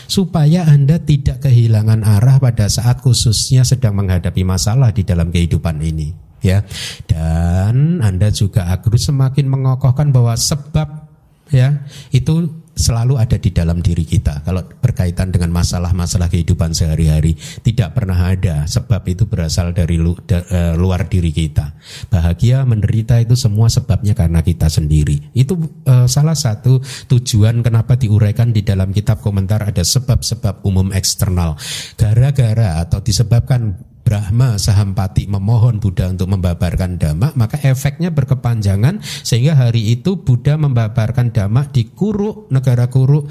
supaya 0.09 0.65
Anda 0.65 0.97
tidak 0.99 1.45
kehilangan 1.45 2.01
arah 2.01 2.41
pada 2.41 2.67
saat 2.67 3.05
khususnya 3.05 3.63
sedang 3.63 3.95
menghadapi 4.01 4.41
masalah 4.43 4.89
di 4.91 5.05
dalam 5.05 5.29
kehidupan 5.29 5.79
ini 5.85 6.11
ya. 6.41 6.65
Dan 7.05 8.01
Anda 8.01 8.33
juga 8.33 8.67
harus 8.67 9.05
semakin 9.05 9.47
mengokohkan 9.47 10.09
bahwa 10.11 10.35
sebab 10.35 11.07
ya 11.53 11.85
itu 12.11 12.49
selalu 12.79 13.19
ada 13.19 13.35
di 13.37 13.51
dalam 13.51 13.83
diri 13.83 14.07
kita. 14.07 14.47
Kalau 14.47 14.63
berkaitan 14.79 15.35
dengan 15.35 15.51
masalah-masalah 15.51 16.31
kehidupan 16.31 16.71
sehari-hari, 16.73 17.35
tidak 17.67 17.99
pernah 17.99 18.31
ada 18.31 18.65
sebab 18.71 19.03
itu 19.11 19.27
berasal 19.27 19.75
dari 19.75 19.99
lu, 19.99 20.15
da, 20.23 20.47
uh, 20.47 20.75
luar 20.79 21.11
diri 21.11 21.35
kita. 21.35 21.75
Bahagia 22.07 22.63
menderita 22.63 23.19
itu 23.19 23.35
semua 23.35 23.67
sebabnya 23.67 24.15
karena 24.15 24.47
kita 24.47 24.71
sendiri. 24.71 25.35
Itu 25.35 25.59
uh, 25.91 26.07
salah 26.07 26.39
satu 26.39 26.79
tujuan 27.11 27.67
kenapa 27.67 27.99
diuraikan 27.99 28.55
di 28.55 28.63
dalam 28.63 28.95
kitab 28.95 29.19
komentar 29.19 29.67
ada 29.67 29.83
sebab-sebab 29.83 30.63
umum 30.63 30.95
eksternal. 30.95 31.59
Gara-gara 31.99 32.79
atau 32.79 33.03
disebabkan 33.03 33.88
Brahma 34.09 34.57
Sahampati 34.57 35.29
memohon 35.29 35.85
Buddha 35.85 36.09
untuk 36.09 36.33
membabarkan 36.33 36.97
dhamma, 36.97 37.37
maka 37.37 37.61
efeknya 37.61 38.09
berkepanjangan 38.09 39.05
sehingga 39.05 39.53
hari 39.53 39.93
itu 39.93 40.17
Buddha 40.25 40.57
membabarkan 40.57 41.29
dhamma 41.29 41.69
di 41.69 41.93
Kuru, 41.93 42.49
negara 42.49 42.89
Kuru 42.89 43.29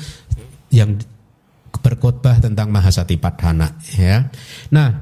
yang 0.69 0.93
berkhotbah 1.81 2.37
tentang 2.37 2.69
Mahasatipadhana 2.69 3.81
ya. 3.97 4.29
Nah, 4.69 5.01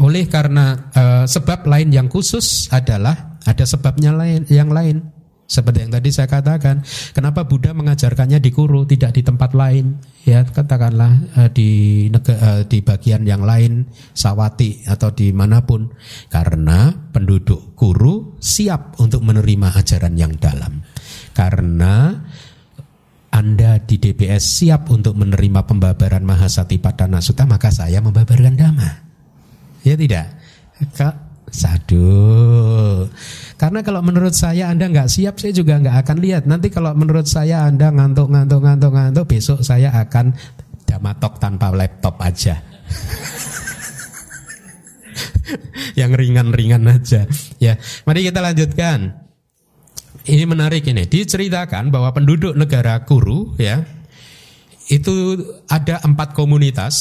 oleh 0.00 0.24
karena 0.24 0.88
uh, 0.96 1.24
sebab 1.28 1.68
lain 1.68 1.92
yang 1.92 2.08
khusus 2.08 2.72
adalah 2.72 3.36
ada 3.44 3.68
sebabnya 3.68 4.16
lain 4.16 4.48
yang 4.48 4.72
lain 4.72 5.04
seperti 5.52 5.84
yang 5.84 5.92
tadi 5.92 6.08
saya 6.08 6.32
katakan, 6.32 6.80
kenapa 7.12 7.44
Buddha 7.44 7.76
mengajarkannya 7.76 8.40
di 8.40 8.48
Kuru, 8.48 8.88
tidak 8.88 9.12
di 9.12 9.20
tempat 9.20 9.52
lain? 9.52 10.00
Ya, 10.24 10.48
katakanlah 10.48 11.12
uh, 11.36 11.50
di 11.52 12.08
uh, 12.08 12.64
di 12.64 12.80
bagian 12.80 13.28
yang 13.28 13.44
lain, 13.44 13.84
Sawati 14.16 14.88
atau 14.88 15.12
di 15.12 15.28
mana 15.36 15.60
pun, 15.60 15.92
karena 16.32 16.96
penduduk 17.12 17.76
Kuru 17.76 18.40
siap 18.40 18.96
untuk 18.96 19.20
menerima 19.28 19.76
ajaran 19.76 20.16
yang 20.16 20.32
dalam. 20.40 20.80
Karena 21.36 22.16
anda 23.28 23.76
di 23.76 24.00
DPS 24.00 24.64
siap 24.64 24.88
untuk 24.88 25.20
menerima 25.20 25.68
pembabaran 25.68 26.24
Mahasati 26.24 26.80
Padana 26.80 27.20
Sutta, 27.20 27.44
maka 27.44 27.68
saya 27.68 28.00
membabarkan 28.00 28.56
dhamma. 28.56 28.90
Ya 29.84 30.00
tidak? 30.00 30.32
Sadu. 31.52 33.04
Karena 33.60 33.84
kalau 33.84 34.00
menurut 34.00 34.32
saya 34.32 34.72
Anda 34.72 34.88
nggak 34.88 35.06
siap, 35.06 35.38
saya 35.38 35.52
juga 35.52 35.76
nggak 35.78 36.02
akan 36.02 36.18
lihat. 36.18 36.48
Nanti 36.48 36.72
kalau 36.72 36.96
menurut 36.96 37.28
saya 37.28 37.68
Anda 37.68 37.92
ngantuk, 37.92 38.32
ngantuk, 38.32 38.64
ngantuk, 38.64 38.92
ngantuk, 38.96 39.28
besok 39.28 39.60
saya 39.62 39.92
akan 39.92 40.32
damatok 40.88 41.36
tanpa 41.38 41.70
laptop 41.70 42.18
aja. 42.24 42.64
Yang 46.00 46.12
ringan-ringan 46.16 46.88
aja. 46.88 47.28
Ya, 47.60 47.76
mari 48.08 48.24
kita 48.24 48.40
lanjutkan. 48.40 49.20
Ini 50.22 50.46
menarik 50.46 50.86
ini. 50.86 51.02
Diceritakan 51.04 51.90
bahwa 51.92 52.14
penduduk 52.14 52.54
negara 52.54 53.02
Kuru, 53.02 53.58
ya, 53.58 53.82
itu 54.90 55.38
ada 55.70 56.02
empat 56.02 56.34
komunitas 56.34 56.96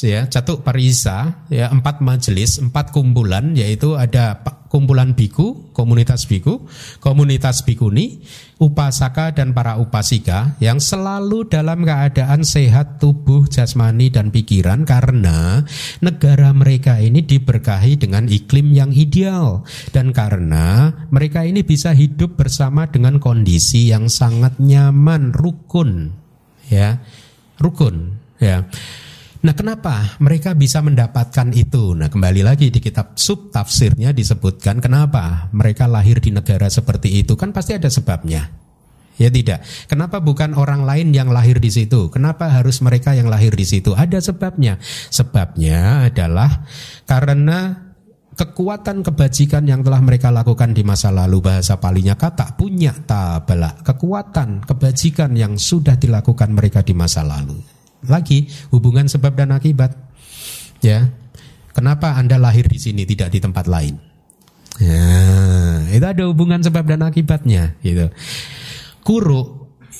ya. 0.00 0.24
Catuk 0.30 0.64
parisa 0.64 1.44
ya 1.52 1.68
empat 1.68 2.00
majelis 2.00 2.62
empat 2.62 2.94
kumpulan 2.94 3.52
yaitu 3.52 3.98
ada 3.98 4.40
kumpulan 4.68 5.16
biku, 5.16 5.72
komunitas 5.72 6.28
biku, 6.28 6.68
komunitas 7.00 7.64
bikuni, 7.64 8.20
upasaka 8.60 9.32
dan 9.32 9.56
para 9.56 9.80
upasika 9.80 10.60
yang 10.60 10.76
selalu 10.78 11.48
dalam 11.48 11.82
keadaan 11.82 12.44
sehat 12.44 13.00
tubuh, 13.00 13.48
jasmani 13.48 14.12
dan 14.12 14.28
pikiran 14.28 14.84
karena 14.84 15.64
negara 16.04 16.52
mereka 16.52 17.00
ini 17.00 17.24
diberkahi 17.24 17.96
dengan 17.96 18.28
iklim 18.28 18.76
yang 18.76 18.92
ideal. 18.92 19.64
Dan 19.90 20.12
karena 20.12 20.92
mereka 21.08 21.48
ini 21.48 21.64
bisa 21.64 21.96
hidup 21.96 22.36
bersama 22.36 22.86
dengan 22.92 23.16
kondisi 23.18 23.88
yang 23.88 24.12
sangat 24.12 24.60
nyaman, 24.60 25.32
rukun, 25.32 26.12
ya, 26.68 27.00
rukun, 27.60 28.16
ya. 28.38 28.68
Nah, 29.38 29.54
kenapa 29.54 30.18
mereka 30.18 30.50
bisa 30.58 30.82
mendapatkan 30.82 31.54
itu? 31.54 31.94
Nah, 31.94 32.10
kembali 32.10 32.42
lagi 32.42 32.74
di 32.74 32.82
kitab 32.82 33.14
sub 33.14 33.54
tafsirnya 33.54 34.10
disebutkan 34.10 34.82
kenapa 34.82 35.46
mereka 35.54 35.86
lahir 35.86 36.18
di 36.18 36.34
negara 36.34 36.66
seperti 36.66 37.22
itu 37.22 37.38
kan 37.38 37.54
pasti 37.54 37.78
ada 37.78 37.86
sebabnya. 37.86 38.50
Ya 39.18 39.30
tidak. 39.34 39.66
Kenapa 39.90 40.22
bukan 40.22 40.54
orang 40.54 40.86
lain 40.86 41.10
yang 41.10 41.34
lahir 41.34 41.58
di 41.58 41.74
situ? 41.74 42.06
Kenapa 42.06 42.54
harus 42.54 42.78
mereka 42.78 43.18
yang 43.18 43.26
lahir 43.26 43.50
di 43.50 43.66
situ? 43.66 43.90
Ada 43.94 44.22
sebabnya. 44.22 44.78
Sebabnya 45.10 46.06
adalah 46.06 46.62
karena 47.02 47.87
kekuatan 48.38 49.02
kebajikan 49.02 49.66
yang 49.66 49.82
telah 49.82 49.98
mereka 49.98 50.30
lakukan 50.30 50.70
di 50.70 50.86
masa 50.86 51.10
lalu 51.10 51.42
bahasa 51.42 51.74
palinya 51.82 52.14
kata 52.14 52.54
punya 52.54 52.94
tabala 52.94 53.82
kekuatan 53.82 54.62
kebajikan 54.62 55.34
yang 55.34 55.58
sudah 55.58 55.98
dilakukan 55.98 56.54
mereka 56.54 56.86
di 56.86 56.94
masa 56.94 57.26
lalu 57.26 57.58
lagi 58.06 58.46
hubungan 58.70 59.10
sebab 59.10 59.34
dan 59.34 59.50
akibat. 59.50 59.96
Ya. 60.84 61.10
Kenapa 61.74 62.18
Anda 62.18 62.38
lahir 62.38 62.66
di 62.66 62.78
sini 62.78 63.06
tidak 63.06 63.34
di 63.34 63.38
tempat 63.38 63.70
lain? 63.70 63.98
Ya, 64.78 65.82
itu 65.90 66.06
ada 66.06 66.26
hubungan 66.30 66.62
sebab 66.62 66.86
dan 66.86 67.02
akibatnya 67.02 67.74
gitu. 67.82 68.10
Kuru 69.02 69.57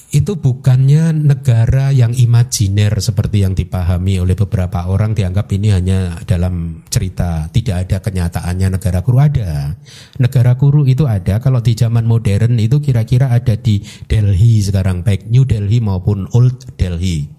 itu 0.09 0.41
bukannya 0.41 1.13
negara 1.13 1.93
yang 1.93 2.17
imajiner 2.17 2.97
seperti 2.97 3.45
yang 3.45 3.53
dipahami 3.53 4.17
oleh 4.17 4.33
beberapa 4.33 4.89
orang 4.89 5.13
dianggap 5.13 5.53
ini 5.53 5.69
hanya 5.69 6.17
dalam 6.25 6.81
cerita 6.89 7.53
tidak 7.53 7.85
ada 7.85 7.97
kenyataannya 8.01 8.81
negara 8.81 9.05
kuru 9.05 9.21
ada 9.21 9.77
negara 10.17 10.57
kuru 10.57 10.89
itu 10.89 11.05
ada 11.05 11.37
kalau 11.45 11.61
di 11.61 11.77
zaman 11.77 12.09
modern 12.09 12.57
itu 12.57 12.81
kira-kira 12.81 13.29
ada 13.29 13.53
di 13.61 13.85
Delhi 14.09 14.65
sekarang 14.65 15.05
baik 15.05 15.29
New 15.29 15.45
Delhi 15.45 15.77
maupun 15.85 16.25
Old 16.33 16.81
Delhi 16.81 17.39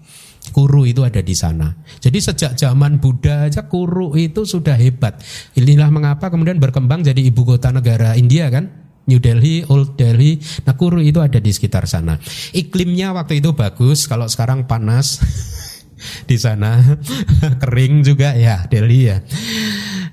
Kuru 0.50 0.82
itu 0.82 1.06
ada 1.06 1.22
di 1.22 1.36
sana. 1.36 1.70
Jadi 2.02 2.18
sejak 2.18 2.58
zaman 2.58 2.98
Buddha 2.98 3.46
aja 3.46 3.70
Kuru 3.70 4.18
itu 4.18 4.42
sudah 4.42 4.74
hebat. 4.74 5.22
Inilah 5.54 5.92
mengapa 5.94 6.26
kemudian 6.26 6.58
berkembang 6.58 7.06
jadi 7.06 7.22
ibu 7.22 7.46
kota 7.46 7.70
negara 7.70 8.18
India 8.18 8.50
kan? 8.50 8.89
New 9.10 9.18
Delhi, 9.18 9.66
Old 9.66 9.98
Delhi. 9.98 10.38
Nah 10.62 10.78
Kuru 10.78 11.02
itu 11.02 11.18
ada 11.18 11.42
di 11.42 11.50
sekitar 11.50 11.90
sana. 11.90 12.14
Iklimnya 12.54 13.10
waktu 13.10 13.42
itu 13.42 13.50
bagus. 13.50 14.06
Kalau 14.06 14.30
sekarang 14.30 14.70
panas 14.70 15.18
di 16.30 16.38
sana, 16.38 16.78
kering 17.62 18.06
juga 18.06 18.38
ya 18.38 18.70
Delhi 18.70 19.10
ya. 19.10 19.18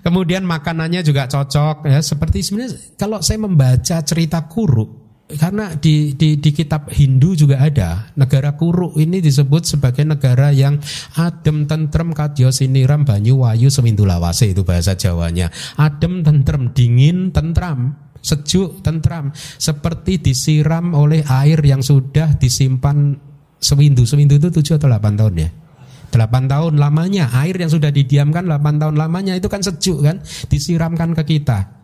Kemudian 0.02 0.42
makanannya 0.42 1.06
juga 1.06 1.30
cocok 1.30 1.86
ya. 1.86 2.02
Seperti 2.02 2.42
sebenarnya 2.42 2.98
kalau 2.98 3.22
saya 3.22 3.38
membaca 3.38 4.02
cerita 4.02 4.50
Kuru 4.50 5.08
karena 5.28 5.76
di, 5.76 6.16
di, 6.16 6.40
di 6.40 6.52
kitab 6.56 6.88
Hindu 6.88 7.36
juga 7.36 7.60
ada 7.60 8.16
negara 8.16 8.56
Kuru 8.56 8.96
ini 8.96 9.20
disebut 9.20 9.68
sebagai 9.68 10.08
negara 10.08 10.56
yang 10.56 10.80
adem 11.20 11.68
tentrem 11.68 12.16
kadyo 12.16 12.48
siniram 12.48 13.04
banyu 13.04 13.44
wayu 13.44 13.68
semindulawase 13.68 14.56
itu 14.56 14.64
bahasa 14.64 14.96
Jawanya 14.96 15.52
adem 15.76 16.24
tentrem 16.24 16.72
dingin 16.72 17.36
tentram 17.36 18.07
sejuk 18.28 18.84
tentram 18.84 19.32
seperti 19.56 20.20
disiram 20.20 20.92
oleh 20.92 21.24
air 21.24 21.64
yang 21.64 21.80
sudah 21.80 22.36
disimpan 22.36 23.16
sewindu 23.56 24.04
sewindu 24.04 24.36
itu 24.36 24.52
tujuh 24.52 24.76
atau 24.76 24.92
delapan 24.92 25.16
tahun 25.16 25.36
ya 25.40 25.50
8 26.08 26.52
tahun 26.52 26.74
lamanya 26.80 27.30
air 27.44 27.56
yang 27.60 27.72
sudah 27.72 27.92
didiamkan 27.92 28.48
8 28.48 28.82
tahun 28.84 28.96
lamanya 29.00 29.40
itu 29.40 29.48
kan 29.48 29.64
sejuk 29.64 30.04
kan 30.04 30.24
disiramkan 30.48 31.16
ke 31.16 31.24
kita 31.38 31.78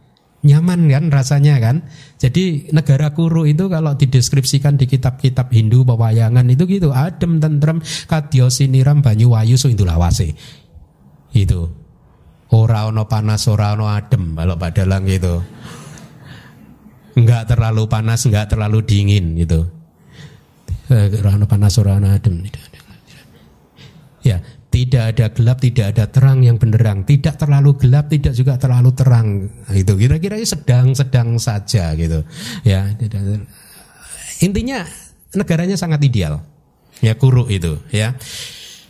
nyaman 0.44 0.92
kan 0.92 1.08
rasanya 1.10 1.58
kan. 1.58 1.88
Jadi 2.20 2.70
negara 2.76 3.16
kuru 3.16 3.48
itu 3.48 3.72
kalau 3.72 3.96
dideskripsikan 3.96 4.76
di 4.76 4.86
kitab-kitab 4.86 5.50
Hindu 5.50 5.88
pewayangan 5.88 6.46
itu 6.52 6.68
gitu 6.68 6.92
adem 6.92 7.40
tentrem 7.40 7.80
kadyo 8.06 8.52
siniram 8.52 9.00
banyu 9.00 9.34
wayu 9.34 9.56
suindulawase. 9.56 10.36
Itu. 11.34 11.72
Ora 12.54 12.86
ono 12.86 13.10
panas 13.10 13.50
ora 13.50 13.74
ono 13.74 13.90
adem 13.90 14.38
kalau 14.38 14.60
Dalang 14.60 15.10
gitu. 15.10 15.42
Enggak 17.14 17.50
terlalu 17.50 17.86
panas, 17.86 18.26
enggak 18.26 18.50
terlalu 18.50 18.82
dingin 18.82 19.38
gitu. 19.38 19.70
Eh, 20.90 21.08
ora 21.22 21.38
ono 21.38 21.46
panas 21.48 21.78
ora 21.80 21.96
ono 21.98 22.12
adem. 22.12 22.44
Ya, 24.24 24.40
tidak 24.74 25.04
ada 25.14 25.26
gelap, 25.30 25.58
tidak 25.62 25.86
ada 25.94 26.06
terang 26.10 26.42
yang 26.42 26.58
benderang, 26.58 27.06
tidak 27.06 27.38
terlalu 27.38 27.78
gelap, 27.78 28.10
tidak 28.10 28.34
juga 28.34 28.58
terlalu 28.58 28.90
terang. 28.96 29.46
Itu 29.70 29.94
kira-kira 30.00 30.42
sedang-sedang 30.42 31.38
saja 31.38 31.94
gitu. 31.94 32.26
Ya, 32.66 32.90
intinya 34.42 34.82
negaranya 35.38 35.78
sangat 35.78 36.02
ideal. 36.02 36.42
Ya, 37.04 37.14
kuruk 37.20 37.52
itu, 37.52 37.84
ya. 37.92 38.16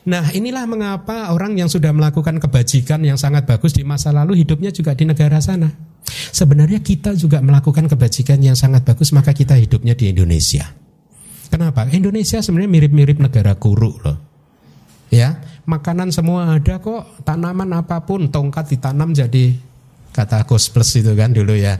Nah, 0.03 0.36
inilah 0.36 0.67
mengapa 0.67 1.32
orang 1.32 1.55
yang 1.55 1.71
sudah 1.71 1.95
melakukan 1.95 2.38
kebajikan 2.38 2.99
yang 3.01 3.15
sangat 3.15 3.47
bagus 3.47 3.71
di 3.71 3.88
masa 3.88 4.11
lalu 4.11 4.43
hidupnya 4.43 4.69
juga 4.69 4.91
di 4.93 5.07
negara 5.07 5.39
sana. 5.39 5.71
Sebenarnya 6.06 6.84
kita 6.84 7.16
juga 7.16 7.39
melakukan 7.39 7.88
kebajikan 7.88 8.39
yang 8.43 8.58
sangat 8.58 8.84
bagus, 8.84 9.16
maka 9.16 9.32
kita 9.32 9.56
hidupnya 9.56 9.95
di 9.95 10.12
Indonesia. 10.12 10.68
Kenapa? 11.47 11.86
Indonesia 11.93 12.41
sebenarnya 12.41 12.72
mirip-mirip 12.72 13.18
negara 13.22 13.54
kuruk 13.54 14.01
loh. 14.04 14.18
Ya, 15.14 15.45
makanan 15.70 16.10
semua 16.10 16.58
ada 16.58 16.82
kok, 16.82 17.22
tanaman 17.22 17.70
apa 17.78 18.01
pun, 18.01 18.34
tongkat 18.34 18.74
ditanam 18.74 19.14
jadi 19.14 19.54
kata 20.14 20.45
Gus 20.49 20.74
Plus 20.74 20.89
itu 20.97 21.14
kan 21.14 21.30
dulu 21.30 21.54
ya. 21.54 21.78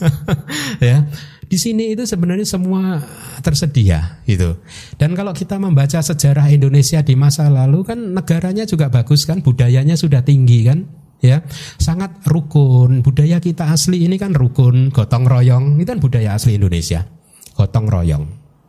ya. 0.90 1.06
Di 1.44 1.60
sini 1.60 1.94
itu 1.94 2.02
sebenarnya 2.02 2.48
semua 2.48 2.98
tersedia 3.44 4.18
gitu. 4.26 4.58
Dan 4.98 5.14
kalau 5.14 5.30
kita 5.30 5.60
membaca 5.60 6.02
sejarah 6.02 6.50
Indonesia 6.50 6.98
di 7.04 7.14
masa 7.14 7.46
lalu 7.46 7.86
kan 7.86 7.98
negaranya 8.00 8.66
juga 8.66 8.90
bagus 8.90 9.22
kan, 9.22 9.38
budayanya 9.38 9.94
sudah 9.94 10.26
tinggi 10.26 10.66
kan, 10.66 10.88
ya 11.24 11.40
sangat 11.80 12.20
rukun 12.28 13.00
budaya 13.00 13.40
kita 13.40 13.72
asli 13.72 14.04
ini 14.04 14.20
kan 14.20 14.36
rukun 14.36 14.92
gotong 14.92 15.24
royong 15.24 15.80
itu 15.80 15.88
kan 15.88 16.00
budaya 16.04 16.36
asli 16.36 16.60
Indonesia 16.60 17.08
gotong 17.56 17.88
royong 17.88 18.24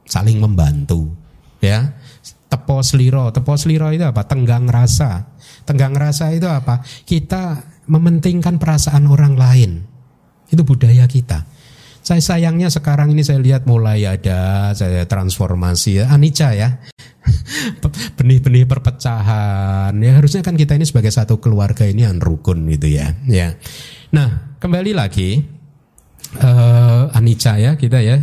saling 0.07 0.39
membantu 0.39 1.11
ya 1.59 1.91
tepo 2.55 2.79
sliro. 2.79 3.35
Tepo 3.35 3.59
sliro 3.59 3.91
itu 3.91 4.07
apa? 4.07 4.23
Tenggang 4.23 4.69
rasa. 4.71 5.35
Tenggang 5.67 5.91
rasa 5.91 6.31
itu 6.31 6.47
apa? 6.47 6.79
Kita 7.03 7.59
mementingkan 7.91 8.55
perasaan 8.55 9.11
orang 9.11 9.35
lain. 9.35 9.71
Itu 10.47 10.63
budaya 10.63 11.03
kita. 11.09 11.43
Saya 12.05 12.21
sayangnya 12.21 12.69
sekarang 12.69 13.17
ini 13.17 13.25
saya 13.25 13.41
lihat 13.41 13.65
mulai 13.65 14.05
ada 14.05 14.69
saya 14.77 15.09
transformasi 15.09 16.05
ya, 16.05 16.13
anicca 16.13 16.53
ya. 16.53 16.77
Benih-benih 18.21 18.69
perpecahan. 18.69 19.89
Ya 19.97 20.13
harusnya 20.13 20.45
kan 20.45 20.53
kita 20.53 20.77
ini 20.77 20.85
sebagai 20.85 21.09
satu 21.09 21.41
keluarga 21.41 21.81
ini 21.81 22.05
yang 22.05 22.21
rukun 22.21 22.69
gitu 22.69 22.93
ya. 22.93 23.09
Ya. 23.25 23.57
Nah, 24.13 24.53
kembali 24.61 24.93
lagi 24.93 25.41
uh, 26.45 27.09
anicca 27.09 27.57
ya 27.57 27.73
kita 27.73 27.97
ya. 28.05 28.21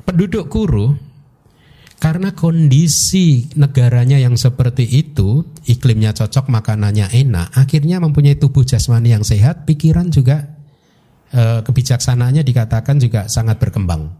Penduduk 0.00 0.48
Kuru 0.48 0.96
karena 2.00 2.32
kondisi 2.32 3.52
negaranya 3.52 4.16
yang 4.16 4.40
seperti 4.40 4.88
itu, 4.88 5.44
iklimnya 5.68 6.16
cocok, 6.16 6.48
makanannya 6.48 7.12
enak, 7.12 7.52
akhirnya 7.52 8.00
mempunyai 8.00 8.40
tubuh 8.40 8.64
jasmani 8.64 9.12
yang 9.12 9.28
sehat, 9.28 9.68
pikiran 9.68 10.08
juga 10.08 10.55
e, 11.30 11.42
kebijaksanaannya 11.62 12.42
dikatakan 12.42 12.96
juga 13.00 13.26
sangat 13.26 13.58
berkembang. 13.58 14.10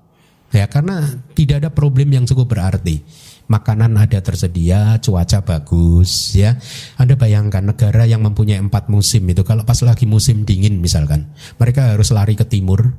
Ya, 0.54 0.70
karena 0.70 1.02
tidak 1.34 1.66
ada 1.66 1.70
problem 1.74 2.14
yang 2.14 2.24
cukup 2.24 2.54
berarti. 2.54 3.02
Makanan 3.46 3.94
ada 3.98 4.18
tersedia, 4.22 4.98
cuaca 5.02 5.42
bagus, 5.42 6.34
ya. 6.34 6.58
Anda 6.98 7.14
bayangkan 7.14 7.62
negara 7.62 8.06
yang 8.06 8.22
mempunyai 8.22 8.58
empat 8.58 8.90
musim 8.90 9.26
itu, 9.26 9.42
kalau 9.46 9.62
pas 9.62 9.78
lagi 9.86 10.06
musim 10.06 10.42
dingin 10.42 10.82
misalkan, 10.82 11.30
mereka 11.58 11.94
harus 11.94 12.10
lari 12.10 12.34
ke 12.34 12.46
timur, 12.46 12.94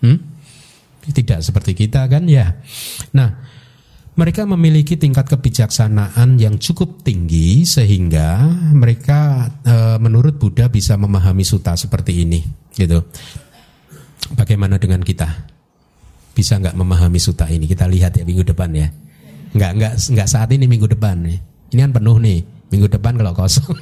hmm? 0.00 0.18
Tidak 1.00 1.40
seperti 1.40 1.72
kita 1.72 2.04
kan 2.08 2.28
ya. 2.28 2.60
Nah, 3.16 3.28
mereka 4.20 4.44
memiliki 4.44 5.00
tingkat 5.00 5.32
kebijaksanaan 5.32 6.36
yang 6.36 6.60
cukup 6.60 7.00
tinggi 7.00 7.64
sehingga 7.64 8.44
mereka 8.76 9.48
e, 9.64 9.96
menurut 9.96 10.36
Buddha 10.36 10.68
bisa 10.68 11.00
memahami 11.00 11.40
suta 11.40 11.72
seperti 11.72 12.28
ini 12.28 12.44
gitu. 12.76 13.00
Bagaimana 14.34 14.78
dengan 14.78 15.02
kita? 15.02 15.26
Bisa 16.30 16.58
nggak 16.62 16.78
memahami 16.78 17.18
suta 17.18 17.50
ini? 17.50 17.66
Kita 17.66 17.90
lihat 17.90 18.18
ya 18.18 18.22
minggu 18.22 18.46
depan 18.46 18.70
ya. 18.74 18.88
Nggak 19.50 19.70
nggak 19.76 19.92
nggak 20.14 20.28
saat 20.30 20.50
ini 20.54 20.70
minggu 20.70 20.86
depan 20.86 21.26
nih. 21.26 21.38
Ini 21.74 21.80
kan 21.90 21.92
penuh 21.98 22.16
nih. 22.22 22.38
Minggu 22.70 22.86
depan 22.86 23.18
kalau 23.18 23.34
kosong. 23.34 23.66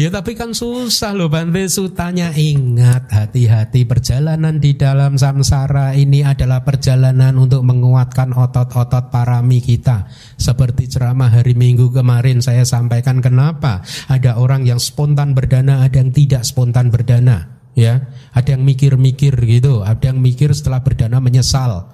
ya 0.00 0.08
tapi 0.08 0.34
kan 0.34 0.56
susah 0.56 1.12
loh 1.14 1.28
Bante 1.28 1.66
Sutanya 1.68 2.32
ingat 2.32 3.12
hati-hati 3.12 3.84
perjalanan 3.84 4.58
di 4.58 4.74
dalam 4.74 5.16
samsara 5.16 5.94
ini 5.94 6.24
adalah 6.24 6.64
perjalanan 6.66 7.36
untuk 7.38 7.62
menguatkan 7.66 8.34
otot-otot 8.34 9.12
parami 9.12 9.62
kita. 9.62 10.08
Seperti 10.36 10.88
ceramah 10.88 11.30
hari 11.30 11.54
Minggu 11.54 11.92
kemarin 11.92 12.40
saya 12.40 12.66
sampaikan 12.66 13.20
kenapa 13.20 13.84
ada 14.08 14.40
orang 14.40 14.66
yang 14.66 14.82
spontan 14.82 15.32
berdana, 15.36 15.84
ada 15.84 16.00
yang 16.00 16.10
tidak 16.10 16.42
spontan 16.46 16.88
berdana. 16.90 17.60
Ya, 17.72 18.04
ada 18.36 18.52
yang 18.52 18.68
mikir-mikir 18.68 19.32
gitu, 19.48 19.80
ada 19.80 20.12
yang 20.12 20.20
mikir 20.20 20.52
setelah 20.52 20.84
berdana 20.84 21.24
menyesal. 21.24 21.88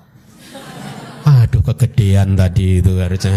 Aduh 1.22 1.62
kegedean 1.62 2.34
tadi 2.34 2.82
itu 2.82 2.98
harusnya. 2.98 3.36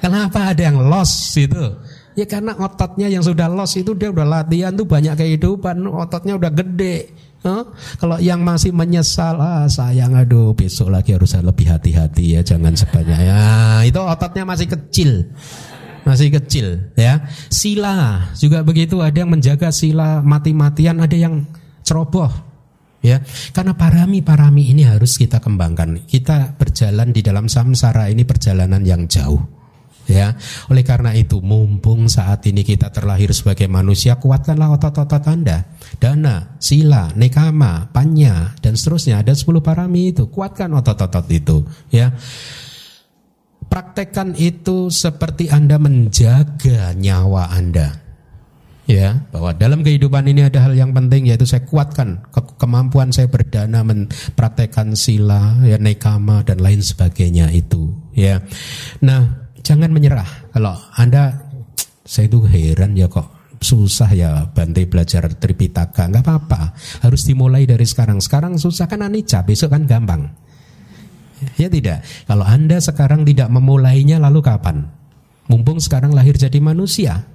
Kenapa 0.00 0.52
ada 0.52 0.60
yang 0.60 0.76
loss 0.82 1.32
itu? 1.36 1.72
Ya 2.18 2.26
karena 2.26 2.52
ototnya 2.58 3.06
yang 3.06 3.22
sudah 3.22 3.46
loss 3.46 3.78
itu 3.78 3.94
dia 3.94 4.10
udah 4.10 4.26
latihan 4.26 4.74
tuh 4.74 4.84
banyak 4.84 5.14
kehidupan, 5.14 5.86
ototnya 5.86 6.34
udah 6.34 6.50
gede. 6.50 7.14
Huh? 7.40 7.72
Kalau 7.96 8.20
yang 8.20 8.44
masih 8.44 8.74
menyesal, 8.74 9.40
ah 9.40 9.64
sayang 9.64 10.12
aduh 10.12 10.52
besok 10.52 10.92
lagi 10.92 11.16
harus 11.16 11.32
lebih 11.38 11.70
hati-hati 11.70 12.36
ya, 12.36 12.40
jangan 12.44 12.76
sebanyak 12.76 13.20
ya. 13.24 13.42
Itu 13.86 14.02
ototnya 14.02 14.44
masih 14.44 14.68
kecil, 14.68 15.32
masih 16.04 16.28
kecil 16.36 16.92
ya. 16.98 17.24
Sila 17.48 18.28
juga 18.36 18.60
begitu, 18.60 19.00
ada 19.00 19.16
yang 19.16 19.32
menjaga 19.32 19.72
sila 19.72 20.20
mati-matian, 20.20 21.00
ada 21.00 21.16
yang 21.16 21.48
ceroboh 21.86 22.50
ya 23.00 23.24
karena 23.56 23.72
parami 23.72 24.20
parami 24.20 24.68
ini 24.68 24.84
harus 24.84 25.16
kita 25.16 25.40
kembangkan 25.40 26.04
kita 26.04 26.60
berjalan 26.60 27.16
di 27.16 27.24
dalam 27.24 27.48
samsara 27.48 28.12
ini 28.12 28.28
perjalanan 28.28 28.84
yang 28.84 29.08
jauh 29.08 29.40
ya. 30.10 30.34
Oleh 30.68 30.82
karena 30.82 31.14
itu, 31.14 31.38
mumpung 31.38 32.10
saat 32.10 32.42
ini 32.50 32.66
kita 32.66 32.90
terlahir 32.90 33.30
sebagai 33.30 33.70
manusia, 33.70 34.18
kuatkanlah 34.18 34.74
otot-otot 34.74 35.24
Anda. 35.30 35.70
Dana, 36.02 36.58
sila, 36.58 37.14
nekama, 37.14 37.88
panya, 37.94 38.58
dan 38.58 38.74
seterusnya. 38.74 39.22
Ada 39.22 39.38
10 39.38 39.62
parami 39.62 40.10
itu. 40.10 40.26
Kuatkan 40.26 40.74
otot-otot 40.74 41.26
itu, 41.30 41.62
ya. 41.94 42.10
Praktekkan 43.70 44.34
itu 44.34 44.90
seperti 44.90 45.46
Anda 45.46 45.78
menjaga 45.78 46.90
nyawa 46.98 47.54
Anda 47.54 48.10
ya 48.90 49.22
bahwa 49.30 49.54
dalam 49.54 49.86
kehidupan 49.86 50.26
ini 50.26 50.50
ada 50.50 50.66
hal 50.66 50.74
yang 50.74 50.90
penting 50.90 51.30
yaitu 51.30 51.46
saya 51.46 51.62
kuatkan 51.62 52.26
ke 52.34 52.40
kemampuan 52.58 53.14
saya 53.14 53.30
berdana 53.30 53.86
mempraktekkan 53.86 54.98
sila 54.98 55.62
ya 55.62 55.78
nekama 55.78 56.42
dan 56.42 56.58
lain 56.58 56.82
sebagainya 56.82 57.54
itu 57.54 57.94
ya 58.18 58.42
nah 58.98 59.39
jangan 59.62 59.90
menyerah. 59.92 60.26
Kalau 60.52 60.74
Anda 60.96 61.36
saya 62.04 62.26
itu 62.26 62.44
heran 62.46 62.96
ya 62.98 63.06
kok. 63.06 63.38
Susah 63.60 64.08
ya 64.16 64.48
Bante 64.48 64.88
belajar 64.88 65.28
Tripitaka. 65.36 66.08
Nggak 66.08 66.24
apa-apa. 66.24 66.72
Harus 67.04 67.28
dimulai 67.28 67.68
dari 67.68 67.84
sekarang. 67.84 68.16
Sekarang 68.24 68.56
susah 68.56 68.88
kan 68.88 69.04
anicca. 69.04 69.44
Besok 69.44 69.76
kan 69.76 69.84
gampang 69.84 70.32
ya 71.56 71.68
tidak. 71.72 72.04
Kalau 72.28 72.44
anda 72.44 72.76
sekarang 72.80 73.24
tidak 73.24 73.48
memulainya 73.48 74.20
lalu 74.20 74.44
kapan? 74.44 74.88
Mumpung 75.48 75.80
sekarang 75.82 76.14
lahir 76.14 76.36
jadi 76.36 76.60
manusia. 76.62 77.26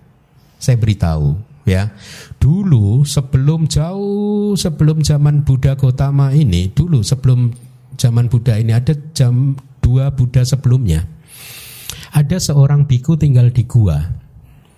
Saya 0.62 0.80
beritahu 0.80 1.36
ya. 1.68 1.92
Dulu 2.40 3.04
sebelum 3.04 3.68
jauh 3.68 4.56
sebelum 4.56 5.02
zaman 5.04 5.44
Buddha 5.44 5.76
Gotama 5.76 6.32
ini 6.32 6.72
dulu 6.72 7.02
sebelum 7.02 7.52
zaman 8.00 8.32
Buddha 8.32 8.56
ini 8.56 8.72
ada 8.72 8.94
jam 9.12 9.58
dua 9.84 10.14
Buddha 10.14 10.46
sebelumnya 10.46 11.04
ada 12.16 12.38
seorang 12.40 12.88
biku 12.88 13.20
tinggal 13.20 13.52
di 13.52 13.68
gua. 13.68 14.00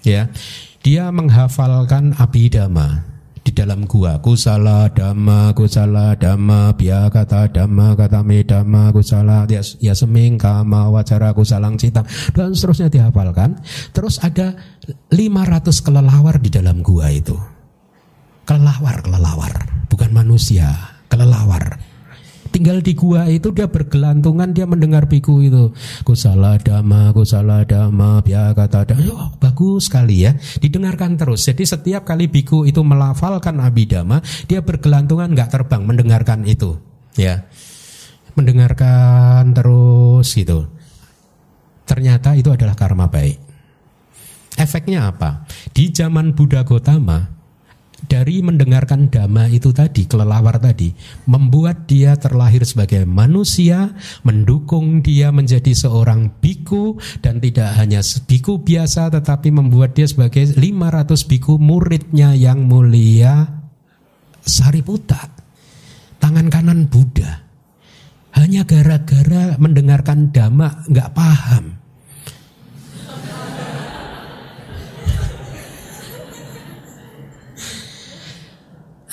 Ya. 0.02 0.34
Dia 0.82 1.14
menghafalkan 1.14 2.18
abidama 2.18 3.06
di 3.46 3.54
dalam 3.54 3.86
gua. 3.86 4.18
Kusala 4.18 4.90
dhamma, 4.90 5.54
kusala 5.54 6.18
dhamma, 6.18 6.74
kata 7.14 7.54
dhamma, 7.54 7.94
kata 7.94 8.26
medama, 8.26 8.90
kusala, 8.90 9.46
ya, 9.46 9.62
ya 9.78 9.94
seming, 9.94 10.42
kama, 10.42 10.90
wacara, 10.90 11.30
kusalang 11.38 11.78
cita. 11.78 12.02
Dan 12.34 12.58
seterusnya 12.58 12.90
dihafalkan. 12.90 13.62
Terus 13.94 14.18
ada 14.26 14.58
500 15.14 15.86
kelelawar 15.86 16.42
di 16.42 16.50
dalam 16.50 16.82
gua 16.82 17.14
itu. 17.14 17.38
Kelelawar, 18.48 19.06
kelelawar. 19.06 19.54
Bukan 19.92 20.10
manusia, 20.10 20.72
kelelawar 21.12 21.87
tinggal 22.58 22.82
di 22.82 22.97
gua 22.97 23.30
itu 23.30 23.53
dia 23.53 23.70
bergelantungan 23.70 24.49
dia 24.49 24.66
mendengar 24.66 25.05
biku 25.05 25.45
itu. 25.45 25.70
Kusala 26.01 26.58
dama 26.58 27.14
kusala 27.14 27.62
dama 27.62 28.26
kata 28.26 28.89
dama 28.89 29.14
oh, 29.14 29.30
bagus 29.38 29.86
sekali 29.86 30.26
ya. 30.26 30.34
Didengarkan 30.58 31.14
terus. 31.22 31.45
Jadi 31.45 31.70
setiap 31.70 32.10
kali 32.10 32.26
biku 32.26 32.66
itu 32.66 32.82
melafalkan 32.82 33.62
abidama 33.62 34.26
dia 34.49 34.66
bergelantungan 34.66 35.30
nggak 35.38 35.53
terbang 35.53 35.86
mendengarkan 35.86 36.41
itu. 36.49 36.82
Ya. 37.14 37.45
Mendengarkan 38.34 39.53
terus 39.53 40.34
gitu. 40.34 40.66
Ternyata 41.86 42.34
itu 42.34 42.49
adalah 42.49 42.74
karma 42.74 43.05
baik. 43.05 43.38
Efeknya 44.58 45.14
apa? 45.14 45.45
Di 45.70 45.93
zaman 45.93 46.34
Buddha 46.34 46.66
Gotama 46.66 47.37
dari 48.08 48.39
mendengarkan 48.39 49.12
dhamma 49.12 49.51
itu 49.51 49.76
tadi, 49.76 50.08
kelelawar 50.08 50.58
tadi, 50.58 50.95
membuat 51.28 51.86
dia 51.86 52.16
terlahir 52.16 52.64
sebagai 52.64 53.03
manusia, 53.03 53.91
mendukung 54.24 55.03
dia 55.03 55.30
menjadi 55.30 55.76
seorang 55.76 56.32
biku 56.39 56.97
dan 57.20 57.43
tidak 57.43 57.76
hanya 57.78 57.99
biku 58.26 58.64
biasa 58.64 59.12
tetapi 59.12 59.51
membuat 59.51 59.93
dia 59.93 60.08
sebagai 60.08 60.55
500 60.55 61.30
biku 61.30 61.60
muridnya 61.60 62.34
yang 62.34 62.66
mulia 62.66 63.47
Sariputta. 64.47 65.28
Tangan 66.18 66.47
kanan 66.47 66.88
Buddha. 66.88 67.45
Hanya 68.34 68.64
gara-gara 68.64 69.60
mendengarkan 69.60 70.32
dhamma 70.32 70.88
nggak 70.88 71.12
paham 71.12 71.77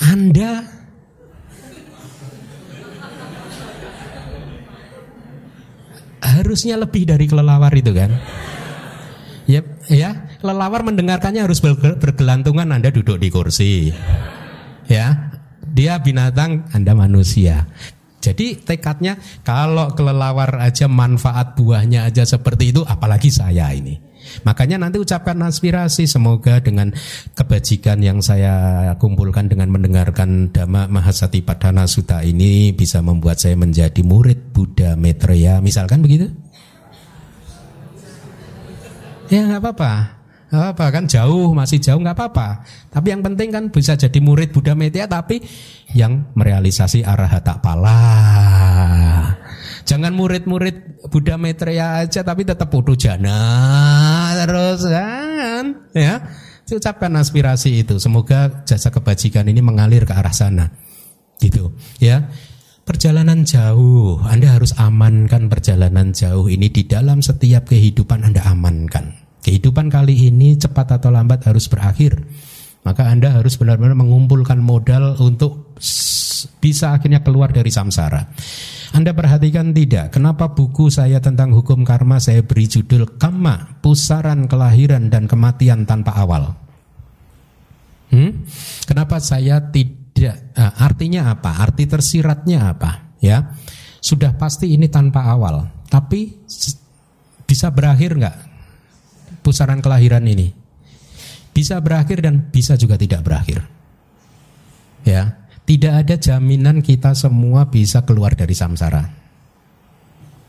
Anda 0.05 0.61
harusnya 6.21 6.77
lebih 6.77 7.09
dari 7.09 7.25
kelelawar 7.25 7.73
itu 7.73 7.89
kan? 7.89 8.13
Ya, 9.45 9.61
ya, 9.89 10.25
kelelawar 10.41 10.81
mendengarkannya 10.81 11.45
harus 11.45 11.61
bergelantungan 11.61 12.69
Anda 12.69 12.89
duduk 12.89 13.21
di 13.21 13.29
kursi. 13.29 13.93
Ya, 14.89 15.33
dia 15.65 16.01
binatang, 16.01 16.69
Anda 16.73 16.93
manusia. 16.97 17.69
Jadi 18.21 18.57
tekadnya 18.57 19.21
kalau 19.45 19.93
kelelawar 19.93 20.57
aja 20.57 20.89
manfaat 20.89 21.53
buahnya 21.53 22.09
aja 22.09 22.25
seperti 22.25 22.73
itu, 22.73 22.81
apalagi 22.81 23.29
saya 23.29 23.69
ini. 23.69 24.01
Makanya 24.43 24.81
nanti 24.81 24.97
ucapkan 25.01 25.37
aspirasi 25.43 26.05
semoga 26.05 26.61
dengan 26.61 26.91
kebajikan 27.33 28.01
yang 28.01 28.19
saya 28.19 28.91
kumpulkan 28.97 29.49
dengan 29.51 29.71
mendengarkan 29.71 30.51
Dhamma 30.51 30.87
Mahasati 30.89 31.41
Padana 31.45 31.85
Sutta 31.85 32.21
ini 32.25 32.71
bisa 32.71 33.01
membuat 33.01 33.41
saya 33.41 33.57
menjadi 33.57 34.01
murid 34.01 34.53
Buddha 34.53 34.93
Maitreya 34.95 35.59
misalkan 35.59 36.01
begitu? 36.01 36.29
Ya 39.29 39.41
nggak 39.45 39.61
apa-apa. 39.61 39.93
Gak 40.45 40.77
apa 40.77 40.85
kan 40.93 41.03
jauh 41.09 41.51
masih 41.57 41.81
jauh 41.81 41.97
nggak 41.99 42.15
apa-apa. 42.15 42.63
Tapi 42.93 43.11
yang 43.11 43.25
penting 43.25 43.49
kan 43.49 43.63
bisa 43.73 43.97
jadi 43.97 44.21
murid 44.21 44.53
Buddha 44.53 44.77
Maitreya 44.77 45.09
tapi 45.09 45.41
yang 45.97 46.31
merealisasi 46.37 47.01
arahata 47.01 47.57
pala. 47.59 47.97
Jangan 49.85 50.17
murid-murid 50.17 51.05
Buddha 51.13 51.37
Maitreya 51.37 52.01
aja 52.01 52.25
tapi 52.25 52.41
tetap 52.41 52.73
bodoh 52.73 52.97
jana 52.97 53.37
terus 54.33 54.81
kan 54.89 55.85
ya. 55.93 56.25
Ucapkan 56.65 57.13
aspirasi 57.21 57.85
itu. 57.85 58.01
Semoga 58.01 58.65
jasa 58.65 58.89
kebajikan 58.89 59.45
ini 59.45 59.61
mengalir 59.61 60.01
ke 60.09 60.17
arah 60.17 60.33
sana. 60.33 60.73
Gitu 61.37 61.69
ya. 62.01 62.25
Perjalanan 62.85 63.45
jauh, 63.45 64.21
Anda 64.25 64.57
harus 64.57 64.73
amankan 64.77 65.49
perjalanan 65.49 66.13
jauh 66.13 66.45
ini 66.49 66.69
di 66.69 66.85
dalam 66.85 67.21
setiap 67.21 67.69
kehidupan 67.69 68.25
Anda 68.25 68.45
amankan. 68.45 69.25
Kehidupan 69.41 69.89
kali 69.93 70.29
ini 70.29 70.57
cepat 70.57 71.01
atau 71.01 71.13
lambat 71.13 71.45
harus 71.45 71.69
berakhir. 71.69 72.25
Maka 72.85 73.09
Anda 73.09 73.33
harus 73.33 73.57
benar-benar 73.57 73.97
mengumpulkan 73.97 74.61
modal 74.61 75.17
untuk 75.17 75.77
bisa 76.61 76.93
akhirnya 76.93 77.25
keluar 77.25 77.49
dari 77.49 77.73
samsara. 77.73 78.21
Anda 78.95 79.11
perhatikan 79.11 79.75
tidak? 79.75 80.15
Kenapa 80.15 80.55
buku 80.55 80.87
saya 80.87 81.19
tentang 81.19 81.51
hukum 81.51 81.83
karma 81.83 82.15
saya 82.23 82.39
beri 82.39 82.63
judul 82.63 83.19
Kama, 83.19 83.83
Pusaran 83.83 84.47
Kelahiran 84.47 85.11
dan 85.11 85.27
Kematian 85.27 85.83
Tanpa 85.83 86.15
Awal? 86.15 86.55
Hmm? 88.15 88.47
Kenapa 88.87 89.19
saya 89.19 89.59
tidak? 89.67 90.55
Uh, 90.55 90.71
artinya 90.79 91.35
apa? 91.35 91.59
Arti 91.59 91.83
tersiratnya 91.91 92.71
apa? 92.71 93.19
Ya, 93.19 93.51
sudah 93.99 94.37
pasti 94.39 94.71
ini 94.71 94.87
tanpa 94.87 95.27
awal. 95.27 95.65
Tapi 95.89 96.45
bisa 97.43 97.73
berakhir 97.73 98.15
nggak 98.15 98.37
pusaran 99.41 99.81
kelahiran 99.81 100.23
ini? 100.23 100.53
Bisa 101.51 101.81
berakhir 101.81 102.21
dan 102.21 102.47
bisa 102.47 102.79
juga 102.79 102.95
tidak 102.95 103.25
berakhir. 103.25 103.65
Ya, 105.03 105.44
tidak 105.65 106.05
ada 106.05 106.15
jaminan 106.21 106.79
kita 106.85 107.17
semua 107.17 107.67
bisa 107.67 108.05
keluar 108.05 108.37
dari 108.37 108.53
samsara. 108.53 109.25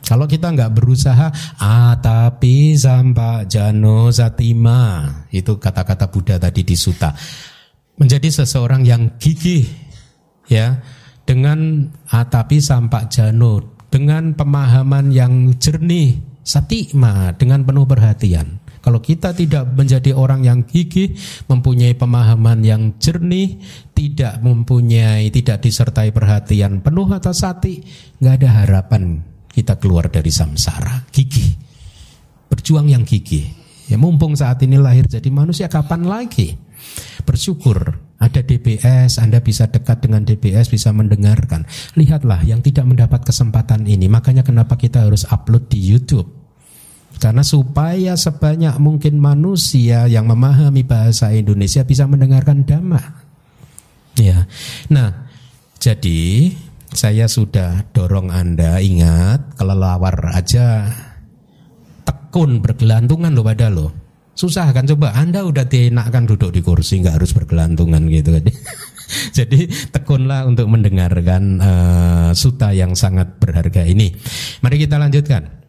Kalau 0.07 0.31
kita 0.31 0.55
nggak 0.55 0.71
berusaha, 0.71 1.35
ah 1.59 1.99
tapi 1.99 2.79
sampai 2.79 3.51
jano 3.51 4.07
zatima 4.15 5.11
itu 5.35 5.59
kata-kata 5.59 6.07
Buddha 6.07 6.39
tadi 6.39 6.63
di 6.63 6.79
Suta 6.79 7.11
menjadi 7.99 8.29
seseorang 8.31 8.87
yang 8.87 9.19
gigih, 9.19 9.67
ya 10.47 10.79
dengan 11.27 11.91
atapi 12.07 12.63
sampak 12.63 13.11
jano 13.11 13.75
dengan 13.91 14.37
pemahaman 14.37 15.11
yang 15.11 15.57
jernih, 15.59 16.23
satima 16.47 17.35
dengan 17.35 17.67
penuh 17.67 17.89
perhatian. 17.89 18.63
Kalau 18.87 19.03
kita 19.03 19.35
tidak 19.35 19.75
menjadi 19.75 20.15
orang 20.15 20.47
yang 20.47 20.63
gigih, 20.63 21.19
mempunyai 21.51 21.99
pemahaman 21.99 22.63
yang 22.63 22.95
jernih, 23.03 23.59
tidak 23.91 24.39
mempunyai, 24.47 25.27
tidak 25.35 25.59
disertai 25.59 26.15
perhatian 26.15 26.87
penuh 26.87 27.11
atau 27.11 27.35
sati, 27.35 27.83
nggak 28.23 28.35
ada 28.39 28.63
harapan 28.63 29.27
kita 29.51 29.83
keluar 29.83 30.07
dari 30.07 30.31
samsara. 30.31 31.03
Gigih. 31.11 31.59
Berjuang 32.47 32.87
yang 32.87 33.03
gigih. 33.03 33.51
Ya 33.91 33.99
mumpung 33.99 34.39
saat 34.39 34.63
ini 34.63 34.79
lahir 34.79 35.11
jadi 35.11 35.35
manusia 35.35 35.67
kapan 35.67 36.07
lagi? 36.07 36.55
Bersyukur 37.27 38.07
ada 38.23 38.41
DBS, 38.41 39.19
Anda 39.19 39.43
bisa 39.43 39.67
dekat 39.67 40.07
dengan 40.07 40.23
DBS, 40.23 40.71
bisa 40.71 40.95
mendengarkan. 40.95 41.67
Lihatlah 41.99 42.47
yang 42.47 42.63
tidak 42.63 42.87
mendapat 42.87 43.27
kesempatan 43.27 43.83
ini. 43.83 44.07
Makanya 44.07 44.47
kenapa 44.47 44.79
kita 44.79 45.03
harus 45.03 45.27
upload 45.27 45.67
di 45.67 45.83
YouTube. 45.83 46.46
Karena 47.17 47.41
supaya 47.41 48.13
sebanyak 48.13 48.77
mungkin 48.77 49.17
manusia 49.17 50.05
yang 50.05 50.29
memahami 50.29 50.85
bahasa 50.85 51.33
Indonesia 51.33 51.81
bisa 51.83 52.05
mendengarkan 52.05 52.63
dhamma. 52.69 53.01
Ya. 54.21 54.45
Nah, 54.93 55.29
jadi 55.81 56.53
saya 56.93 57.29
sudah 57.29 57.89
dorong 57.93 58.33
Anda 58.33 58.81
ingat 58.81 59.57
kelelawar 59.57 60.33
aja 60.33 60.89
tekun 62.05 62.61
bergelantungan 62.61 63.33
loh 63.33 63.45
pada 63.45 63.69
lo. 63.69 63.93
Susah 64.37 64.69
kan 64.77 64.85
coba 64.85 65.17
Anda 65.17 65.45
udah 65.49 65.65
dienakkan 65.65 66.29
duduk 66.29 66.53
di 66.53 66.61
kursi 66.61 67.01
nggak 67.01 67.17
harus 67.17 67.33
bergelantungan 67.33 68.05
gitu 68.13 68.37
kan. 68.37 68.45
Jadi 69.39 69.69
tekunlah 69.89 70.45
untuk 70.45 70.69
mendengarkan 70.69 71.43
uh, 71.63 72.31
suta 72.37 72.77
yang 72.77 72.93
sangat 72.93 73.41
berharga 73.41 73.89
ini. 73.89 74.13
Mari 74.61 74.77
kita 74.85 75.01
lanjutkan. 75.01 75.66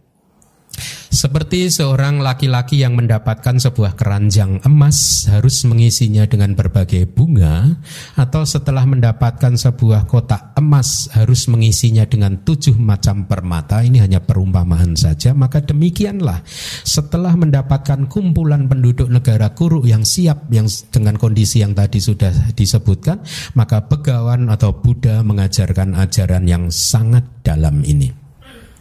Seperti 1.08 1.72
seorang 1.74 2.22
laki-laki 2.22 2.78
yang 2.84 2.94
mendapatkan 2.94 3.58
sebuah 3.58 3.98
keranjang 3.98 4.62
emas 4.68 5.26
harus 5.26 5.66
mengisinya 5.66 6.30
dengan 6.30 6.54
berbagai 6.54 7.10
bunga 7.10 7.80
atau 8.14 8.46
setelah 8.46 8.86
mendapatkan 8.86 9.58
sebuah 9.58 10.06
kotak 10.06 10.54
emas 10.60 11.10
harus 11.18 11.50
mengisinya 11.50 12.06
dengan 12.06 12.38
tujuh 12.46 12.78
macam 12.78 13.26
permata 13.26 13.82
ini 13.82 13.98
hanya 13.98 14.22
perumpamaan 14.22 14.94
saja 14.94 15.34
maka 15.34 15.64
demikianlah 15.66 16.46
setelah 16.86 17.34
mendapatkan 17.34 18.06
kumpulan 18.06 18.70
penduduk 18.70 19.10
negara 19.10 19.50
Kuru 19.58 19.90
yang 19.90 20.06
siap 20.06 20.54
yang 20.54 20.70
dengan 20.94 21.18
kondisi 21.18 21.66
yang 21.66 21.74
tadi 21.74 21.98
sudah 21.98 22.54
disebutkan 22.54 23.26
maka 23.58 23.82
begawan 23.90 24.54
atau 24.54 24.70
Buddha 24.70 25.26
mengajarkan 25.26 25.98
ajaran 25.98 26.46
yang 26.46 26.70
sangat 26.70 27.26
dalam 27.42 27.82
ini. 27.82 28.27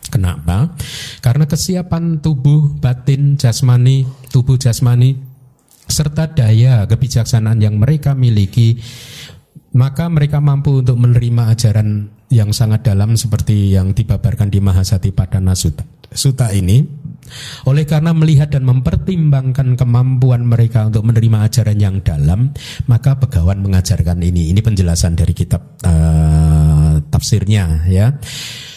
Kenapa? 0.09 0.75
Karena 1.21 1.45
kesiapan 1.45 2.23
tubuh, 2.23 2.77
batin, 2.79 3.37
jasmani, 3.37 4.07
tubuh 4.31 4.57
jasmani 4.57 5.19
serta 5.87 6.35
daya 6.35 6.83
kebijaksanaan 6.91 7.63
yang 7.63 7.79
mereka 7.79 8.19
miliki 8.19 8.83
maka 9.77 10.09
mereka 10.09 10.41
mampu 10.41 10.81
untuk 10.81 10.97
menerima 10.97 11.53
ajaran 11.53 12.09
yang 12.33 12.51
sangat 12.51 12.83
dalam 12.83 13.15
seperti 13.15 13.77
yang 13.77 13.93
dibabarkan 13.93 14.49
di 14.49 14.59
Mahasati 14.59 15.13
Padana 15.13 15.53
Sutta. 15.53 15.85
Sutta 16.11 16.49
ini 16.51 16.81
oleh 17.69 17.85
karena 17.85 18.17
melihat 18.17 18.55
dan 18.55 18.65
mempertimbangkan 18.65 19.77
kemampuan 19.77 20.47
mereka 20.49 20.89
untuk 20.89 21.05
menerima 21.05 21.51
ajaran 21.51 21.79
yang 21.79 21.97
dalam, 22.01 22.55
maka 22.89 23.19
Begawan 23.19 23.61
mengajarkan 23.61 24.23
ini. 24.25 24.55
Ini 24.55 24.61
penjelasan 24.65 25.19
dari 25.19 25.35
kitab 25.37 25.77
uh, 25.85 27.03
tafsirnya 27.13 27.85
ya. 27.91 28.17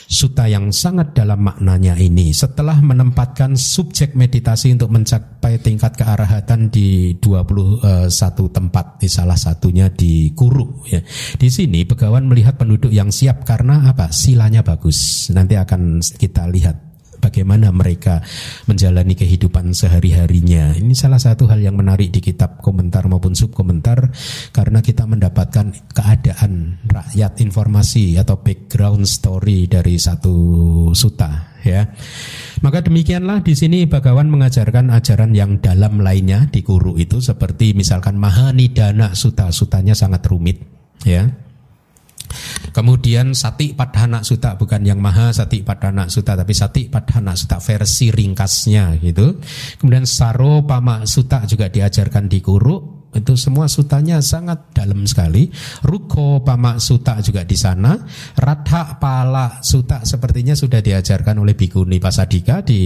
Suta 0.09 0.49
yang 0.49 0.73
sangat 0.73 1.13
dalam 1.13 1.45
maknanya 1.45 1.93
ini 1.93 2.33
setelah 2.33 2.81
menempatkan 2.81 3.53
subjek 3.53 4.17
meditasi 4.17 4.73
untuk 4.73 4.89
mencapai 4.89 5.61
tingkat 5.61 5.93
kearahatan 6.01 6.73
di 6.73 7.13
21 7.21 8.09
tempat 8.49 8.97
di 8.97 9.05
salah 9.05 9.37
satunya 9.37 9.85
di 9.93 10.33
Kuru 10.33 10.81
ya. 10.89 10.97
Di 11.37 11.53
sini 11.53 11.85
Begawan 11.85 12.25
melihat 12.25 12.57
penduduk 12.57 12.89
yang 12.89 13.13
siap 13.13 13.45
karena 13.45 13.85
apa? 13.85 14.09
Silanya 14.09 14.65
bagus. 14.65 15.29
Nanti 15.29 15.53
akan 15.53 16.01
kita 16.01 16.49
lihat 16.49 16.88
bagaimana 17.29 17.69
mereka 17.69 18.25
menjalani 18.65 19.13
kehidupan 19.13 19.77
sehari-harinya. 19.77 20.73
Ini 20.73 20.97
salah 20.97 21.21
satu 21.21 21.45
hal 21.45 21.61
yang 21.61 21.77
menarik 21.77 22.09
di 22.09 22.25
kitab 22.25 22.57
komentar 22.65 23.05
maupun 23.05 23.37
subkomentar 23.37 24.09
karena 24.49 24.81
kita 24.81 25.05
mendapatkan 25.05 25.93
keadaan 25.93 26.81
rakyat 26.89 27.37
informasi 27.45 28.17
atau 28.17 28.41
background 28.41 29.05
story 29.05 29.69
dari 29.69 30.01
satu 30.01 30.33
suta 30.97 31.61
ya. 31.61 31.85
Maka 32.59 32.83
demikianlah 32.83 33.45
di 33.45 33.55
sini 33.55 33.85
Bagawan 33.85 34.27
mengajarkan 34.27 34.91
ajaran 34.91 35.31
yang 35.37 35.61
dalam 35.61 36.01
lainnya 36.01 36.49
di 36.49 36.65
Kuru 36.65 36.97
itu 36.97 37.23
seperti 37.23 37.71
misalkan 37.77 38.19
Mahanidana 38.19 39.15
Suta, 39.15 39.53
sutanya 39.53 39.95
sangat 39.95 40.25
rumit 40.27 40.59
ya 41.07 41.48
Kemudian 42.69 43.33
Sati 43.33 43.73
Padhana 43.73 44.21
Suta 44.21 44.53
bukan 44.59 44.85
yang 44.85 45.01
Maha 45.01 45.33
Sati 45.33 45.65
Padhana 45.65 46.11
Suta 46.11 46.37
tapi 46.37 46.53
Sati 46.53 46.91
Padhana 46.91 47.33
Suta 47.33 47.57
versi 47.57 48.13
ringkasnya 48.13 48.99
gitu. 49.01 49.39
Kemudian 49.81 50.05
Saro 50.05 50.63
Pama 50.67 51.07
Suta 51.07 51.47
juga 51.47 51.71
diajarkan 51.71 52.27
di 52.27 52.39
Kuru 52.43 52.98
itu 53.09 53.33
semua 53.33 53.65
sutanya 53.65 54.21
sangat 54.21 54.69
dalam 54.71 55.09
sekali. 55.09 55.49
Ruko 55.81 56.45
Pama 56.45 56.77
Suta 56.77 57.17
juga 57.25 57.41
di 57.41 57.57
sana. 57.57 57.97
Radha 58.37 59.01
Pala 59.01 59.59
Suta 59.65 60.05
sepertinya 60.05 60.53
sudah 60.53 60.77
diajarkan 60.77 61.41
oleh 61.41 61.57
Bikuni 61.57 61.97
Pasadika 61.97 62.61
di 62.61 62.81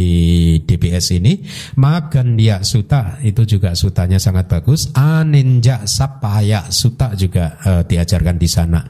DBS 0.63 1.19
ini. 1.19 1.43
Magandia 1.76 2.63
Suta 2.63 3.19
itu 3.19 3.43
juga 3.43 3.76
sutanya 3.76 4.17
sangat 4.17 4.47
bagus. 4.47 4.95
Aninja 4.95 5.84
Sapaya 5.84 6.71
Suta 6.71 7.11
juga 7.19 7.59
uh, 7.59 7.84
diajarkan 7.84 8.36
di 8.39 8.47
sana. 8.47 8.82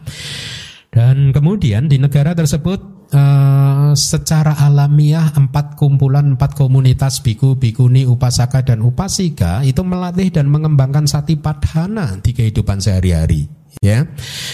Dan 0.94 1.34
kemudian 1.34 1.90
di 1.90 1.98
negara 1.98 2.38
tersebut 2.38 3.10
uh, 3.18 3.98
secara 3.98 4.54
alamiah 4.62 5.34
empat 5.34 5.74
kumpulan 5.74 6.38
empat 6.38 6.54
komunitas 6.54 7.26
biku 7.26 7.58
bikuni 7.58 8.06
upasaka 8.06 8.62
dan 8.62 8.86
upasika 8.86 9.66
itu 9.66 9.82
melatih 9.82 10.30
dan 10.30 10.54
mengembangkan 10.54 11.10
sati 11.10 11.34
padhana 11.34 12.22
di 12.22 12.38
kehidupan 12.38 12.78
sehari-hari 12.78 13.63
ya. 13.82 14.06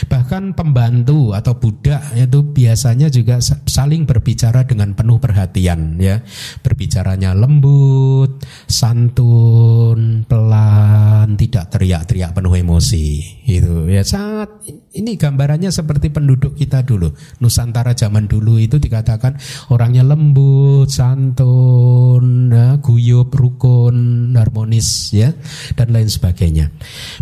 Bahkan 0.07 0.55
pembantu 0.55 1.34
atau 1.36 1.57
budak 1.57 2.01
itu 2.15 2.39
biasanya 2.53 3.11
juga 3.11 3.41
saling 3.43 4.05
berbicara 4.05 4.63
dengan 4.63 4.95
penuh 4.95 5.20
perhatian 5.20 5.99
ya. 5.99 6.22
Berbicaranya 6.63 7.36
lembut 7.36 8.45
santun 8.70 10.24
pelan 10.30 11.36
tidak 11.36 11.74
teriak-teriak 11.74 12.32
penuh 12.32 12.53
emosi 12.55 13.07
itu 13.49 13.89
ya 13.89 14.05
sangat 14.05 14.61
ini 14.93 15.17
gambarannya 15.17 15.74
seperti 15.74 16.13
penduduk 16.13 16.53
kita 16.57 16.86
dulu. 16.86 17.13
Nusantara 17.41 17.97
zaman 17.97 18.30
dulu 18.30 18.61
itu 18.61 18.78
dikatakan 18.78 19.38
orangnya 19.74 20.05
lembut 20.05 20.89
santun 20.89 22.53
ya, 22.53 22.78
guyup 22.82 23.34
rukun 23.34 24.34
harmonis 24.38 25.13
ya 25.13 25.34
dan 25.74 25.93
lain 25.93 26.09
sebagainya. 26.09 26.70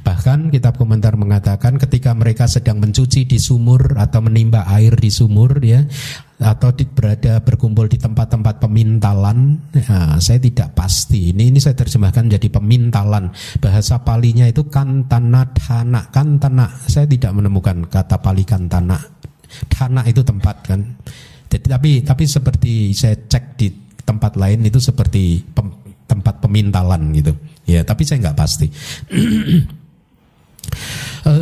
Bahkan 0.04 0.52
kitab 0.52 0.76
komentar 0.80 1.16
mengatakan 1.16 1.80
ketika 1.88 2.12
mereka 2.12 2.52
sedang 2.52 2.84
mencuci 2.84 3.24
di 3.24 3.40
sumur 3.40 3.96
atau 3.96 4.20
menimba 4.20 4.68
air 4.68 4.92
di 5.00 5.08
sumur 5.08 5.56
ya 5.64 5.88
atau 6.38 6.70
di, 6.76 6.86
berada 6.86 7.42
berkumpul 7.42 7.88
di 7.90 7.98
tempat-tempat 7.98 8.62
pemintalan 8.62 9.58
ya, 9.74 10.20
saya 10.20 10.38
tidak 10.38 10.76
pasti. 10.76 11.32
Ini 11.34 11.50
ini 11.50 11.58
saya 11.64 11.74
terjemahkan 11.74 12.28
jadi 12.28 12.48
pemintalan. 12.52 13.32
Bahasa 13.58 14.04
palinya 14.04 14.46
itu 14.46 14.68
kantana 14.68 15.48
dhana 15.56 16.12
kantana. 16.14 16.68
Saya 16.86 17.08
tidak 17.10 17.34
menemukan 17.34 17.88
kata 17.90 18.20
pali 18.20 18.44
kantana. 18.44 19.00
Dhana 19.72 20.04
itu 20.06 20.22
tempat 20.22 20.56
kan? 20.68 20.84
Tapi 21.48 22.04
tapi 22.04 22.24
seperti 22.28 22.92
saya 22.92 23.16
cek 23.16 23.46
di 23.58 23.68
tempat 24.04 24.36
lain 24.36 24.68
itu 24.68 24.78
seperti 24.78 25.42
pem, 25.42 25.72
tempat 26.06 26.44
pemintalan 26.44 27.16
gitu. 27.18 27.34
Ya 27.66 27.82
tapi 27.82 28.06
saya 28.06 28.30
nggak 28.30 28.38
pasti 28.38 28.68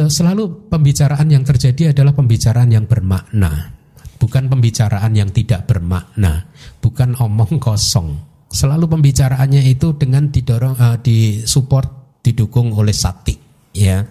selalu 0.10 0.70
pembicaraan 0.70 1.30
yang 1.30 1.44
terjadi 1.46 1.94
adalah 1.94 2.14
pembicaraan 2.16 2.72
yang 2.74 2.86
bermakna, 2.90 3.76
bukan 4.18 4.50
pembicaraan 4.50 5.14
yang 5.14 5.30
tidak 5.30 5.70
bermakna, 5.70 6.50
bukan 6.82 7.14
omong 7.20 7.62
kosong. 7.66 8.18
Selalu 8.50 8.88
pembicaraannya 8.88 9.68
itu 9.68 10.00
dengan 10.00 10.32
didorong, 10.32 10.80
uh, 10.80 10.98
disupport 11.02 12.22
didukung 12.24 12.72
oleh 12.72 12.96
sati 12.96 13.36
ya. 13.76 14.08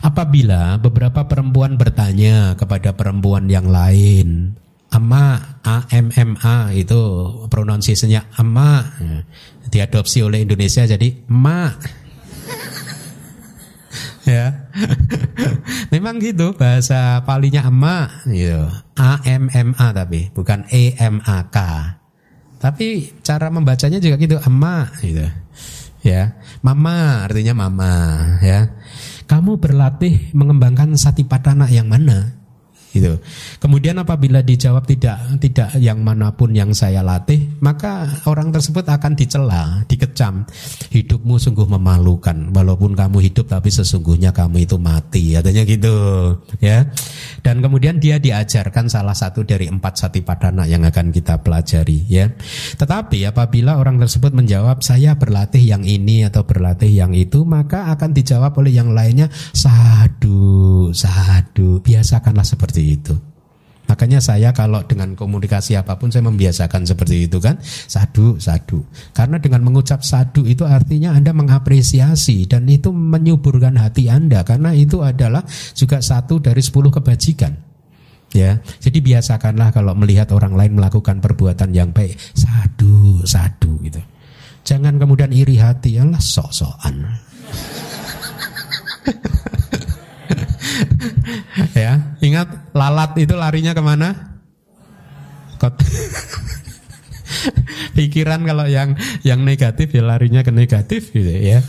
Apabila 0.00 0.80
beberapa 0.80 1.28
perempuan 1.28 1.76
bertanya 1.76 2.56
kepada 2.56 2.96
perempuan 2.96 3.44
yang 3.46 3.68
lain, 3.68 4.56
Ama 4.94 5.58
A 5.66 6.70
itu 6.70 7.02
pronunciasinya 7.50 8.30
Ama 8.38 8.94
diadopsi 9.66 10.22
oleh 10.22 10.46
Indonesia 10.46 10.86
jadi 10.86 11.26
Ma 11.34 11.66
ya. 14.28 14.68
Memang 15.92 16.20
gitu 16.20 16.52
bahasa 16.56 17.22
palinya 17.24 17.68
Ama 17.68 18.26
gitu 18.28 18.68
A 18.98 19.20
M 19.24 19.48
M 19.52 19.72
A 19.76 19.92
tapi 19.92 20.32
bukan 20.32 20.68
E 20.72 20.96
M 20.98 21.20
A 21.24 21.48
K. 21.48 21.58
Tapi 22.60 23.12
cara 23.20 23.52
membacanya 23.52 24.00
juga 24.00 24.16
gitu 24.16 24.36
Ama 24.40 24.92
gitu. 25.04 25.24
Ya. 26.04 26.36
Mama 26.60 27.24
artinya 27.24 27.56
mama 27.56 27.92
ya. 28.44 28.72
Kamu 29.24 29.56
berlatih 29.56 30.32
mengembangkan 30.36 30.92
satipatana 31.00 31.68
yang 31.72 31.88
mana 31.88 32.43
gitu. 32.94 33.18
Kemudian 33.58 33.98
apabila 33.98 34.38
dijawab 34.40 34.86
tidak 34.86 35.18
tidak 35.42 35.74
yang 35.82 35.98
mana 36.06 36.30
pun 36.30 36.54
yang 36.54 36.70
saya 36.70 37.02
latih, 37.02 37.50
maka 37.58 38.06
orang 38.30 38.54
tersebut 38.54 38.86
akan 38.86 39.18
dicela, 39.18 39.82
dikecam. 39.90 40.46
Hidupmu 40.94 41.34
sungguh 41.42 41.66
memalukan, 41.66 42.54
walaupun 42.54 42.94
kamu 42.94 43.18
hidup 43.26 43.50
tapi 43.50 43.74
sesungguhnya 43.74 44.30
kamu 44.30 44.62
itu 44.62 44.78
mati, 44.78 45.34
katanya 45.34 45.62
gitu, 45.66 45.96
ya. 46.62 46.86
Dan 47.42 47.58
kemudian 47.58 47.98
dia 47.98 48.22
diajarkan 48.22 48.86
salah 48.86 49.16
satu 49.16 49.42
dari 49.42 49.66
empat 49.66 50.06
satipadana 50.06 50.70
yang 50.70 50.86
akan 50.86 51.10
kita 51.10 51.42
pelajari, 51.42 52.06
ya. 52.06 52.30
Tetapi 52.78 53.26
apabila 53.26 53.80
orang 53.80 53.98
tersebut 53.98 54.30
menjawab 54.30 54.84
saya 54.86 55.18
berlatih 55.18 55.64
yang 55.64 55.82
ini 55.82 56.22
atau 56.22 56.46
berlatih 56.46 56.92
yang 56.92 57.10
itu, 57.16 57.42
maka 57.42 57.90
akan 57.90 58.14
dijawab 58.14 58.54
oleh 58.60 58.76
yang 58.76 58.94
lainnya 58.94 59.32
sadu, 59.50 60.92
sadu. 60.94 61.80
Biasakanlah 61.82 62.46
seperti 62.46 62.83
itu. 62.92 63.16
Makanya 63.84 64.16
saya 64.16 64.48
kalau 64.56 64.80
dengan 64.88 65.12
komunikasi 65.12 65.76
apa 65.76 66.00
pun 66.00 66.08
saya 66.08 66.24
membiasakan 66.24 66.88
seperti 66.88 67.28
itu 67.28 67.36
kan? 67.36 67.60
Sadu 67.62 68.40
sadu. 68.40 68.80
Karena 69.12 69.36
dengan 69.36 69.60
mengucap 69.60 70.00
sadu 70.00 70.48
itu 70.48 70.64
artinya 70.64 71.12
Anda 71.12 71.36
mengapresiasi 71.36 72.48
dan 72.48 72.64
itu 72.64 72.88
menyuburkan 72.90 73.76
hati 73.76 74.08
Anda 74.08 74.40
karena 74.40 74.72
itu 74.72 75.04
adalah 75.04 75.44
juga 75.76 76.00
satu 76.00 76.40
dari 76.40 76.64
sepuluh 76.64 76.88
kebajikan. 76.88 77.52
Ya 78.32 78.58
jadi 78.80 78.98
biasakanlah 79.04 79.70
kalau 79.70 79.92
melihat 79.94 80.32
orang 80.32 80.56
lain 80.56 80.80
melakukan 80.80 81.20
perbuatan 81.20 81.70
yang 81.76 81.92
baik 81.92 82.16
sadu 82.32 83.20
sadu 83.28 83.78
gitu. 83.84 84.00
Jangan 84.64 84.96
kemudian 84.96 85.28
iri 85.28 85.60
hati 85.60 86.00
ya 86.00 86.08
sok-sokan 86.08 87.04
ya, 91.76 92.18
ingat 92.20 92.48
lalat 92.74 93.16
itu 93.20 93.34
larinya 93.34 93.72
ke 93.72 93.82
mana? 93.82 94.38
Kot. 95.58 95.74
Pikiran 97.96 98.42
kalau 98.42 98.66
yang 98.66 98.98
yang 99.22 99.46
negatif 99.46 99.94
ya 99.94 100.02
larinya 100.02 100.42
ke 100.42 100.50
negatif 100.50 101.14
gitu 101.14 101.30
ya. 101.30 101.62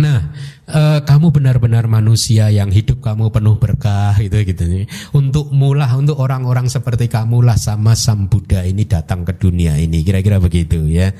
Nah, 0.00 0.32
e, 0.68 0.82
kamu 1.04 1.32
benar-benar 1.32 1.88
manusia 1.88 2.48
yang 2.48 2.72
hidup 2.72 3.00
kamu 3.04 3.28
penuh 3.32 3.56
berkah 3.60 4.16
gitu 4.20 4.40
gitu. 4.44 4.64
Untuk 5.12 5.52
mulah 5.52 5.88
untuk 5.96 6.20
orang-orang 6.20 6.68
seperti 6.68 7.08
kamu 7.08 7.44
lah 7.44 7.56
sama 7.56 7.96
Sang 7.96 8.28
Buddha 8.28 8.64
ini 8.64 8.84
datang 8.88 9.24
ke 9.24 9.36
dunia 9.36 9.76
ini 9.76 10.00
kira-kira 10.04 10.40
begitu 10.40 10.84
ya. 10.88 11.12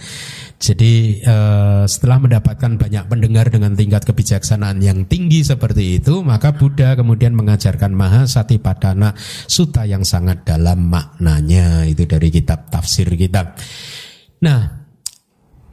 Jadi 0.60 1.20
e, 1.20 1.36
setelah 1.84 2.18
mendapatkan 2.24 2.80
banyak 2.80 3.04
pendengar 3.08 3.52
dengan 3.52 3.76
tingkat 3.76 4.08
kebijaksanaan 4.08 4.80
yang 4.80 5.04
tinggi 5.04 5.44
seperti 5.44 6.00
itu, 6.00 6.24
maka 6.24 6.56
Buddha 6.56 6.96
kemudian 6.96 7.36
mengajarkan 7.36 7.92
Mahasatipadana 7.92 9.12
Sutta 9.44 9.84
yang 9.84 10.06
sangat 10.06 10.48
dalam 10.48 10.88
maknanya 10.88 11.84
itu 11.84 12.08
dari 12.08 12.32
kitab 12.32 12.72
tafsir 12.72 13.12
kita. 13.12 13.56
Nah, 14.44 14.83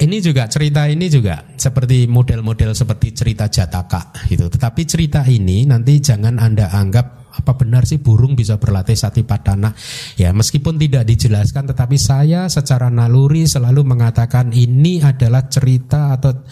ini 0.02 0.18
juga 0.18 0.50
cerita 0.50 0.90
ini 0.90 1.06
juga 1.14 1.46
seperti 1.54 2.10
model-model 2.10 2.74
seperti 2.74 3.14
cerita 3.14 3.46
Jataka 3.46 4.26
gitu. 4.26 4.50
Tetapi 4.50 4.82
cerita 4.90 5.22
ini 5.30 5.70
nanti 5.70 6.02
jangan 6.02 6.42
Anda 6.42 6.74
anggap 6.74 7.22
apa 7.32 7.56
benar 7.56 7.88
sih 7.88 8.02
burung 8.02 8.36
bisa 8.36 8.58
berlatih 8.58 8.98
sati 8.98 9.22
padana? 9.24 9.72
Ya, 10.18 10.34
meskipun 10.34 10.76
tidak 10.82 11.08
dijelaskan 11.08 11.70
tetapi 11.70 11.96
saya 12.02 12.50
secara 12.50 12.90
naluri 12.90 13.46
selalu 13.46 13.86
mengatakan 13.86 14.52
ini 14.52 15.00
adalah 15.06 15.48
cerita 15.48 16.18
atau 16.18 16.44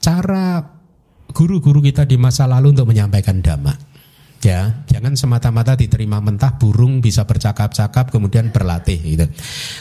cara 0.00 0.64
guru-guru 1.30 1.84
kita 1.84 2.08
di 2.08 2.16
masa 2.16 2.48
lalu 2.48 2.72
untuk 2.72 2.88
menyampaikan 2.88 3.44
dhamma. 3.44 3.95
Ya, 4.44 4.84
jangan 4.86 5.16
semata-mata 5.16 5.74
diterima 5.74 6.20
mentah 6.20 6.54
burung 6.60 7.00
bisa 7.00 7.24
bercakap-cakap 7.24 8.12
kemudian 8.12 8.52
berlatih 8.52 9.00
gitu. 9.00 9.26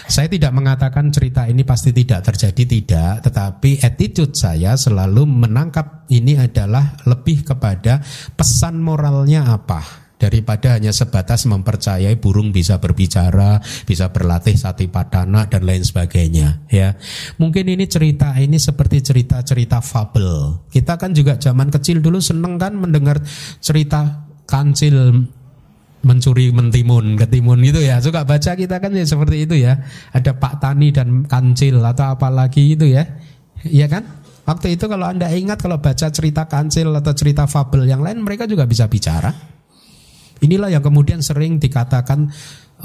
Saya 0.08 0.32
tidak 0.32 0.56
mengatakan 0.56 1.12
cerita 1.12 1.46
ini 1.46 1.62
pasti 1.68 1.92
tidak 1.92 2.26
terjadi 2.26 2.64
tidak, 2.64 3.14
tetapi 3.30 3.84
attitude 3.84 4.34
saya 4.34 4.74
selalu 4.80 5.28
menangkap 5.28 6.08
ini 6.10 6.40
adalah 6.40 6.98
lebih 7.06 7.46
kepada 7.46 8.02
pesan 8.34 8.80
moralnya 8.82 9.44
apa 9.44 10.06
daripada 10.16 10.80
hanya 10.80 10.96
sebatas 10.96 11.46
mempercayai 11.46 12.16
burung 12.18 12.50
bisa 12.50 12.80
berbicara, 12.80 13.60
bisa 13.84 14.10
berlatih 14.10 14.56
sati 14.56 14.88
padana 14.88 15.46
dan 15.46 15.68
lain 15.68 15.84
sebagainya 15.84 16.66
ya. 16.72 16.96
Mungkin 17.38 17.68
ini 17.68 17.86
cerita 17.86 18.34
ini 18.40 18.58
seperti 18.58 19.04
cerita-cerita 19.04 19.84
fabel. 19.84 20.66
Kita 20.72 20.96
kan 20.96 21.12
juga 21.12 21.38
zaman 21.38 21.70
kecil 21.70 22.00
dulu 22.00 22.24
seneng 22.24 22.58
kan 22.58 22.74
mendengar 22.74 23.22
cerita 23.60 24.25
kancil 24.46 25.28
mencuri 26.06 26.54
mentimun 26.54 27.18
ketimun 27.18 27.66
gitu 27.66 27.82
ya. 27.82 27.98
Suka 27.98 28.24
baca 28.24 28.54
kita 28.54 28.78
kan 28.78 28.94
ya 28.94 29.04
seperti 29.04 29.50
itu 29.50 29.58
ya. 29.58 29.82
Ada 30.14 30.38
Pak 30.38 30.62
Tani 30.62 30.94
dan 30.94 31.26
kancil 31.26 31.82
atau 31.82 32.14
apalagi 32.14 32.78
itu 32.78 32.86
ya. 32.86 33.04
Iya 33.66 33.90
kan? 33.90 34.06
Waktu 34.46 34.78
itu 34.78 34.86
kalau 34.86 35.10
anda 35.10 35.26
ingat 35.34 35.58
kalau 35.58 35.82
baca 35.82 36.14
cerita 36.14 36.46
kancil 36.46 36.94
atau 36.94 37.18
cerita 37.18 37.50
fabel 37.50 37.90
yang 37.90 38.06
lain 38.06 38.22
mereka 38.22 38.46
juga 38.46 38.70
bisa 38.70 38.86
bicara. 38.86 39.34
Inilah 40.46 40.70
yang 40.70 40.86
kemudian 40.86 41.26
sering 41.26 41.58
dikatakan 41.58 42.30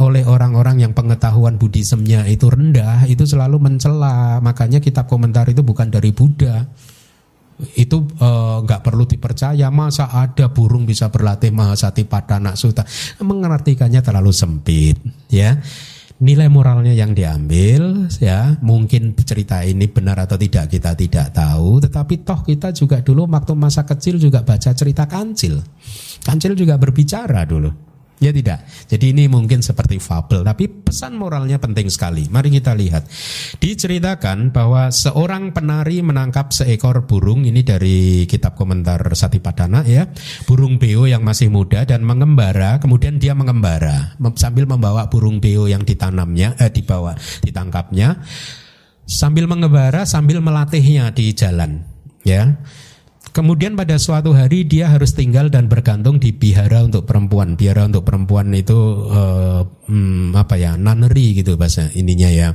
oleh 0.01 0.25
orang-orang 0.25 0.81
yang 0.81 0.97
pengetahuan 0.97 1.61
Buddhismenya 1.61 2.25
itu 2.33 2.49
rendah 2.49 3.05
itu 3.05 3.29
selalu 3.29 3.61
mencela. 3.61 4.41
Makanya 4.41 4.81
kitab 4.81 5.05
komentar 5.13 5.45
itu 5.53 5.61
bukan 5.61 5.93
dari 5.93 6.17
Buddha 6.17 6.65
itu 7.77 7.99
eh, 8.21 8.57
nggak 8.65 8.81
uh, 8.81 8.85
perlu 8.85 9.05
dipercaya. 9.05 9.69
Masa 9.69 10.11
ada 10.13 10.51
burung 10.51 10.85
bisa 10.85 11.09
berlatih 11.09 11.53
mahasati 11.55 12.07
padana 12.09 12.55
suta? 12.55 12.87
Mengartikannya 13.21 14.01
terlalu 14.01 14.33
sempit 14.33 14.97
ya. 15.29 15.59
Nilai 16.21 16.53
moralnya 16.53 16.93
yang 16.93 17.17
diambil 17.17 18.13
ya. 18.21 18.61
Mungkin 18.61 19.17
cerita 19.17 19.65
ini 19.65 19.89
benar 19.89 20.21
atau 20.21 20.37
tidak 20.37 20.69
kita 20.69 20.93
tidak 20.93 21.33
tahu. 21.33 21.81
Tetapi 21.81 22.15
toh 22.23 22.41
kita 22.45 22.77
juga 22.77 23.01
dulu 23.01 23.25
waktu 23.25 23.57
masa 23.57 23.89
kecil 23.89 24.21
juga 24.21 24.45
baca 24.45 24.71
cerita 24.77 25.09
kancil. 25.09 25.65
Kancil 26.21 26.53
juga 26.53 26.77
berbicara 26.77 27.49
dulu 27.49 27.90
Ya 28.21 28.37
tidak. 28.37 28.69
Jadi 28.85 29.17
ini 29.17 29.33
mungkin 29.33 29.65
seperti 29.65 29.97
fabel, 29.97 30.45
tapi 30.45 30.69
pesan 30.69 31.17
moralnya 31.17 31.57
penting 31.57 31.89
sekali. 31.89 32.29
Mari 32.29 32.53
kita 32.53 32.77
lihat. 32.77 33.09
Diceritakan 33.57 34.53
bahwa 34.53 34.93
seorang 34.93 35.57
penari 35.57 36.05
menangkap 36.05 36.53
seekor 36.53 37.09
burung 37.09 37.49
ini 37.49 37.65
dari 37.65 38.29
kitab 38.29 38.61
komentar 38.61 39.01
Satipadana 39.17 39.81
ya. 39.89 40.05
Burung 40.45 40.77
beo 40.77 41.09
yang 41.09 41.25
masih 41.25 41.49
muda 41.49 41.89
dan 41.89 42.05
mengembara, 42.05 42.77
kemudian 42.77 43.17
dia 43.17 43.33
mengembara 43.33 44.21
sambil 44.37 44.69
membawa 44.69 45.09
burung 45.09 45.41
beo 45.41 45.65
yang 45.65 45.81
ditanamnya 45.81 46.55
eh 46.61 46.69
dibawa 46.69 47.17
ditangkapnya 47.41 48.21
sambil 49.09 49.49
mengembara 49.51 50.05
sambil 50.05 50.39
melatihnya 50.45 51.11
di 51.11 51.33
jalan 51.33 51.83
ya. 52.23 52.61
Kemudian 53.31 53.79
pada 53.79 53.95
suatu 53.95 54.35
hari 54.35 54.67
dia 54.67 54.91
harus 54.91 55.15
tinggal 55.15 55.55
dan 55.55 55.71
bergantung 55.71 56.19
di 56.19 56.35
bihara 56.35 56.83
untuk 56.83 57.07
perempuan. 57.07 57.55
Bihara 57.55 57.87
untuk 57.87 58.03
perempuan 58.03 58.51
itu 58.51 58.75
uh, 59.07 59.63
hmm, 59.87 60.35
apa 60.35 60.59
ya 60.59 60.75
naneri 60.75 61.39
gitu 61.39 61.55
bahasa 61.55 61.87
ininya 61.95 62.27
ya. 62.27 62.49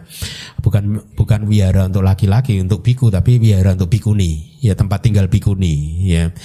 Bukan 0.60 1.16
bukan 1.16 1.48
wihara 1.48 1.88
untuk 1.88 2.04
laki-laki 2.04 2.60
untuk 2.60 2.84
biku 2.84 3.08
tapi 3.08 3.40
wihara 3.40 3.80
untuk 3.80 3.88
bikuni 3.88 4.60
ya 4.60 4.76
tempat 4.76 5.00
tinggal 5.08 5.32
bikuni 5.32 6.04
ya. 6.12 6.36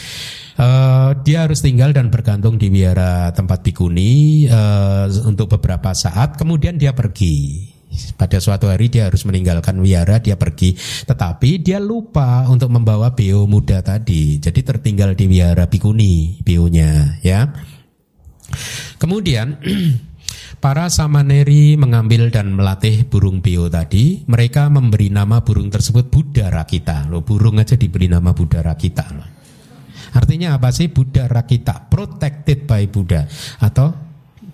Uh, 0.60 1.16
dia 1.26 1.48
harus 1.48 1.64
tinggal 1.64 1.90
dan 1.90 2.12
bergantung 2.14 2.54
di 2.54 2.70
wihara 2.70 3.34
tempat 3.34 3.66
bikuni 3.66 4.46
uh, 4.46 5.10
untuk 5.26 5.58
beberapa 5.58 5.90
saat. 5.90 6.38
Kemudian 6.38 6.78
dia 6.78 6.94
pergi 6.94 7.79
pada 8.14 8.38
suatu 8.38 8.70
hari 8.70 8.88
dia 8.88 9.10
harus 9.10 9.26
meninggalkan 9.26 9.78
wiara, 9.82 10.22
dia 10.22 10.38
pergi. 10.38 10.76
Tetapi 10.78 11.60
dia 11.60 11.82
lupa 11.82 12.46
untuk 12.46 12.70
membawa 12.70 13.12
beo 13.12 13.44
muda 13.50 13.82
tadi. 13.82 14.38
Jadi 14.38 14.60
tertinggal 14.62 15.18
di 15.18 15.26
wiara 15.26 15.66
bikuni, 15.66 16.40
beonya 16.44 17.20
ya. 17.24 17.50
Kemudian 18.98 19.58
Para 20.60 20.92
samaneri 20.92 21.80
mengambil 21.80 22.28
dan 22.28 22.52
melatih 22.52 23.08
burung 23.08 23.40
bio 23.40 23.72
tadi. 23.72 24.28
Mereka 24.28 24.68
memberi 24.68 25.08
nama 25.08 25.40
burung 25.40 25.72
tersebut 25.72 26.12
Buddha 26.12 26.52
Rakita. 26.52 27.08
Loh, 27.08 27.24
burung 27.24 27.56
aja 27.56 27.80
diberi 27.80 28.12
nama 28.12 28.36
Buddha 28.36 28.60
Rakita. 28.60 29.08
Artinya 30.12 30.60
apa 30.60 30.68
sih 30.68 30.92
Buddha 30.92 31.32
Rakita? 31.32 31.88
Protected 31.88 32.68
by 32.68 32.84
Buddha 32.92 33.24
atau 33.56 33.88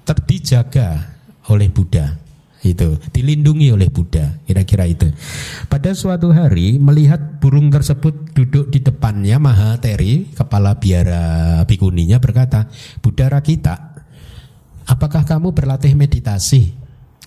terdijaga 0.06 1.18
oleh 1.50 1.74
Buddha 1.74 2.25
itu 2.66 2.98
dilindungi 3.14 3.70
oleh 3.70 3.86
Buddha 3.88 4.42
kira-kira 4.42 4.90
itu 4.90 5.06
pada 5.70 5.94
suatu 5.94 6.34
hari 6.34 6.82
melihat 6.82 7.38
burung 7.38 7.70
tersebut 7.70 8.34
duduk 8.34 8.74
di 8.74 8.82
depannya 8.82 9.38
Mahateri 9.38 10.34
kepala 10.34 10.74
biara 10.76 11.62
bikuninya 11.62 12.18
berkata 12.18 12.66
Buddha 12.98 13.30
Rakita 13.30 13.96
apakah 14.86 15.26
kamu 15.26 15.52
berlatih 15.52 15.92
meditasi? 15.98 16.72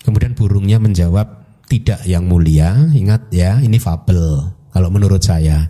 Kemudian 0.00 0.32
burungnya 0.32 0.80
menjawab, 0.80 1.44
tidak 1.68 2.02
yang 2.08 2.24
mulia, 2.24 2.88
ingat 2.96 3.28
ya 3.30 3.60
ini 3.60 3.76
fabel 3.76 4.48
kalau 4.72 4.88
menurut 4.88 5.20
saya. 5.20 5.68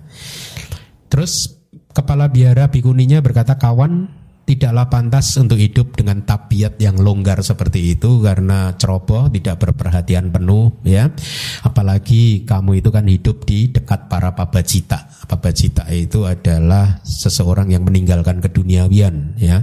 Terus 1.10 1.50
kepala 1.90 2.30
biara 2.30 2.70
bikuninya 2.70 3.18
berkata, 3.20 3.58
kawan 3.58 4.19
tidaklah 4.44 4.90
pantas 4.90 5.38
untuk 5.38 5.62
hidup 5.62 5.94
dengan 5.94 6.26
tabiat 6.26 6.74
yang 6.82 6.98
longgar 6.98 7.38
seperti 7.38 7.94
itu 7.94 8.18
karena 8.18 8.74
ceroboh 8.74 9.30
tidak 9.30 9.62
berperhatian 9.62 10.34
penuh 10.34 10.74
ya. 10.82 11.06
Apalagi 11.62 12.42
kamu 12.42 12.82
itu 12.82 12.90
kan 12.90 13.06
hidup 13.06 13.46
di 13.46 13.70
dekat 13.70 14.10
para 14.10 14.34
pabacita. 14.34 15.06
Pabacita 15.30 15.86
itu 15.94 16.26
adalah 16.26 16.98
seseorang 17.06 17.70
yang 17.70 17.86
meninggalkan 17.86 18.42
keduniawian 18.42 19.38
ya. 19.38 19.62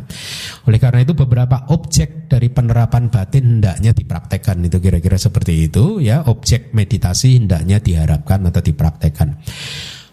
Oleh 0.63 0.79
karena 0.79 1.03
itu 1.03 1.11
beberapa 1.11 1.67
objek 1.73 2.31
dari 2.31 2.47
penerapan 2.47 3.11
batin 3.11 3.59
hendaknya 3.59 3.91
dipraktekkan. 3.91 4.63
Itu 4.63 4.79
kira-kira 4.79 5.19
seperti 5.19 5.67
itu 5.67 5.99
ya. 5.99 6.23
Objek 6.23 6.71
meditasi 6.71 7.43
hendaknya 7.43 7.83
diharapkan 7.83 8.47
atau 8.47 8.63
dipraktekkan 8.63 9.35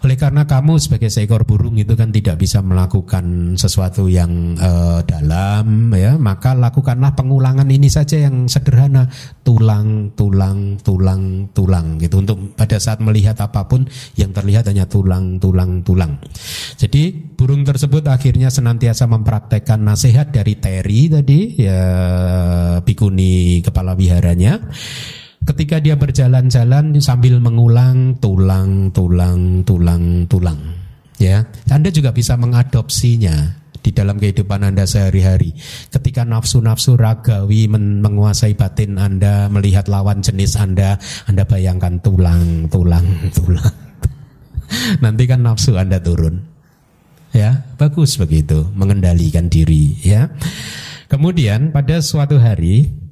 oleh 0.05 0.21
karena 0.21 0.45
kamu 0.45 0.77
sebagai 0.77 1.09
seekor 1.09 1.49
burung 1.49 1.81
itu 1.81 1.97
kan 1.97 2.13
tidak 2.13 2.37
bisa 2.37 2.61
melakukan 2.61 3.57
sesuatu 3.57 4.05
yang 4.05 4.53
uh, 4.61 5.01
dalam 5.01 5.89
ya, 5.97 6.13
maka 6.21 6.53
lakukanlah 6.53 7.17
pengulangan 7.17 7.65
ini 7.65 7.89
saja 7.89 8.21
yang 8.21 8.45
sederhana, 8.45 9.09
tulang, 9.41 10.13
tulang, 10.13 10.77
tulang, 10.85 11.49
tulang 11.57 11.97
gitu. 11.97 12.21
Untuk 12.21 12.53
pada 12.53 12.77
saat 12.77 13.01
melihat 13.01 13.33
apa 13.41 13.65
pun 13.65 13.89
yang 14.13 14.29
terlihat 14.29 14.69
hanya 14.69 14.85
tulang, 14.85 15.41
tulang, 15.41 15.81
tulang. 15.81 16.21
Jadi 16.77 17.09
burung 17.33 17.65
tersebut 17.65 18.05
akhirnya 18.05 18.53
senantiasa 18.53 19.09
mempraktekkan 19.09 19.81
nasihat 19.81 20.29
dari 20.29 20.61
Terry 20.61 21.09
tadi 21.09 21.57
ya 21.57 21.81
bikuni 22.85 23.65
kepala 23.65 23.97
wiharanya 23.97 24.61
ketika 25.45 25.77
dia 25.77 25.95
berjalan-jalan 25.95 26.97
sambil 26.97 27.37
mengulang 27.37 28.17
tulang, 28.17 28.89
tulang, 28.91 29.61
tulang, 29.61 30.25
tulang. 30.25 30.59
Ya, 31.15 31.47
Anda 31.71 31.93
juga 31.95 32.11
bisa 32.11 32.35
mengadopsinya 32.35 33.63
di 33.79 33.93
dalam 33.93 34.17
kehidupan 34.17 34.65
Anda 34.65 34.83
sehari-hari. 34.83 35.53
Ketika 35.93 36.25
nafsu-nafsu 36.25 36.97
ragawi 36.97 37.69
men 37.69 38.01
menguasai 38.01 38.57
batin 38.57 38.97
Anda, 38.97 39.47
melihat 39.47 39.87
lawan 39.87 40.25
jenis 40.25 40.57
Anda, 40.57 40.97
Anda 41.29 41.45
bayangkan 41.45 42.01
tulang, 42.01 42.67
tulang, 42.67 43.05
tulang. 43.37 43.75
Nanti 44.99 45.23
kan 45.29 45.45
nafsu 45.45 45.77
Anda 45.77 46.01
turun. 46.01 46.41
Ya, 47.31 47.67
bagus 47.77 48.17
begitu, 48.17 48.65
mengendalikan 48.73 49.51
diri, 49.51 49.99
ya. 50.01 50.31
Kemudian 51.05 51.69
pada 51.69 51.99
suatu 52.01 52.41
hari 52.41 53.04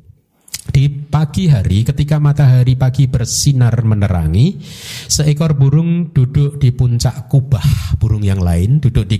di 0.69 0.87
pagi 0.87 1.51
hari 1.51 1.83
ketika 1.83 2.23
matahari 2.23 2.79
pagi 2.79 3.11
bersinar 3.11 3.75
menerangi 3.83 4.55
Seekor 5.11 5.59
burung 5.59 6.15
duduk 6.15 6.55
di 6.55 6.71
puncak 6.71 7.27
kubah. 7.27 7.97
Burung 7.99 8.23
yang 8.23 8.39
lain 8.39 8.79
duduk 8.79 9.03
di 9.03 9.19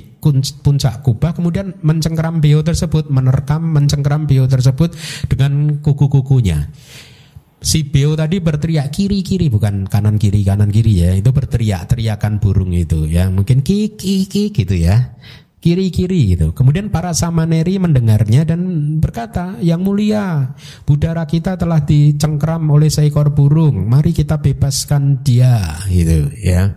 puncak 0.63 1.03
kubah 1.03 1.35
Kemudian 1.35 1.83
mencengkeram 1.83 2.39
beo 2.39 2.63
tersebut 2.63 3.11
Menerkam 3.11 3.59
mencengkeram 3.75 4.23
beo 4.23 4.47
tersebut 4.47 4.95
Dengan 5.27 5.83
kuku-kukunya. 5.83 6.71
Si 7.63 7.87
beo 7.87 8.15
tadi 8.15 8.39
berteriak 8.39 8.91
kiri-kiri 8.91 9.51
Bukan 9.51 9.87
kanan-kiri 9.87 10.47
kanan-kiri 10.47 10.93
ya. 11.03 11.11
Itu 11.15 11.35
berteriak 11.35 11.91
teriakan 11.91 12.39
burung 12.39 12.71
itu 12.71 13.03
ya. 13.07 13.27
Mungkin 13.27 13.63
kiki-kiki 13.63 14.55
gitu 14.55 14.75
ya 14.79 15.15
kiri-kiri 15.63 16.35
gitu. 16.35 16.51
Kemudian 16.51 16.91
para 16.91 17.15
samaneri 17.15 17.79
mendengarnya 17.79 18.43
dan 18.43 18.59
berkata, 18.99 19.55
"Yang 19.63 19.81
mulia, 19.87 20.51
budara 20.83 21.23
kita 21.23 21.55
telah 21.55 21.79
dicengkram 21.79 22.67
oleh 22.67 22.91
seekor 22.91 23.31
burung. 23.31 23.87
Mari 23.87 24.11
kita 24.11 24.43
bebaskan 24.43 25.23
dia." 25.23 25.79
gitu 25.87 26.27
ya. 26.35 26.75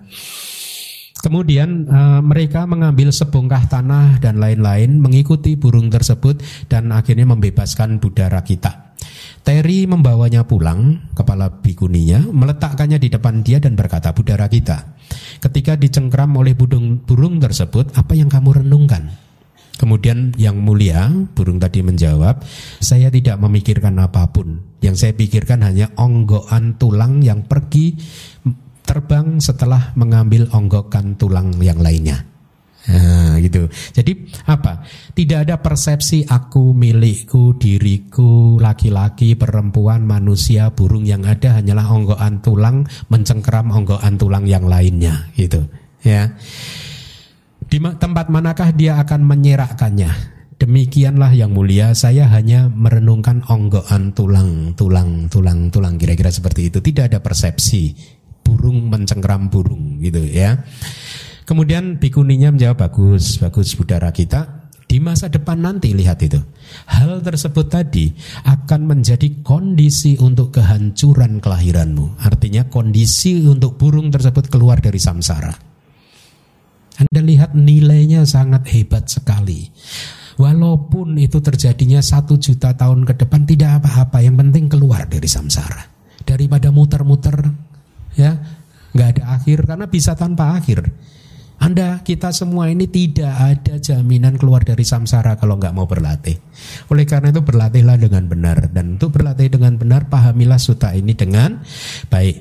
Kemudian 1.18 1.91
uh, 1.91 2.22
mereka 2.22 2.70
mengambil 2.70 3.11
sebongkah 3.11 3.66
tanah 3.66 4.22
dan 4.22 4.39
lain-lain 4.39 5.03
mengikuti 5.03 5.59
burung 5.59 5.91
tersebut 5.91 6.39
dan 6.70 6.95
akhirnya 6.95 7.26
membebaskan 7.26 7.99
budara 7.99 8.47
kita. 8.47 8.86
Terry 9.47 9.86
membawanya 9.86 10.42
pulang, 10.42 11.07
kepala 11.14 11.62
bikuninya, 11.62 12.18
meletakkannya 12.18 12.99
di 12.99 13.07
depan 13.07 13.47
dia 13.47 13.62
dan 13.62 13.78
berkata, 13.78 14.11
Budara 14.11 14.51
kita, 14.51 14.99
ketika 15.38 15.78
dicengkram 15.78 16.34
oleh 16.34 16.59
burung, 16.59 16.99
burung 17.07 17.38
tersebut, 17.38 17.94
apa 17.94 18.18
yang 18.18 18.26
kamu 18.26 18.66
renungkan? 18.66 19.07
Kemudian 19.78 20.34
yang 20.34 20.59
mulia, 20.59 21.07
burung 21.30 21.62
tadi 21.62 21.78
menjawab, 21.78 22.42
saya 22.82 23.07
tidak 23.07 23.38
memikirkan 23.38 23.94
apa 24.03 24.26
pun. 24.34 24.66
Yang 24.82 25.07
saya 25.07 25.12
pikirkan 25.14 25.62
hanya 25.62 25.94
onggokan 25.94 26.74
tulang 26.74 27.22
yang 27.22 27.47
pergi 27.47 27.94
terbang 28.82 29.38
setelah 29.38 29.94
mengambil 29.94 30.51
onggokan 30.51 31.14
tulang 31.14 31.55
yang 31.62 31.78
lainnya. 31.78 32.36
Nah, 32.87 33.34
gitu. 33.43 33.66
Jadi 33.70 34.30
apa? 34.47 34.87
Tidak 35.11 35.43
ada 35.43 35.59
persepsi 35.59 36.22
aku, 36.22 36.70
milikku, 36.70 37.59
diriku, 37.59 38.62
laki-laki, 38.62 39.34
perempuan, 39.34 40.07
manusia, 40.07 40.70
burung 40.70 41.03
yang 41.03 41.26
ada 41.26 41.59
hanyalah 41.59 41.87
onggokan 41.91 42.39
tulang 42.47 42.87
mencengkeram 43.11 43.74
onggokan 43.74 44.14
tulang 44.14 44.47
yang 44.47 44.70
lainnya, 44.70 45.26
gitu. 45.34 45.66
Ya. 46.07 46.39
Di 47.66 47.82
tempat 47.82 48.30
manakah 48.30 48.70
dia 48.70 49.03
akan 49.03 49.26
menyerakkannya? 49.26 50.39
Demikianlah 50.57 51.37
yang 51.37 51.53
mulia, 51.53 51.93
saya 51.93 52.30
hanya 52.32 52.70
merenungkan 52.70 53.45
onggokan 53.45 54.14
tulang, 54.16 54.72
tulang, 54.78 55.28
tulang, 55.28 55.68
tulang, 55.68 55.95
kira-kira 55.99 56.32
seperti 56.32 56.72
itu. 56.72 56.78
Tidak 56.80 57.12
ada 57.12 57.18
persepsi 57.20 57.93
burung 58.41 58.89
mencengkeram 58.89 59.51
burung, 59.51 59.99
gitu 59.99 60.22
ya. 60.22 60.57
Kemudian 61.47 62.03
bikuninya 62.03 62.51
menjawab 62.51 62.90
bagus, 62.90 63.38
bagus 63.38 63.78
budara 63.78 64.11
kita. 64.11 64.66
Di 64.86 65.03
masa 65.03 65.30
depan 65.30 65.62
nanti 65.62 65.94
lihat 65.94 66.22
itu. 66.22 66.38
Hal 66.90 67.22
tersebut 67.22 67.70
tadi 67.70 68.11
akan 68.47 68.86
menjadi 68.86 69.42
kondisi 69.47 70.18
untuk 70.18 70.55
kehancuran 70.55 71.38
kelahiranmu. 71.38 72.18
Artinya 72.22 72.66
kondisi 72.66 73.47
untuk 73.47 73.78
burung 73.78 74.11
tersebut 74.11 74.47
keluar 74.51 74.82
dari 74.82 74.99
samsara. 74.99 75.55
Anda 77.03 77.20
lihat 77.22 77.55
nilainya 77.55 78.26
sangat 78.26 78.66
hebat 78.74 79.07
sekali. 79.07 79.70
Walaupun 80.38 81.18
itu 81.18 81.38
terjadinya 81.42 82.03
satu 82.03 82.38
juta 82.38 82.74
tahun 82.74 83.07
ke 83.07 83.22
depan 83.22 83.42
tidak 83.47 83.82
apa-apa. 83.82 84.22
Yang 84.22 84.36
penting 84.42 84.64
keluar 84.70 85.07
dari 85.07 85.26
samsara. 85.30 85.82
Daripada 86.26 86.74
muter-muter, 86.74 87.38
ya 88.18 88.34
nggak 88.94 89.09
ada 89.18 89.22
akhir 89.38 89.66
karena 89.66 89.86
bisa 89.86 90.18
tanpa 90.18 90.59
akhir. 90.59 90.90
Anda 91.57 92.04
kita 92.04 92.30
semua 92.36 92.68
ini 92.68 92.84
tidak 92.84 93.32
ada 93.32 93.74
jaminan 93.80 94.36
keluar 94.36 94.62
dari 94.62 94.84
samsara 94.84 95.40
kalau 95.40 95.57
nggak 95.57 95.72
mau 95.72 95.88
berlatih. 95.88 96.36
Oleh 96.92 97.09
karena 97.09 97.32
itu 97.32 97.40
berlatihlah 97.40 97.96
dengan 97.96 98.28
benar 98.28 98.68
dan 98.70 99.00
untuk 99.00 99.16
berlatih 99.16 99.48
dengan 99.48 99.80
benar 99.80 100.07
pahamilah 100.12 100.61
suta 100.61 100.92
ini 100.92 101.16
dengan 101.16 101.64
baik. 102.12 102.37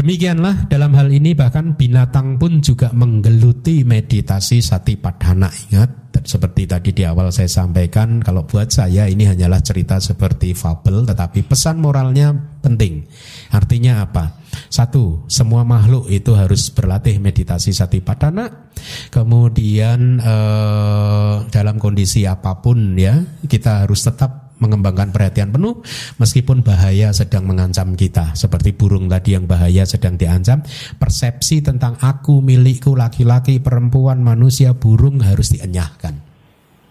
Demikianlah 0.00 0.64
dalam 0.72 0.96
hal 0.96 1.12
ini 1.12 1.36
bahkan 1.36 1.76
binatang 1.76 2.40
pun 2.40 2.64
juga 2.64 2.88
menggeluti 2.96 3.84
meditasi 3.84 4.64
sati 4.64 4.96
padhana. 4.96 5.52
Ingat 5.68 6.16
seperti 6.24 6.64
tadi 6.64 6.96
di 6.96 7.04
awal 7.04 7.28
saya 7.28 7.52
sampaikan 7.52 8.24
kalau 8.24 8.48
buat 8.48 8.72
saya 8.72 9.12
ini 9.12 9.28
hanyalah 9.28 9.60
cerita 9.60 10.00
seperti 10.00 10.56
fabel 10.56 11.04
tetapi 11.04 11.44
pesan 11.44 11.84
moralnya 11.84 12.32
penting. 12.64 13.04
Artinya 13.52 14.08
apa? 14.08 14.40
Satu, 14.72 15.28
semua 15.28 15.68
makhluk 15.68 16.08
itu 16.08 16.32
harus 16.32 16.72
berlatih 16.72 17.20
meditasi 17.20 17.76
satipadana. 17.76 18.72
Kemudian 19.12 20.16
eh, 20.16 21.34
dalam 21.52 21.76
kondisi 21.76 22.24
apa 22.24 22.56
pun 22.64 22.96
ya, 22.96 23.20
kita 23.44 23.84
harus 23.84 24.00
tetap 24.00 24.39
mengembangkan 24.60 25.10
perhatian 25.10 25.50
penuh 25.50 25.82
meskipun 26.22 26.62
bahaya 26.62 27.10
sedang 27.10 27.48
mengancam 27.48 27.96
kita 27.96 28.36
seperti 28.38 28.76
burung 28.76 29.08
tadi 29.10 29.34
yang 29.34 29.48
bahaya 29.50 29.82
sedang 29.88 30.14
diancam 30.20 30.62
persepsi 31.00 31.64
tentang 31.64 31.98
aku 31.98 32.44
milikku 32.44 32.94
laki-laki 32.94 33.58
perempuan 33.58 34.20
manusia 34.22 34.76
burung 34.76 35.24
harus 35.24 35.50
dienyahkan 35.56 36.30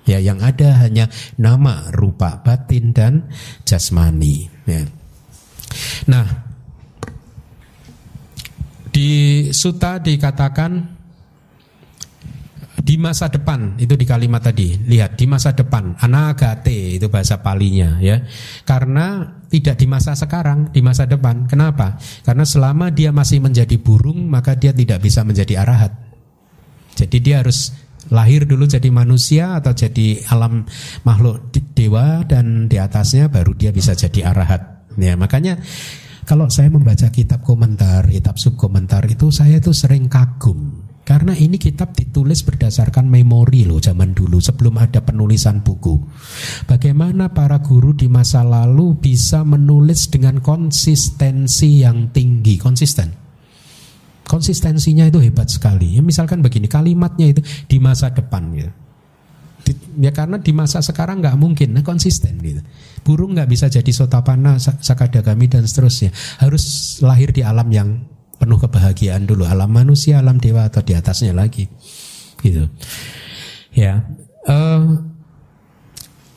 Ya, 0.09 0.17
yang 0.17 0.41
ada 0.41 0.81
hanya 0.81 1.05
nama, 1.37 1.85
rupa, 1.93 2.41
batin 2.41 2.97
dan 2.97 3.29
jasmani. 3.61 4.49
Ya. 4.65 4.89
Nah, 6.09 6.25
di 8.89 9.11
suta 9.53 10.01
dikatakan 10.01 10.98
di 12.79 12.95
masa 12.95 13.27
depan 13.27 13.75
itu 13.75 13.93
di 13.99 14.07
kalimat 14.07 14.39
tadi. 14.39 14.79
Lihat 14.87 15.19
di 15.19 15.27
masa 15.27 15.51
depan. 15.51 15.99
Anagate 15.99 16.95
itu 16.95 17.11
bahasa 17.11 17.43
palinya 17.43 17.99
ya. 17.99 18.23
Karena 18.63 19.35
tidak 19.51 19.75
di 19.77 19.85
masa 19.85 20.15
sekarang 20.15 20.71
di 20.71 20.79
masa 20.79 21.03
depan. 21.03 21.45
Kenapa? 21.45 21.99
Karena 22.23 22.47
selama 22.47 22.89
dia 22.89 23.11
masih 23.11 23.43
menjadi 23.43 23.75
burung 23.77 24.31
maka 24.31 24.55
dia 24.55 24.71
tidak 24.71 25.03
bisa 25.03 25.27
menjadi 25.27 25.61
arahat. 25.61 25.93
Jadi 26.95 27.17
dia 27.19 27.43
harus 27.43 27.75
lahir 28.09 28.47
dulu 28.47 28.65
jadi 28.65 28.89
manusia 28.89 29.59
atau 29.59 29.75
jadi 29.75 30.23
alam 30.31 30.65
makhluk 31.05 31.51
dewa 31.75 32.25
dan 32.25 32.71
di 32.71 32.79
atasnya 32.79 33.27
baru 33.29 33.53
dia 33.53 33.75
bisa 33.75 33.93
jadi 33.93 34.31
arahat 34.31 34.91
ya. 34.95 35.19
Makanya 35.19 35.59
kalau 36.25 36.47
saya 36.47 36.71
membaca 36.71 37.07
kitab 37.11 37.43
komentar 37.43 38.07
kitab 38.07 38.39
subkomentar 38.39 39.03
itu 39.07 39.31
saya 39.31 39.59
itu 39.59 39.71
sering 39.75 40.11
kagum 40.11 40.88
karena 41.09 41.33
ini 41.33 41.57
kitab 41.57 41.97
ditulis 41.97 42.45
berdasarkan 42.45 43.09
memori 43.09 43.65
loh 43.65 43.81
zaman 43.81 44.13
dulu 44.13 44.37
sebelum 44.37 44.77
ada 44.77 45.01
penulisan 45.01 45.65
buku. 45.65 45.97
Bagaimana 46.69 47.33
para 47.33 47.65
guru 47.65 47.97
di 47.97 48.05
masa 48.05 48.45
lalu 48.45 48.93
bisa 48.93 49.41
menulis 49.41 50.13
dengan 50.13 50.37
konsistensi 50.37 51.81
yang 51.81 52.13
tinggi, 52.13 52.61
konsisten. 52.61 53.09
Konsistensinya 54.29 55.09
itu 55.09 55.17
hebat 55.17 55.49
sekali. 55.49 55.97
Ya, 55.97 56.05
misalkan 56.05 56.45
begini, 56.45 56.69
kalimatnya 56.69 57.33
itu 57.33 57.41
di 57.65 57.81
masa 57.81 58.13
depan. 58.13 58.53
Di, 59.65 59.73
ya 59.97 60.13
karena 60.13 60.37
di 60.37 60.53
masa 60.53 60.85
sekarang 60.85 61.25
nggak 61.25 61.41
mungkin, 61.41 61.73
nah, 61.73 61.81
konsisten 61.81 62.37
gitu. 62.37 62.61
Burung 63.01 63.33
nggak 63.33 63.49
bisa 63.49 63.65
jadi 63.65 63.89
sotapana, 63.89 64.61
sakadagami 64.61 65.49
dan 65.49 65.65
seterusnya. 65.65 66.13
Harus 66.37 67.01
lahir 67.01 67.33
di 67.33 67.41
alam 67.41 67.65
yang 67.73 67.97
penuh 68.39 68.57
kebahagiaan 68.57 69.27
dulu. 69.27 69.43
Alam 69.43 69.69
manusia 69.69 70.23
alam 70.23 70.39
dewa 70.39 70.65
atau 70.65 70.79
di 70.79 70.95
atasnya 70.95 71.35
lagi. 71.35 71.67
Gitu. 72.39 72.65
Ya. 73.75 74.07
Uh, 74.47 75.03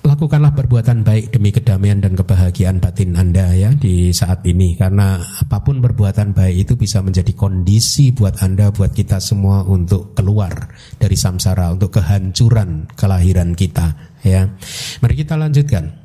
lakukanlah 0.03 0.51
perbuatan 0.53 1.07
baik 1.07 1.31
demi 1.31 1.55
kedamaian 1.55 2.03
dan 2.03 2.19
kebahagiaan 2.19 2.83
batin 2.83 3.15
anda 3.15 3.55
ya 3.55 3.71
di 3.71 4.11
saat 4.11 4.43
ini. 4.43 4.75
Karena 4.75 5.23
apa 5.23 5.63
pun 5.63 5.79
perbuatan 5.79 6.35
baik 6.35 6.67
itu 6.69 6.73
bisa 6.75 6.99
menjadi 7.01 7.31
kondisi 7.39 8.11
buat 8.11 8.43
anda 8.43 8.75
buat 8.75 8.91
kita 8.91 9.23
semua 9.23 9.63
untuk 9.63 10.19
keluar 10.19 10.75
dari 10.99 11.15
samsara 11.15 11.71
untuk 11.71 11.95
kehancuran 11.95 12.91
kelahiran 12.99 13.55
kita 13.55 14.19
ya. 14.27 14.51
Mari 15.01 15.15
kita 15.15 15.39
lanjutkan. 15.39 16.03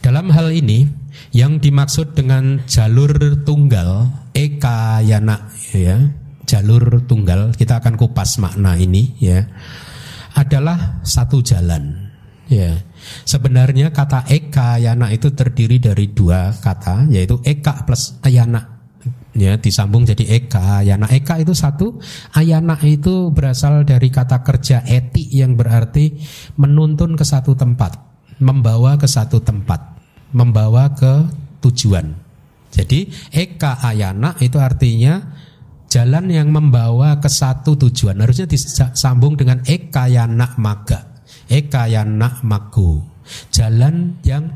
Dalam 0.00 0.32
hal 0.32 0.54
ini 0.54 0.88
yang 1.30 1.62
dimaksud 1.62 2.18
dengan 2.18 2.62
jalur 2.66 3.42
tunggal 3.46 4.10
eka 4.34 4.98
yana 5.02 5.50
ya, 5.70 6.10
jalur 6.46 7.06
tunggal 7.06 7.54
kita 7.54 7.78
akan 7.78 7.94
kupas 7.94 8.42
makna 8.42 8.74
ini 8.74 9.14
ya. 9.22 9.46
Adalah 10.34 11.02
satu 11.02 11.42
jalan 11.42 12.10
ya. 12.50 12.78
Sebenarnya 13.26 13.94
kata 13.94 14.26
eka 14.26 14.78
yana 14.82 15.10
itu 15.14 15.30
terdiri 15.34 15.78
dari 15.78 16.10
dua 16.10 16.54
kata 16.54 17.10
yaitu 17.10 17.38
eka 17.46 17.86
plus 17.86 18.18
ayana 18.26 18.80
ya 19.34 19.54
disambung 19.56 20.02
jadi 20.02 20.42
eka 20.42 20.82
ayana 20.82 21.06
eka 21.06 21.38
itu 21.38 21.54
satu 21.54 22.02
ayana 22.34 22.74
itu 22.82 23.30
berasal 23.30 23.86
dari 23.86 24.10
kata 24.10 24.42
kerja 24.42 24.82
eti 24.82 25.30
yang 25.30 25.54
berarti 25.54 26.18
menuntun 26.58 27.14
ke 27.14 27.22
satu 27.22 27.54
tempat 27.54 27.94
membawa 28.42 28.98
ke 28.98 29.06
satu 29.06 29.38
tempat 29.38 29.99
membawa 30.34 30.92
ke 30.94 31.26
tujuan. 31.62 32.14
Jadi 32.70 33.10
eka 33.34 33.82
ayana 33.82 34.38
itu 34.38 34.56
artinya 34.62 35.18
jalan 35.90 36.30
yang 36.30 36.48
membawa 36.54 37.18
ke 37.18 37.26
satu 37.26 37.74
tujuan. 37.74 38.18
Harusnya 38.22 38.46
disambung 38.46 39.34
dengan 39.34 39.62
eka 39.66 40.06
yana 40.06 40.54
maga. 40.56 41.22
Eka 41.50 41.90
yana 41.90 42.38
magu. 42.46 43.02
Jalan 43.50 44.18
yang 44.22 44.54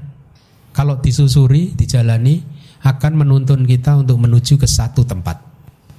kalau 0.75 0.99
disusuri, 0.99 1.71
dijalani 1.79 2.43
akan 2.83 3.13
menuntun 3.15 3.63
kita 3.63 3.95
untuk 3.95 4.19
menuju 4.19 4.59
ke 4.59 4.67
satu 4.67 5.07
tempat. 5.07 5.54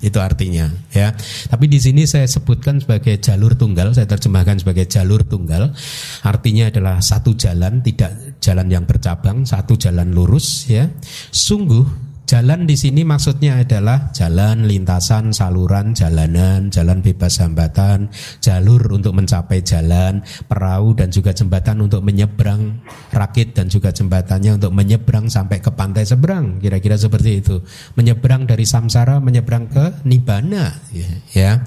Itu 0.05 0.21
artinya 0.21 0.69
ya. 0.93 1.17
Tapi 1.49 1.65
di 1.65 1.81
sini 1.81 2.05
saya 2.05 2.29
sebutkan 2.29 2.77
sebagai 2.77 3.17
jalur 3.17 3.57
tunggal, 3.57 3.89
saya 3.97 4.05
terjemahkan 4.05 4.61
sebagai 4.61 4.85
jalur 4.85 5.25
tunggal. 5.25 5.73
Artinya 6.21 6.69
adalah 6.69 7.01
satu 7.01 7.33
jalan, 7.33 7.81
tidak 7.81 8.37
jalan 8.37 8.69
yang 8.69 8.85
bercabang, 8.85 9.49
satu 9.49 9.73
jalan 9.73 10.13
lurus 10.13 10.69
ya. 10.69 10.85
Sungguh 11.33 12.13
Jalan 12.25 12.65
di 12.65 12.73
sini 12.73 13.05
maksudnya 13.05 13.61
adalah 13.61 14.09
jalan 14.09 14.65
lintasan, 14.65 15.29
saluran, 15.29 15.93
jalanan, 15.93 16.73
jalan 16.73 17.05
bebas 17.05 17.37
hambatan, 17.37 18.09
jalur 18.41 18.81
untuk 18.89 19.13
mencapai 19.13 19.61
jalan, 19.61 20.25
perahu 20.49 20.97
dan 20.97 21.13
juga 21.13 21.37
jembatan 21.37 21.85
untuk 21.85 22.01
menyeberang, 22.01 22.81
rakit 23.13 23.53
dan 23.53 23.69
juga 23.69 23.93
jembatannya 23.93 24.57
untuk 24.57 24.73
menyeberang 24.73 25.29
sampai 25.29 25.61
ke 25.61 25.69
pantai 25.69 26.01
seberang, 26.01 26.57
kira-kira 26.57 26.97
seperti 26.97 27.45
itu. 27.45 27.61
Menyeberang 27.93 28.49
dari 28.49 28.65
samsara 28.65 29.21
menyeberang 29.21 29.69
ke 29.69 29.85
nibana, 30.09 30.81
ya. 31.29 31.61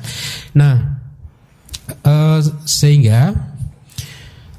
Nah, 0.58 0.74
uh, 2.02 2.42
sehingga 2.66 3.30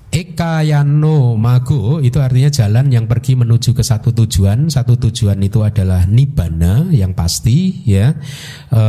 Ekayano 0.10 1.38
Mago 1.38 2.02
itu 2.02 2.18
artinya 2.18 2.50
jalan 2.50 2.90
yang 2.90 3.06
pergi 3.06 3.38
menuju 3.38 3.78
ke 3.78 3.86
satu 3.86 4.10
tujuan. 4.10 4.66
Satu 4.66 4.98
tujuan 4.98 5.38
itu 5.46 5.62
adalah 5.62 6.10
nibana 6.10 6.90
yang 6.90 7.14
pasti 7.14 7.86
ya. 7.86 8.18
E, 8.74 8.84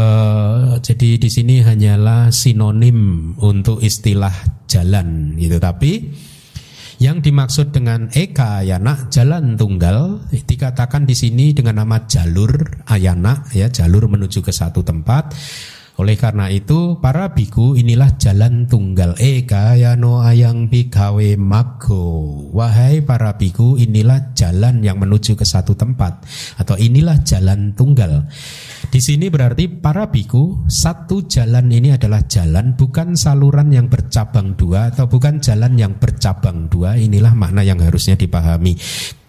jadi 0.80 1.20
di 1.20 1.28
sini 1.28 1.60
hanyalah 1.60 2.32
sinonim 2.32 3.32
untuk 3.36 3.84
istilah 3.84 4.32
jalan 4.64 5.36
gitu. 5.36 5.60
Tapi 5.60 5.92
yang 7.05 7.20
dimaksud 7.20 7.72
dengan 7.72 8.09
eka 8.16 8.64
ayana 8.64 9.12
jalan 9.12 9.60
tunggal 9.60 10.24
dikatakan 10.32 11.05
di 11.05 11.16
sini 11.16 11.52
dengan 11.52 11.84
nama 11.84 12.05
jalur 12.05 12.84
ayana 12.88 13.44
ya 13.56 13.72
jalur 13.72 14.09
menuju 14.09 14.44
ke 14.44 14.52
satu 14.52 14.84
tempat 14.84 15.32
oleh 16.01 16.16
karena 16.16 16.48
itu 16.48 16.97
para 16.97 17.36
biku 17.36 17.77
inilah 17.77 18.16
jalan 18.16 18.64
tunggal 18.64 19.12
eka 19.20 19.77
yano 19.77 20.24
ayang 20.24 20.72
bikawe 20.72 21.36
mago. 21.36 22.48
Wahai 22.56 23.05
para 23.05 23.36
biku 23.36 23.77
inilah 23.77 24.32
jalan 24.32 24.81
yang 24.81 24.97
menuju 24.97 25.36
ke 25.36 25.44
satu 25.44 25.77
tempat 25.77 26.24
atau 26.56 26.81
inilah 26.81 27.20
jalan 27.20 27.77
tunggal. 27.77 28.24
Di 28.89 28.97
sini 28.97 29.28
berarti 29.28 29.68
para 29.68 30.09
biku 30.09 30.64
satu 30.64 31.28
jalan 31.28 31.68
ini 31.68 31.93
adalah 31.93 32.24
jalan 32.24 32.72
bukan 32.81 33.12
saluran 33.12 33.68
yang 33.68 33.93
bercabang 33.93 34.56
dua 34.56 34.89
atau 34.89 35.05
bukan 35.05 35.36
jalan 35.44 35.77
yang 35.77 36.01
bercabang 36.01 36.72
dua. 36.72 36.97
Inilah 36.97 37.36
makna 37.36 37.60
yang 37.60 37.77
harusnya 37.77 38.16
dipahami. 38.16 38.72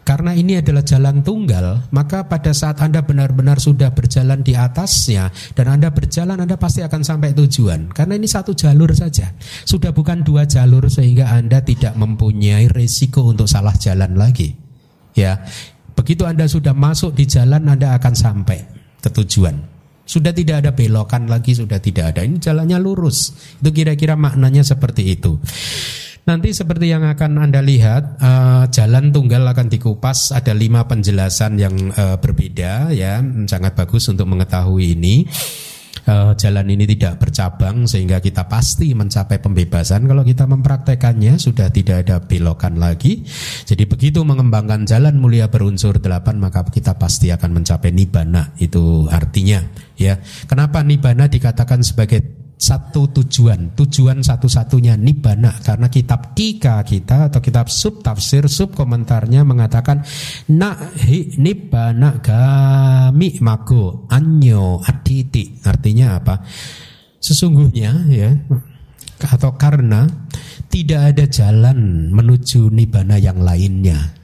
Karena 0.01 0.33
ini 0.33 0.57
adalah 0.57 0.81
jalan 0.81 1.21
tunggal, 1.21 1.85
maka 1.93 2.25
pada 2.25 2.49
saat 2.57 2.81
Anda 2.81 3.05
benar-benar 3.05 3.61
sudah 3.61 3.93
berjalan 3.93 4.41
di 4.41 4.57
atasnya 4.57 5.29
dan 5.53 5.77
Anda 5.77 5.93
berjalan, 5.93 6.41
Anda 6.41 6.57
pasti 6.57 6.81
akan 6.81 7.05
sampai 7.05 7.37
tujuan. 7.37 7.93
Karena 7.93 8.17
ini 8.17 8.25
satu 8.25 8.57
jalur 8.57 8.89
saja. 8.97 9.29
Sudah 9.61 9.93
bukan 9.93 10.25
dua 10.25 10.49
jalur 10.49 10.89
sehingga 10.89 11.29
Anda 11.29 11.61
tidak 11.61 11.93
mempunyai 11.93 12.65
resiko 12.73 13.29
untuk 13.29 13.45
salah 13.45 13.77
jalan 13.77 14.17
lagi. 14.17 14.57
Ya. 15.13 15.45
Begitu 15.93 16.25
Anda 16.25 16.49
sudah 16.49 16.73
masuk 16.73 17.13
di 17.13 17.29
jalan, 17.29 17.69
Anda 17.69 17.93
akan 17.93 18.13
sampai 18.17 18.59
ke 19.05 19.09
tujuan. 19.21 19.53
Sudah 20.01 20.33
tidak 20.33 20.65
ada 20.65 20.71
belokan 20.73 21.29
lagi, 21.29 21.53
sudah 21.53 21.77
tidak 21.77 22.17
ada. 22.17 22.25
Ini 22.25 22.41
jalannya 22.41 22.81
lurus. 22.81 23.37
Itu 23.61 23.69
kira-kira 23.69 24.17
maknanya 24.17 24.65
seperti 24.65 25.13
itu. 25.13 25.37
Nanti 26.21 26.53
seperti 26.53 26.93
yang 26.93 27.01
akan 27.01 27.41
Anda 27.41 27.65
lihat, 27.65 28.21
uh, 28.21 28.69
jalan 28.69 29.09
tunggal 29.09 29.41
akan 29.41 29.73
dikupas 29.73 30.29
ada 30.29 30.53
lima 30.53 30.85
penjelasan 30.85 31.57
yang 31.57 31.73
uh, 31.97 32.21
berbeda 32.21 32.93
ya, 32.93 33.25
sangat 33.49 33.73
bagus 33.73 34.05
untuk 34.05 34.29
mengetahui 34.29 34.93
ini. 34.93 35.25
Uh, 36.01 36.33
jalan 36.33 36.65
ini 36.65 36.89
tidak 36.97 37.21
bercabang 37.21 37.85
sehingga 37.85 38.17
kita 38.17 38.49
pasti 38.49 38.89
mencapai 38.97 39.37
pembebasan 39.37 40.09
kalau 40.09 40.25
kita 40.25 40.49
mempraktekannya 40.49 41.37
sudah 41.37 41.69
tidak 41.69 42.09
ada 42.09 42.17
belokan 42.17 42.81
lagi. 42.81 43.21
Jadi 43.69 43.85
begitu 43.85 44.25
mengembangkan 44.25 44.89
jalan 44.89 45.21
mulia 45.21 45.45
berunsur 45.45 46.01
delapan 46.01 46.41
maka 46.41 46.65
kita 46.65 46.97
pasti 46.97 47.29
akan 47.29 47.61
mencapai 47.61 47.93
nibana 47.93 48.49
itu 48.57 49.05
artinya 49.13 49.61
ya. 49.93 50.17
Kenapa 50.49 50.81
nibana 50.81 51.29
dikatakan 51.29 51.85
sebagai 51.85 52.40
satu 52.61 53.09
tujuan, 53.09 53.73
tujuan 53.73 54.21
satu-satunya 54.21 54.93
nibana 54.93 55.57
karena 55.65 55.89
kitab 55.89 56.37
tika 56.37 56.85
kita 56.85 57.33
atau 57.33 57.41
kitab 57.41 57.73
sub 57.73 58.05
tafsir 58.05 58.45
sub 58.45 58.77
komentarnya 58.77 59.41
mengatakan 59.41 60.05
hi 61.01 61.41
nibana 61.41 62.21
gami 62.21 63.41
mago 63.41 64.05
anyo 64.13 64.77
aditi 64.85 65.57
artinya 65.65 66.21
apa? 66.21 66.45
Sesungguhnya 67.17 68.05
ya 68.13 68.29
atau 69.25 69.57
karena 69.57 70.05
tidak 70.69 71.17
ada 71.17 71.25
jalan 71.25 72.13
menuju 72.13 72.69
nibana 72.69 73.17
yang 73.17 73.41
lainnya. 73.41 74.20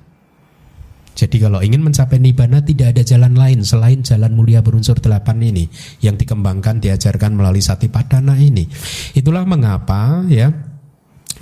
Jadi 1.17 1.41
kalau 1.41 1.65
ingin 1.65 1.81
mencapai 1.81 2.21
nibana 2.21 2.61
tidak 2.61 2.93
ada 2.93 3.01
jalan 3.01 3.33
lain 3.33 3.65
selain 3.65 4.05
jalan 4.05 4.37
mulia 4.37 4.61
berunsur 4.61 5.01
delapan 5.01 5.41
ini 5.41 5.65
yang 6.05 6.13
dikembangkan 6.13 6.77
diajarkan 6.77 7.33
melalui 7.33 7.65
sati 7.65 7.89
padana 7.89 8.37
ini. 8.37 8.69
Itulah 9.17 9.41
mengapa 9.49 10.21
ya 10.29 10.53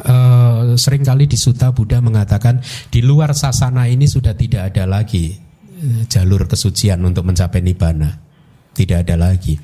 uh, 0.07 0.79
sering 0.79 1.03
kali 1.03 1.27
di 1.27 1.35
Suta 1.35 1.75
Buddha 1.75 1.99
mengatakan 1.99 2.63
di 2.87 3.03
luar 3.03 3.35
sasana 3.35 3.91
ini 3.91 4.07
sudah 4.07 4.31
tidak 4.31 4.71
ada 4.71 4.87
lagi 4.87 5.35
uh, 5.83 6.07
jalur 6.07 6.47
kesucian 6.47 7.03
untuk 7.03 7.27
mencapai 7.27 7.59
nibana. 7.59 8.15
Tidak 8.71 9.03
ada 9.03 9.19
lagi. 9.19 9.59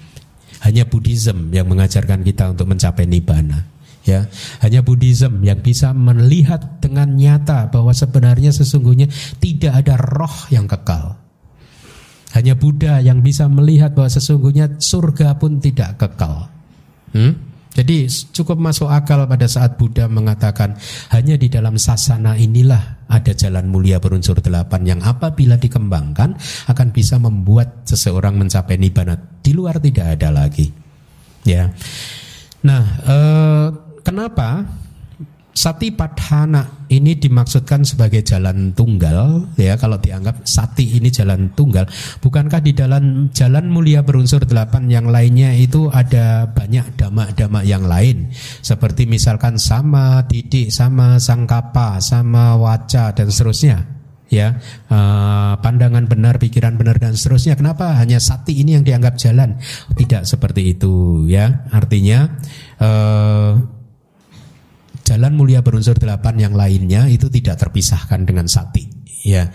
Hanya 0.67 0.91
Buddhism 0.91 1.55
yang 1.55 1.71
mengajarkan 1.71 2.19
kita 2.27 2.51
untuk 2.51 2.67
mencapai 2.67 3.07
nibana 3.07 3.71
ya 4.01 4.25
hanya 4.65 4.81
Buddhism 4.81 5.45
yang 5.45 5.61
bisa 5.61 5.93
melihat 5.93 6.81
dengan 6.81 7.13
nyata 7.13 7.69
bahwa 7.69 7.93
sebenarnya 7.93 8.49
sesungguhnya 8.49 9.07
tidak 9.37 9.85
ada 9.85 9.97
roh 9.97 10.49
yang 10.49 10.65
kekal 10.65 11.17
hanya 12.31 12.55
Buddha 12.55 13.03
yang 13.03 13.21
bisa 13.21 13.45
melihat 13.51 13.93
bahwa 13.93 14.09
sesungguhnya 14.09 14.81
surga 14.81 15.37
pun 15.37 15.61
tidak 15.61 16.01
kekal 16.01 16.49
hmm? 17.13 17.51
Jadi 17.71 18.03
cukup 18.35 18.59
masuk 18.59 18.91
akal 18.91 19.23
pada 19.23 19.47
saat 19.47 19.79
Buddha 19.79 20.11
mengatakan 20.11 20.75
hanya 21.15 21.39
di 21.39 21.47
dalam 21.47 21.79
sasana 21.79 22.35
inilah 22.35 23.07
ada 23.07 23.31
jalan 23.31 23.71
mulia 23.71 23.95
berunsur 23.95 24.43
delapan 24.43 24.83
yang 24.83 24.99
apabila 24.99 25.55
dikembangkan 25.55 26.35
akan 26.67 26.87
bisa 26.91 27.15
membuat 27.15 27.87
seseorang 27.87 28.35
mencapai 28.35 28.75
nibbana. 28.75 29.15
Di 29.39 29.55
luar 29.55 29.79
tidak 29.79 30.19
ada 30.19 30.35
lagi. 30.35 30.67
Ya. 31.47 31.71
Nah, 32.67 32.83
eh, 33.07 33.67
Kenapa 34.01 34.65
sati 35.51 35.91
padhana 35.91 36.87
ini 36.87 37.19
dimaksudkan 37.19 37.83
sebagai 37.83 38.23
jalan 38.23 38.71
tunggal? 38.71 39.51
Ya 39.59 39.75
kalau 39.75 39.99
dianggap 39.99 40.47
sati 40.47 40.97
ini 40.97 41.11
jalan 41.11 41.51
tunggal 41.53 41.85
bukankah 42.23 42.63
di 42.63 42.71
dalam 42.71 43.29
jalan 43.35 43.67
mulia 43.67 44.01
berunsur 44.01 44.41
delapan 44.47 44.87
yang 44.87 45.11
lainnya 45.11 45.51
itu 45.53 45.91
ada 45.91 46.47
banyak 46.49 46.95
dama-dama 46.95 47.61
yang 47.67 47.85
lain? 47.85 48.31
Seperti 48.63 49.05
misalkan 49.05 49.59
sama 49.59 50.23
didik 50.25 50.71
sama 50.71 51.19
sangkapa 51.19 51.99
sama 51.99 52.55
waca 52.55 53.11
dan 53.11 53.27
seterusnya. 53.27 54.01
Ya 54.31 54.63
uh, 54.87 55.59
pandangan 55.59 56.07
benar 56.07 56.39
pikiran 56.39 56.79
benar 56.79 56.95
dan 56.95 57.19
seterusnya. 57.19 57.59
Kenapa 57.59 57.99
hanya 57.99 58.23
sati 58.23 58.63
ini 58.63 58.79
yang 58.79 58.87
dianggap 58.87 59.19
jalan? 59.19 59.59
Tidak 59.91 60.23
seperti 60.23 60.71
itu 60.79 61.27
ya. 61.27 61.67
Artinya 61.75 62.39
uh, 62.79 63.80
jalan 65.11 65.35
mulia 65.35 65.59
berunsur 65.59 65.99
delapan 65.99 66.39
yang 66.39 66.53
lainnya 66.55 67.11
itu 67.11 67.27
tidak 67.27 67.59
terpisahkan 67.59 68.23
dengan 68.23 68.47
sati. 68.47 68.87
Ya, 69.21 69.51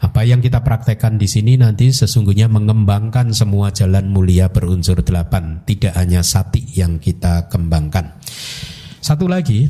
apa 0.00 0.24
yang 0.24 0.40
kita 0.40 0.62
praktekkan 0.62 1.18
di 1.20 1.28
sini 1.28 1.58
nanti 1.58 1.92
sesungguhnya 1.92 2.48
mengembangkan 2.48 3.34
semua 3.36 3.68
jalan 3.74 4.08
mulia 4.08 4.48
berunsur 4.48 5.02
delapan, 5.02 5.66
tidak 5.66 5.92
hanya 5.98 6.24
sati 6.24 6.64
yang 6.72 6.96
kita 7.02 7.50
kembangkan. 7.52 8.16
Satu 9.02 9.28
lagi, 9.28 9.68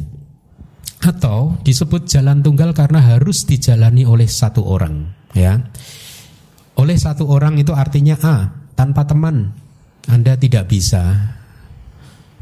atau 1.03 1.59
disebut 1.67 2.07
jalan 2.07 2.45
tunggal 2.45 2.77
karena 2.77 3.01
harus 3.03 3.43
dijalani 3.49 4.07
oleh 4.07 4.29
satu 4.31 4.63
orang. 4.63 5.09
Ya, 5.35 5.67
oleh 6.79 7.01
satu 7.01 7.27
orang 7.27 7.59
itu 7.59 7.73
artinya 7.73 8.21
a 8.21 8.37
tanpa 8.77 9.09
teman 9.09 9.57
Anda 10.07 10.39
tidak 10.39 10.71
bisa 10.71 11.33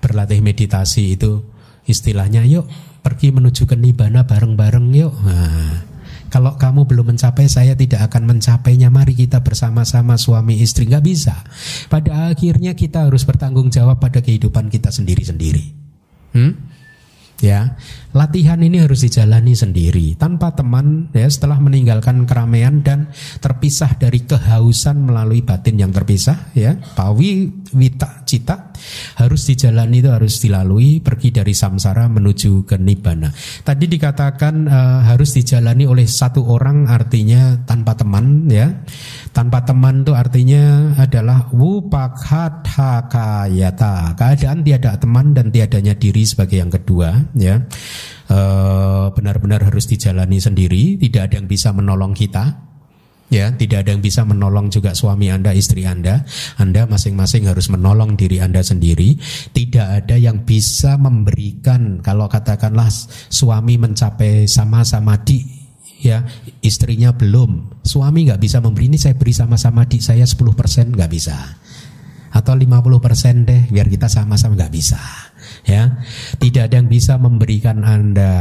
berlatih 0.02 0.44
meditasi 0.44 1.16
itu 1.16 1.46
istilahnya 1.88 2.44
yuk 2.44 2.68
pergi 3.08 3.32
menuju 3.32 3.64
ke 3.64 3.72
nibana 3.72 4.28
bareng-bareng 4.28 4.92
yuk. 4.92 5.16
Nah, 5.24 5.88
kalau 6.28 6.60
kamu 6.60 6.84
belum 6.84 7.16
mencapai, 7.16 7.48
saya 7.48 7.72
tidak 7.72 8.12
akan 8.12 8.28
mencapainya. 8.28 8.92
Mari 8.92 9.16
kita 9.16 9.40
bersama-sama 9.40 10.20
suami 10.20 10.60
istri. 10.60 10.84
Nggak 10.84 11.04
bisa. 11.08 11.40
Pada 11.88 12.28
akhirnya 12.28 12.76
kita 12.76 13.08
harus 13.08 13.24
bertanggung 13.24 13.72
jawab 13.72 13.96
pada 13.96 14.20
kehidupan 14.20 14.68
kita 14.68 14.92
sendiri-sendiri. 14.92 15.64
Hmm? 16.36 16.52
Ya, 17.38 17.78
latihan 18.18 18.58
ini 18.58 18.82
harus 18.82 19.06
dijalani 19.06 19.54
sendiri 19.54 20.18
tanpa 20.18 20.52
teman. 20.58 21.08
Ya, 21.14 21.30
setelah 21.30 21.56
meninggalkan 21.62 22.26
keramaian 22.28 22.82
dan 22.82 23.08
terpisah 23.38 23.94
dari 23.96 24.26
kehausan 24.26 25.08
melalui 25.08 25.40
batin 25.40 25.80
yang 25.80 25.94
terpisah. 25.94 26.50
Ya, 26.52 26.76
pawi 26.98 27.48
wita 27.72 28.26
cita 28.28 28.67
harus 29.18 29.46
dijalani 29.48 29.98
itu 30.04 30.10
harus 30.12 30.40
dilalui 30.42 31.00
pergi 31.00 31.30
dari 31.34 31.54
samsara 31.54 32.08
menuju 32.10 32.64
ke 32.68 32.78
nibbana. 32.78 33.32
Tadi 33.62 33.86
dikatakan 33.88 34.68
uh, 34.68 35.00
harus 35.06 35.32
dijalani 35.34 35.86
oleh 35.86 36.06
satu 36.06 36.44
orang 36.46 36.88
artinya 36.90 37.58
tanpa 37.64 37.94
teman 37.96 38.50
ya. 38.50 38.82
Tanpa 39.32 39.60
teman 39.62 40.02
itu 40.02 40.14
artinya 40.14 40.94
adalah 40.98 41.46
wupakhathakayata. 41.54 44.14
Keadaan 44.18 44.64
tiada 44.66 44.98
teman 44.98 45.34
dan 45.34 45.50
tiadanya 45.54 45.94
diri 45.94 46.26
sebagai 46.26 46.58
yang 46.58 46.70
kedua 46.72 47.14
ya. 47.38 47.62
Uh, 48.28 49.08
benar-benar 49.16 49.64
harus 49.64 49.88
dijalani 49.88 50.36
sendiri, 50.36 51.00
tidak 51.00 51.32
ada 51.32 51.40
yang 51.40 51.48
bisa 51.48 51.72
menolong 51.72 52.12
kita 52.12 52.67
Ya, 53.28 53.52
tidak 53.52 53.84
ada 53.84 53.92
yang 53.92 54.00
bisa 54.00 54.24
menolong 54.24 54.72
juga 54.72 54.96
suami 54.96 55.28
Anda, 55.28 55.52
istri 55.52 55.84
Anda. 55.84 56.24
Anda 56.56 56.88
masing-masing 56.88 57.44
harus 57.44 57.68
menolong 57.68 58.16
diri 58.16 58.40
Anda 58.40 58.64
sendiri. 58.64 59.20
Tidak 59.52 59.86
ada 60.04 60.16
yang 60.16 60.48
bisa 60.48 60.96
memberikan 60.96 62.00
kalau 62.00 62.24
katakanlah 62.24 62.88
suami 63.28 63.76
mencapai 63.76 64.48
sama-sama 64.48 65.20
di 65.20 65.44
ya 66.00 66.24
istrinya 66.64 67.12
belum. 67.12 67.84
Suami 67.84 68.32
nggak 68.32 68.40
bisa 68.40 68.64
memberi 68.64 68.88
ini 68.88 68.96
saya 68.96 69.12
beri 69.12 69.36
sama-sama 69.36 69.84
di 69.84 70.00
saya 70.00 70.24
10% 70.24 70.96
nggak 70.96 71.10
bisa. 71.12 71.36
Atau 72.32 72.56
50% 72.56 73.44
deh 73.44 73.62
biar 73.68 73.92
kita 73.92 74.08
sama-sama 74.08 74.56
nggak 74.56 74.72
bisa. 74.72 75.00
Ya. 75.68 76.00
Tidak 76.40 76.64
ada 76.64 76.80
yang 76.80 76.88
bisa 76.88 77.20
memberikan 77.20 77.84
Anda 77.84 78.32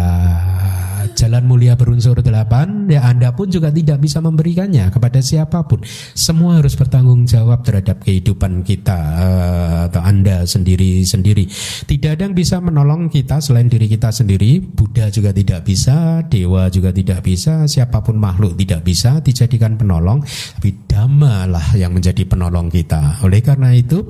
jalan 1.17 1.49
mulia 1.49 1.73
berunsur 1.73 2.21
delapan, 2.21 2.85
ya 2.85 3.01
Anda 3.09 3.33
pun 3.33 3.49
juga 3.49 3.73
tidak 3.73 4.05
bisa 4.05 4.21
memberikannya 4.21 4.93
kepada 4.93 5.17
siapa 5.17 5.65
pun. 5.65 5.81
Semua 6.13 6.61
harus 6.61 6.77
bertanggung 6.77 7.25
jawab 7.25 7.65
terhadap 7.65 8.05
kehidupan 8.05 8.61
kita 8.61 8.99
uh, 9.17 9.77
atau 9.89 10.05
Anda 10.05 10.45
sendiri-sendiri. 10.45 11.49
Tidak 11.89 12.13
ada 12.13 12.29
yang 12.29 12.37
bisa 12.37 12.61
menolong 12.61 13.09
kita 13.09 13.41
selain 13.41 13.65
diri 13.65 13.89
kita 13.89 14.13
sendiri. 14.13 14.61
Buddha 14.61 15.09
juga 15.09 15.33
tidak 15.33 15.65
bisa, 15.65 16.21
dewa 16.29 16.69
juga 16.69 16.93
tidak 16.93 17.25
bisa, 17.25 17.65
siapa 17.65 18.05
pun 18.05 18.21
makhluk 18.21 18.53
tidak 18.53 18.85
bisa 18.85 19.17
dijadikan 19.17 19.73
penolong. 19.73 20.21
Tapi 20.61 20.85
Dhamma 20.85 21.49
yang 21.73 21.97
menjadi 21.97 22.25
penolong 22.29 22.69
kita. 22.69 23.25
Oleh 23.25 23.41
karena 23.41 23.73
itu, 23.73 24.05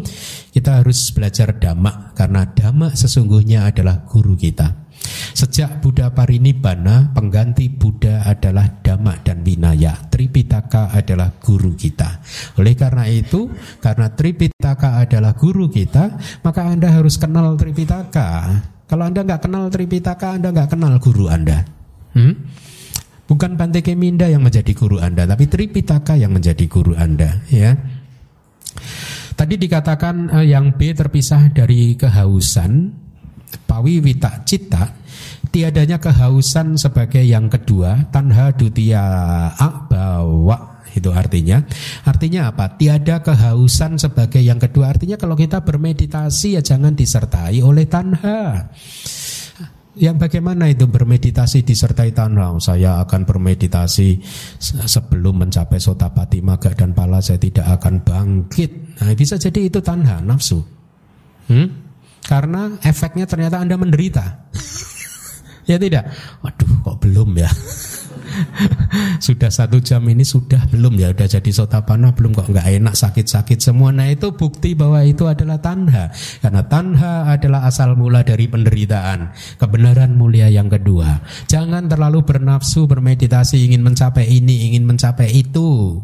kita 0.52 0.84
harus 0.84 1.16
belajar 1.16 1.56
Dhamma 1.56 2.12
karena 2.12 2.44
Dhamma 2.52 2.92
sesungguhnya 2.92 3.72
adalah 3.72 4.04
guru 4.04 4.36
kita. 4.36 4.86
Sejak 5.38 5.84
Buddha 5.84 6.10
Parinibbana, 6.10 7.14
pengganti 7.14 7.70
Buddha 7.70 8.26
adalah 8.26 8.66
Dhamma 8.82 9.22
dan 9.22 9.46
Vinaya. 9.46 9.94
Tripitaka 10.10 10.90
adalah 10.94 11.30
guru 11.38 11.78
kita. 11.78 12.22
Oleh 12.58 12.74
karena 12.74 13.06
itu, 13.06 13.52
karena 13.78 14.10
Tripitaka 14.10 15.02
adalah 15.04 15.38
guru 15.38 15.70
kita, 15.70 16.18
maka 16.42 16.62
Anda 16.66 16.90
harus 16.90 17.22
kenal 17.22 17.54
Tripitaka. 17.54 18.30
Kalau 18.88 19.04
Anda 19.04 19.22
nggak 19.22 19.42
kenal 19.46 19.70
Tripitaka, 19.70 20.40
Anda 20.40 20.50
nggak 20.56 20.70
kenal 20.74 20.94
guru 20.98 21.30
Anda. 21.30 21.62
Hmm? 22.18 22.34
Bukan 23.28 23.60
Bante 23.60 23.84
Keminda 23.84 24.32
yang 24.32 24.42
menjadi 24.42 24.72
guru 24.72 25.04
Anda, 25.04 25.28
tapi 25.28 25.52
Tripitaka 25.52 26.16
yang 26.16 26.32
menjadi 26.32 26.64
guru 26.66 26.96
Anda. 26.96 27.44
Ya. 27.52 27.76
Tadi 29.38 29.54
dikatakan 29.54 30.34
eh, 30.34 30.50
yang 30.50 30.74
B 30.80 30.98
terpisah 30.98 31.54
dari 31.54 31.94
kehausan, 31.94 32.90
pawi 33.68 34.03
wita 34.03 34.44
cita 34.44 34.94
tiadanya 35.49 35.98
kehausan 35.98 36.76
sebagai 36.76 37.24
yang 37.24 37.48
kedua 37.48 38.11
tanha 38.11 38.52
dutia 38.53 39.03
bawa 39.88 40.78
itu 40.98 41.14
artinya. 41.14 41.61
Artinya 42.10 42.49
apa? 42.49 42.74
Tiada 42.74 43.22
kehausan 43.22 44.02
sebagai 44.02 44.41
yang 44.41 44.57
kedua. 44.57 44.90
Artinya 44.90 45.14
kalau 45.15 45.38
kita 45.38 45.61
bermeditasi 45.61 46.57
ya 46.57 46.61
jangan 46.65 46.98
disertai 46.98 47.61
oleh 47.61 47.86
tanha. 47.86 48.74
Yang 49.98 50.30
bagaimana 50.30 50.69
itu 50.69 50.86
bermeditasi 50.86 51.65
disertai 51.65 52.14
tanha? 52.14 52.53
Saya 52.61 53.02
akan 53.06 53.26
bermeditasi 53.26 54.22
sebelum 54.86 55.45
mencapai 55.45 55.82
sotapati 55.82 56.41
maga 56.41 56.74
dan 56.74 56.94
pala 56.94 57.22
saya 57.22 57.41
tidak 57.41 57.65
akan 57.82 58.02
bangkit. 58.02 59.02
Nah 59.02 59.14
bisa 59.18 59.38
jadi 59.41 59.69
itu 59.69 59.82
tanha 59.82 60.22
nafsu. 60.22 60.61
Hmm? 61.49 61.86
Karena 62.26 62.73
efeknya 62.81 63.30
ternyata 63.30 63.61
Anda 63.61 63.77
menderita. 63.77 64.49
ya 65.69 65.77
tidak? 65.77 66.10
Waduh, 66.41 66.72
kok 66.84 66.98
belum 67.03 67.38
ya? 67.38 67.52
sudah 69.26 69.49
satu 69.49 69.81
jam 69.81 70.03
ini 70.07 70.23
sudah 70.23 70.68
belum 70.69 70.98
ya 70.98 71.11
udah 71.14 71.27
jadi 71.27 71.52
sotapana 71.52 72.14
belum 72.14 72.35
kok 72.35 72.49
nggak 72.52 72.68
enak 72.81 72.95
sakit-sakit 72.95 73.60
semua 73.60 73.89
nah 73.94 74.07
itu 74.07 74.34
bukti 74.34 74.77
bahwa 74.77 75.02
itu 75.03 75.26
adalah 75.26 75.60
tanha 75.61 76.11
karena 76.41 76.61
tanha 76.68 77.14
adalah 77.30 77.65
asal 77.68 77.98
mula 77.98 78.22
dari 78.23 78.45
penderitaan 78.49 79.34
kebenaran 79.57 80.14
mulia 80.15 80.52
yang 80.52 80.69
kedua 80.69 81.22
jangan 81.49 81.88
terlalu 81.89 82.23
bernafsu 82.23 82.85
bermeditasi 82.85 83.68
ingin 83.68 83.81
mencapai 83.84 84.27
ini 84.27 84.73
ingin 84.73 84.84
mencapai 84.85 85.31
itu 85.34 86.02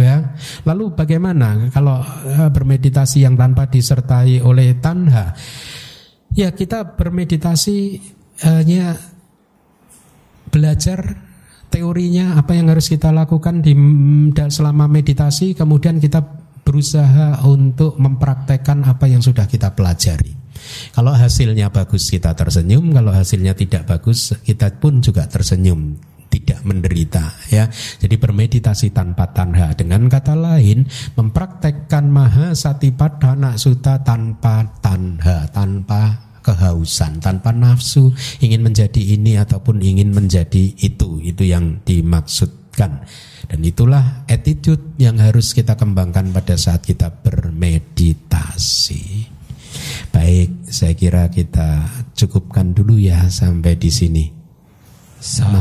ya. 0.00 0.36
Lalu 0.64 0.94
bagaimana 0.96 1.70
kalau 1.70 2.00
eh, 2.26 2.50
bermeditasi 2.50 3.24
yang 3.24 3.34
tanpa 3.34 3.68
disertai 3.68 4.40
oleh 4.40 4.76
tanha? 4.78 5.36
Ya 6.36 6.52
kita 6.52 6.96
bermeditasi 6.98 7.78
hanya 8.44 8.96
belajar 10.52 11.26
teorinya 11.72 12.38
apa 12.38 12.54
yang 12.54 12.68
harus 12.70 12.88
kita 12.88 13.10
lakukan 13.10 13.64
di 13.64 13.72
selama 14.52 14.86
meditasi 14.86 15.56
kemudian 15.56 15.98
kita 15.98 16.22
berusaha 16.66 17.46
untuk 17.46 17.94
mempraktekkan 17.94 18.82
apa 18.82 19.06
yang 19.06 19.22
sudah 19.22 19.46
kita 19.46 19.70
pelajari. 19.72 20.34
Kalau 20.90 21.14
hasilnya 21.14 21.70
bagus 21.70 22.10
kita 22.10 22.34
tersenyum, 22.34 22.90
kalau 22.90 23.14
hasilnya 23.14 23.54
tidak 23.54 23.86
bagus 23.86 24.34
kita 24.42 24.74
pun 24.82 24.98
juga 24.98 25.30
tersenyum, 25.30 25.94
tidak 26.36 26.60
menderita 26.68 27.32
ya. 27.48 27.64
Jadi 27.72 28.20
bermeditasi 28.20 28.92
tanpa 28.92 29.32
tanha. 29.32 29.72
Dengan 29.72 30.04
kata 30.12 30.36
lain, 30.36 30.84
mempraktekkan 31.16 32.12
maha 32.12 32.52
satipadhana 32.52 33.56
suta 33.56 34.04
tanpa 34.04 34.68
tanha, 34.84 35.48
tanpa 35.48 36.26
kehausan, 36.44 37.18
tanpa 37.18 37.50
nafsu 37.50 38.12
ingin 38.44 38.62
menjadi 38.62 39.00
ini 39.16 39.40
ataupun 39.40 39.80
ingin 39.80 40.12
menjadi 40.12 40.76
itu. 40.76 41.18
Itu 41.24 41.42
yang 41.42 41.80
dimaksudkan. 41.82 43.08
Dan 43.46 43.60
itulah 43.64 44.28
attitude 44.28 44.94
yang 45.00 45.16
harus 45.16 45.56
kita 45.56 45.74
kembangkan 45.80 46.36
pada 46.36 46.60
saat 46.60 46.84
kita 46.84 47.08
bermeditasi. 47.24 49.04
Baik, 50.12 50.68
saya 50.68 50.92
kira 50.92 51.28
kita 51.32 51.88
cukupkan 52.16 52.74
dulu 52.74 53.00
ya 53.00 53.28
sampai 53.28 53.76
di 53.78 53.90
sini. 53.92 54.35
Sadu, 55.16 55.56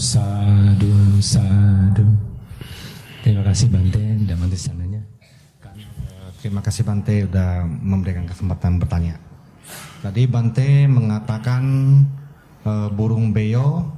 sadu, 0.00 0.88
sadu. 1.20 2.06
Terima 3.20 3.44
kasih 3.44 3.68
Bante 3.68 4.00
dan 4.00 4.36
Bante 4.40 4.56
sananya. 4.56 5.02
Terima 6.40 6.64
kasih 6.64 6.88
Bante 6.88 7.28
sudah 7.28 7.68
memberikan 7.68 8.24
kesempatan 8.24 8.80
bertanya. 8.80 9.20
Tadi 10.00 10.24
Bante 10.24 10.88
mengatakan 10.88 11.62
uh, 12.64 12.88
burung 12.88 13.36
beo 13.36 13.92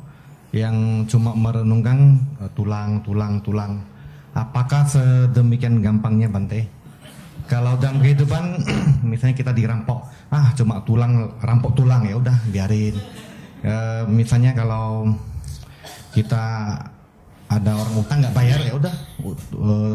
yang 0.51 1.07
cuma 1.07 1.39
merenungkan 1.39 2.19
uh, 2.43 2.51
tulang, 2.59 2.99
tulang, 3.07 3.39
tulang. 3.47 3.79
Apakah 4.35 4.91
sedemikian 4.91 5.79
gampangnya 5.87 6.27
Bante? 6.27 6.67
Kalau 7.47 7.79
dalam 7.79 8.03
kehidupan 8.03 8.59
misalnya 9.11 9.39
kita 9.39 9.55
dirampok, 9.55 10.03
ah 10.35 10.51
cuma 10.59 10.83
tulang, 10.83 11.31
rampok 11.47 11.79
tulang 11.79 12.11
ya 12.11 12.19
udah 12.19 12.37
biarin. 12.51 12.99
Uh, 13.65 14.07
misalnya 14.07 14.55
kalau 14.55 15.11
kita 16.15 16.77
ada 17.49 17.73
orang 17.75 17.95
utang 17.99 18.19
nggak 18.23 18.37
bayar 18.37 18.61
ya 18.61 18.77
udah 18.77 18.95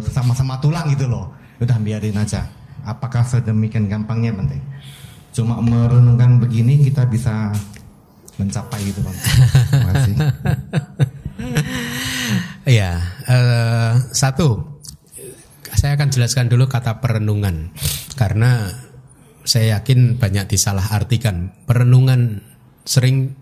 sama-sama 0.09 0.57
tulang 0.59 0.89
gitu 0.91 1.07
loh, 1.07 1.31
udah 1.61 1.77
biarin 1.79 2.17
aja. 2.17 2.49
Apakah 2.83 3.23
sedemikian 3.23 3.87
gampangnya 3.87 4.35
Bante? 4.35 4.59
cuma 5.33 5.57
merenungkan 5.59 6.37
begini 6.37 6.85
kita 6.85 7.09
bisa 7.09 7.51
mencapai 8.37 8.79
gitu 8.85 9.01
bang. 9.01 9.17
Ya 12.63 12.95
uh, 13.27 13.99
satu 14.15 14.79
saya 15.75 15.99
akan 15.99 16.13
jelaskan 16.13 16.47
dulu 16.47 16.71
kata 16.71 17.03
perenungan 17.03 17.75
karena 18.15 18.71
saya 19.43 19.75
yakin 19.81 20.15
banyak 20.15 20.47
disalah 20.47 20.95
artikan 20.95 21.51
perenungan 21.67 22.39
sering 22.87 23.35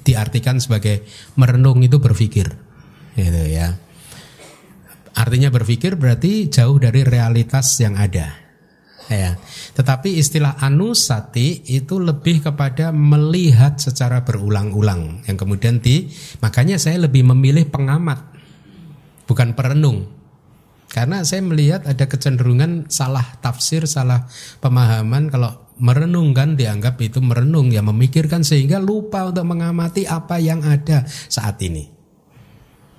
diartikan 0.00 0.62
sebagai 0.62 1.04
merenung 1.36 1.84
itu 1.84 2.00
berpikir 2.00 2.48
gitu 3.12 3.42
ya 3.52 3.76
artinya 5.12 5.52
berpikir 5.52 6.00
berarti 6.00 6.48
jauh 6.48 6.80
dari 6.80 7.04
realitas 7.04 7.76
yang 7.84 8.00
ada 8.00 8.42
ya. 9.10 9.36
Tetapi 9.72 10.16
istilah 10.20 10.60
anusati 10.60 11.68
itu 11.72 11.98
lebih 11.98 12.44
kepada 12.44 12.90
melihat 12.94 13.80
secara 13.80 14.22
berulang-ulang 14.22 15.24
yang 15.28 15.36
kemudian 15.36 15.80
di 15.80 16.08
makanya 16.40 16.80
saya 16.80 17.00
lebih 17.00 17.26
memilih 17.26 17.68
pengamat 17.68 18.20
bukan 19.28 19.56
perenung. 19.56 20.08
Karena 20.92 21.24
saya 21.24 21.40
melihat 21.40 21.88
ada 21.88 22.04
kecenderungan 22.04 22.92
salah 22.92 23.24
tafsir, 23.40 23.88
salah 23.88 24.28
pemahaman 24.60 25.32
kalau 25.32 25.61
merenungkan 25.80 26.58
dianggap 26.58 27.00
itu 27.00 27.22
merenung 27.24 27.72
ya 27.72 27.80
memikirkan 27.80 28.44
sehingga 28.44 28.76
lupa 28.82 29.30
untuk 29.30 29.48
mengamati 29.48 30.04
apa 30.04 30.36
yang 30.36 30.60
ada 30.60 31.06
saat 31.08 31.56
ini. 31.64 31.88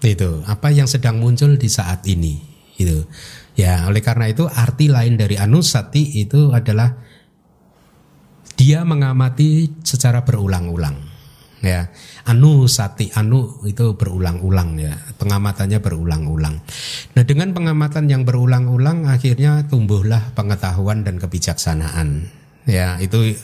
Itu, 0.03 0.43
apa 0.43 0.67
yang 0.73 0.89
sedang 0.89 1.23
muncul 1.23 1.55
di 1.55 1.71
saat 1.71 2.03
ini. 2.09 2.35
Itu. 2.75 3.07
Ya, 3.55 3.85
oleh 3.87 4.01
karena 4.03 4.27
itu 4.27 4.49
arti 4.49 4.91
lain 4.91 5.15
dari 5.15 5.39
anusati 5.39 6.19
itu 6.19 6.51
adalah 6.51 6.91
dia 8.59 8.83
mengamati 8.83 9.79
secara 9.85 10.25
berulang-ulang. 10.27 11.13
Ya, 11.63 11.87
anusati 12.27 13.15
anu 13.15 13.63
itu 13.63 13.95
berulang-ulang 13.95 14.75
ya, 14.75 14.99
pengamatannya 15.15 15.79
berulang-ulang. 15.79 16.59
Nah, 17.15 17.23
dengan 17.23 17.55
pengamatan 17.55 18.11
yang 18.11 18.27
berulang-ulang 18.27 19.07
akhirnya 19.07 19.63
tumbuhlah 19.71 20.35
pengetahuan 20.35 21.07
dan 21.07 21.23
kebijaksanaan. 21.23 22.42
Ya, 22.63 22.95
itu 23.03 23.35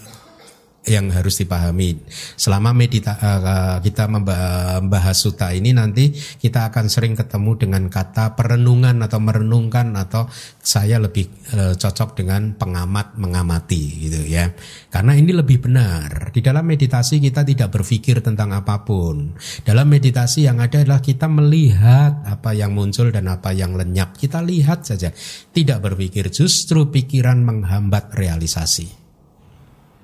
yang 0.89 1.13
harus 1.13 1.37
dipahami. 1.37 2.01
Selama 2.39 2.73
medita 2.73 3.13
uh, 3.19 3.77
kita 3.83 4.09
membahas 4.09 5.17
suta 5.17 5.53
ini 5.53 5.75
nanti 5.75 6.09
kita 6.15 6.71
akan 6.73 6.89
sering 6.89 7.13
ketemu 7.13 7.59
dengan 7.59 7.83
kata 7.91 8.33
perenungan 8.33 9.03
atau 9.05 9.21
merenungkan 9.21 9.93
atau 9.93 10.25
saya 10.57 10.97
lebih 10.97 11.29
uh, 11.53 11.77
cocok 11.77 12.17
dengan 12.17 12.57
pengamat 12.57 13.19
mengamati 13.21 14.09
gitu 14.09 14.25
ya. 14.25 14.49
Karena 14.89 15.13
ini 15.13 15.29
lebih 15.29 15.61
benar. 15.61 16.33
Di 16.33 16.41
dalam 16.41 16.65
meditasi 16.65 17.21
kita 17.21 17.45
tidak 17.45 17.69
berpikir 17.69 18.25
tentang 18.25 18.55
apa 18.55 18.81
pun. 18.81 19.37
Dalam 19.61 19.85
meditasi 19.85 20.49
yang 20.49 20.57
ada 20.57 20.81
adalah 20.81 21.03
kita 21.03 21.29
melihat 21.29 22.25
apa 22.25 22.55
yang 22.57 22.73
muncul 22.73 23.13
dan 23.13 23.29
apa 23.29 23.53
yang 23.53 23.77
lenyap. 23.77 24.17
Kita 24.17 24.41
lihat 24.41 24.89
saja. 24.89 25.13
Tidak 25.53 25.77
berpikir 25.83 26.31
justru 26.33 26.87
pikiran 26.89 27.43
menghambat 27.45 28.15
realisasi. 28.15 29.08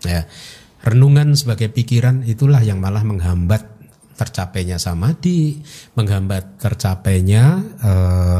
Ya 0.03 0.27
renungan 0.85 1.33
sebagai 1.33 1.73
pikiran 1.73 2.21
itulah 2.29 2.61
yang 2.61 2.77
malah 2.77 3.01
menghambat 3.01 3.65
tercapainya 4.15 4.79
samadhi, 4.79 5.59
menghambat 5.97 6.61
tercapainya 6.61 7.59
uh, 7.83 8.39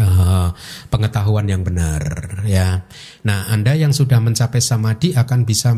uh, 0.00 0.48
pengetahuan 0.90 1.46
yang 1.46 1.62
benar 1.62 2.02
ya. 2.48 2.82
Nah, 3.22 3.46
Anda 3.52 3.78
yang 3.78 3.94
sudah 3.94 4.18
mencapai 4.18 4.58
samadhi 4.58 5.14
akan 5.14 5.40
bisa 5.46 5.76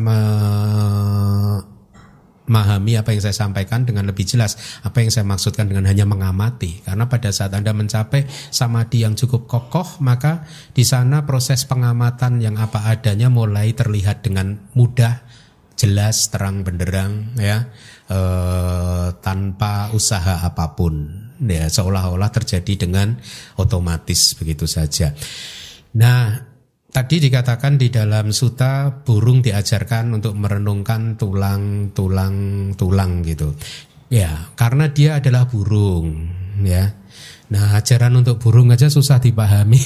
memahami 2.47 2.95
apa 2.95 3.11
yang 3.11 3.21
saya 3.21 3.35
sampaikan 3.35 3.83
dengan 3.83 4.07
lebih 4.07 4.23
jelas, 4.23 4.79
apa 4.81 5.03
yang 5.03 5.11
saya 5.11 5.27
maksudkan 5.27 5.67
dengan 5.67 5.85
hanya 5.85 6.07
mengamati. 6.07 6.81
Karena 6.81 7.05
pada 7.11 7.29
saat 7.35 7.51
Anda 7.51 7.75
mencapai 7.75 8.25
samadhi 8.49 9.03
yang 9.03 9.19
cukup 9.19 9.45
kokoh, 9.45 9.99
maka 9.99 10.47
di 10.71 10.87
sana 10.87 11.27
proses 11.27 11.67
pengamatan 11.67 12.39
yang 12.39 12.55
apa 12.55 12.87
adanya 12.87 13.27
mulai 13.27 13.75
terlihat 13.75 14.23
dengan 14.23 14.55
mudah 14.73 15.27
jelas 15.77 16.33
terang 16.33 16.65
benderang 16.65 17.37
ya 17.37 17.69
e, 18.09 18.19
tanpa 19.21 19.93
usaha 19.93 20.41
apa 20.41 20.73
pun 20.73 21.05
ya 21.37 21.69
seolah-olah 21.69 22.33
terjadi 22.33 22.89
dengan 22.89 23.13
otomatis 23.61 24.33
begitu 24.41 24.65
saja. 24.65 25.13
Nah, 25.97 26.46
tadi 26.97 27.29
dikatakan 27.29 27.77
di 27.77 27.93
dalam 27.93 28.33
suta 28.33 28.89
burung 28.89 29.45
diajarkan 29.45 30.17
untuk 30.17 30.33
merenungkan 30.33 31.13
tulang-tulang 31.13 32.73
tulang 32.73 33.21
gitu. 33.21 33.53
Ya, 34.09 34.49
karena 34.57 34.89
dia 34.89 35.21
adalah 35.21 35.45
burung 35.45 36.25
ya. 36.65 36.97
Nah, 37.53 37.77
ajaran 37.77 38.17
untuk 38.17 38.41
burung 38.41 38.73
aja 38.73 38.89
susah 38.89 39.21
dipahami. 39.21 39.77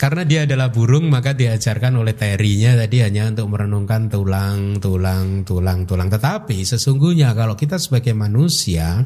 Karena 0.00 0.24
dia 0.24 0.48
adalah 0.48 0.72
burung 0.72 1.12
maka 1.12 1.36
diajarkan 1.36 2.00
oleh 2.00 2.16
terinya 2.16 2.72
tadi 2.72 3.04
hanya 3.04 3.28
untuk 3.28 3.52
merenungkan 3.52 4.08
tulang, 4.08 4.80
tulang, 4.80 5.44
tulang, 5.44 5.84
tulang. 5.84 6.08
Tetapi 6.08 6.64
sesungguhnya 6.64 7.36
kalau 7.36 7.52
kita 7.52 7.76
sebagai 7.76 8.16
manusia, 8.16 9.04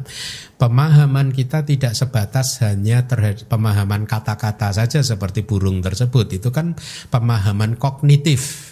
pemahaman 0.54 1.34
kita 1.34 1.66
tidak 1.66 1.98
sebatas 1.98 2.62
hanya 2.62 3.10
terhadap 3.10 3.42
pemahaman 3.50 4.06
kata-kata 4.06 4.70
saja 4.70 5.02
seperti 5.02 5.42
burung 5.42 5.82
tersebut. 5.82 6.30
Itu 6.38 6.54
kan 6.54 6.78
pemahaman 7.10 7.74
kognitif. 7.74 8.70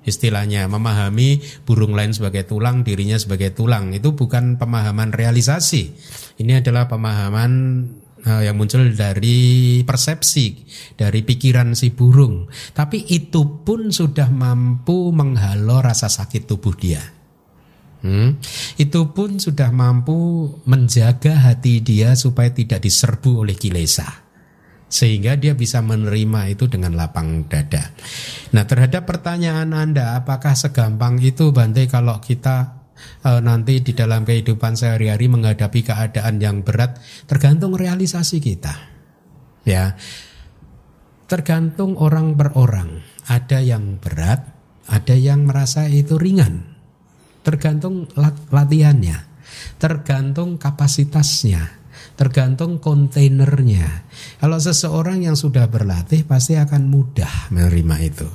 istilahnya 0.00 0.64
memahami 0.64 1.44
burung 1.68 1.92
lain 1.92 2.16
sebagai 2.16 2.48
tulang, 2.48 2.80
dirinya 2.80 3.20
sebagai 3.20 3.52
tulang. 3.52 3.92
Itu 3.92 4.16
bukan 4.16 4.56
pemahaman 4.56 5.12
realisasi. 5.12 5.92
Ini 6.40 6.64
adalah 6.64 6.88
pemahaman 6.88 7.52
uh, 8.26 8.42
yang 8.44 8.56
muncul 8.56 8.84
dari 8.92 9.80
persepsi, 9.84 10.66
dari 10.96 11.20
pikiran 11.24 11.72
si 11.76 11.92
burung. 11.92 12.48
Tapi 12.72 13.08
itu 13.12 13.64
pun 13.64 13.92
sudah 13.92 14.28
mampu 14.28 15.12
menghalau 15.12 15.80
rasa 15.80 16.08
sakit 16.08 16.48
tubuh 16.48 16.74
dia. 16.76 17.02
Hmm, 18.00 18.40
itu 18.80 19.12
pun 19.12 19.36
sudah 19.36 19.68
mampu 19.68 20.48
menjaga 20.64 21.36
hati 21.36 21.84
dia 21.84 22.16
supaya 22.16 22.48
tidak 22.48 22.80
diserbu 22.80 23.44
oleh 23.44 23.52
kilesa 23.52 24.30
sehingga 24.90 25.38
dia 25.38 25.54
bisa 25.54 25.78
menerima 25.78 26.50
itu 26.50 26.66
dengan 26.66 26.98
lapang 26.98 27.46
dada. 27.46 27.94
Nah, 28.50 28.66
terhadap 28.66 29.06
pertanyaan 29.06 29.70
Anda, 29.70 30.18
apakah 30.18 30.58
segampang 30.58 31.22
itu 31.22 31.54
Bante 31.54 31.86
kalau 31.86 32.18
kita 32.18 32.79
e, 33.22 33.30
nanti 33.40 33.80
di 33.80 33.92
dalam 33.92 34.22
kehidupan 34.22 34.76
sehari-hari 34.76 35.26
menghadapi 35.30 35.80
keadaan 35.84 36.38
yang 36.38 36.62
berat, 36.64 37.00
tergantung 37.26 37.76
realisasi 37.76 38.38
kita. 38.40 38.74
Ya. 39.64 39.96
Tergantung 41.30 41.94
orang 42.00 42.34
per 42.34 42.56
orang. 42.58 43.02
Ada 43.30 43.62
yang 43.62 44.02
berat, 44.02 44.42
ada 44.90 45.14
yang 45.14 45.46
merasa 45.46 45.86
itu 45.86 46.18
ringan. 46.18 46.74
Tergantung 47.46 48.10
latihannya, 48.50 49.16
tergantung 49.78 50.58
kapasitasnya 50.58 51.80
tergantung 52.20 52.76
kontainernya. 52.84 54.04
Kalau 54.44 54.60
seseorang 54.60 55.24
yang 55.24 55.40
sudah 55.40 55.72
berlatih 55.72 56.28
pasti 56.28 56.52
akan 56.60 56.92
mudah 56.92 57.48
menerima 57.48 57.96
itu. 58.04 58.28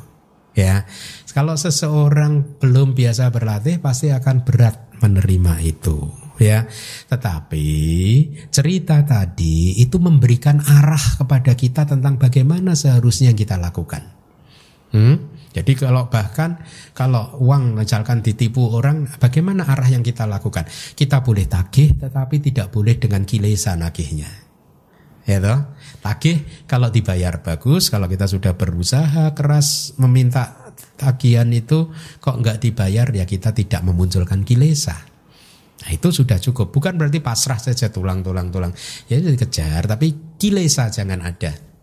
Ya. 0.56 0.88
Kalau 1.36 1.60
seseorang 1.60 2.60
belum 2.64 2.96
biasa 2.96 3.28
berlatih 3.28 3.84
pasti 3.84 4.08
akan 4.10 4.48
berat 4.48 4.96
menerima 5.04 5.60
itu 5.62 6.26
ya. 6.40 6.68
Tetapi 7.12 7.68
cerita 8.52 9.04
tadi 9.04 9.80
itu 9.80 10.00
memberikan 10.00 10.60
arah 10.64 11.20
kepada 11.20 11.56
kita 11.56 11.88
tentang 11.88 12.20
bagaimana 12.20 12.76
seharusnya 12.76 13.32
kita 13.36 13.60
lakukan. 13.60 14.04
Hmm? 14.96 15.36
Jadi 15.56 15.72
kalau 15.80 16.12
bahkan 16.12 16.60
kalau 16.92 17.40
uang 17.40 17.80
misalkan 17.80 18.20
ditipu 18.20 18.76
orang, 18.76 19.08
bagaimana 19.08 19.64
arah 19.64 19.88
yang 19.88 20.04
kita 20.04 20.28
lakukan? 20.28 20.68
Kita 20.68 21.24
boleh 21.24 21.48
tagih, 21.48 21.96
tetapi 21.96 22.44
tidak 22.44 22.76
boleh 22.76 23.00
dengan 23.00 23.24
kilesa 23.24 23.80
nagihnya. 23.80 24.45
Ya 25.26 25.42
toh? 25.42 25.60
Tagih 26.06 26.46
kalau 26.70 26.94
dibayar 26.94 27.42
bagus, 27.42 27.90
kalau 27.90 28.06
kita 28.06 28.30
sudah 28.30 28.54
berusaha 28.54 29.34
keras 29.34 29.98
meminta 29.98 30.74
tagihan 30.96 31.50
itu 31.50 31.90
kok 32.22 32.38
nggak 32.40 32.62
dibayar 32.62 33.10
ya 33.10 33.26
kita 33.26 33.52
tidak 33.52 33.82
memunculkan 33.82 34.46
kilesa. 34.46 34.96
Nah, 35.76 35.92
itu 35.92 36.08
sudah 36.14 36.40
cukup. 36.40 36.72
Bukan 36.72 36.96
berarti 36.96 37.20
pasrah 37.20 37.60
saja 37.60 37.92
tulang-tulang-tulang. 37.92 38.72
Ya 39.12 39.20
dikejar, 39.20 39.86
tapi 39.86 40.38
kilesa 40.40 40.88
jangan 40.94 41.22
ada 41.26 41.75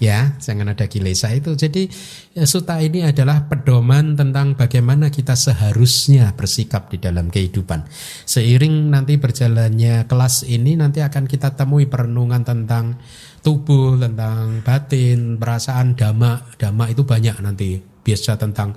ya 0.00 0.34
jangan 0.40 0.72
ada 0.72 0.88
kilesa 0.88 1.28
itu 1.36 1.52
jadi 1.52 1.86
ya, 2.32 2.48
suta 2.48 2.80
ini 2.80 3.04
adalah 3.04 3.46
pedoman 3.46 4.16
tentang 4.16 4.56
bagaimana 4.56 5.12
kita 5.12 5.36
seharusnya 5.36 6.32
bersikap 6.34 6.88
di 6.88 6.96
dalam 6.98 7.28
kehidupan. 7.28 7.84
Seiring 8.24 8.88
nanti 8.88 9.20
berjalannya 9.20 10.08
kelas 10.08 10.48
ini 10.48 10.74
nanti 10.80 11.04
akan 11.04 11.28
kita 11.28 11.52
temui 11.54 11.84
perenungan 11.86 12.40
tentang 12.42 12.96
tubuh 13.44 14.00
tentang 14.00 14.64
batin 14.64 15.36
perasaan 15.36 15.94
dhamma 15.94 16.56
dhamma 16.56 16.88
itu 16.88 17.04
banyak 17.04 17.36
nanti. 17.44 17.70
Biasa 18.00 18.40
tentang 18.40 18.72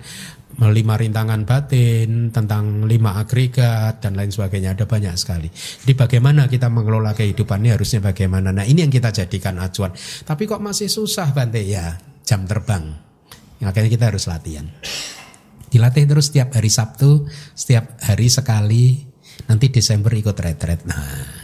lima 0.62 0.94
rintangan 0.94 1.50
batin, 1.50 2.30
tentang 2.30 2.86
lima 2.86 3.18
agregat 3.18 4.06
dan 4.06 4.14
lain 4.14 4.30
sebagainya 4.30 4.78
ada 4.78 4.86
banyak 4.86 5.16
sekali. 5.18 5.50
Jadi 5.50 5.94
bagaimana 5.98 6.46
kita 6.46 6.70
mengelola 6.70 7.18
kehidupan 7.18 7.66
ini 7.66 7.74
harusnya 7.74 8.06
bagaimana? 8.06 8.54
Nah 8.54 8.62
ini 8.62 8.86
yang 8.86 8.94
kita 8.94 9.10
jadikan 9.10 9.58
acuan. 9.58 9.92
Tapi 9.98 10.44
kok 10.46 10.62
masih 10.62 10.88
susah 10.88 11.34
Bante 11.34 11.64
ya 11.66 11.98
jam 12.22 12.46
terbang. 12.46 12.94
Akhirnya 13.64 13.90
kita 13.90 14.06
harus 14.14 14.30
latihan. 14.30 14.68
Dilatih 15.74 16.06
terus 16.06 16.30
setiap 16.30 16.54
hari 16.54 16.70
Sabtu, 16.70 17.26
setiap 17.58 17.98
hari 18.06 18.30
sekali. 18.30 19.10
Nanti 19.50 19.74
Desember 19.74 20.14
ikut 20.14 20.38
retret. 20.38 20.86
Nah 20.86 21.42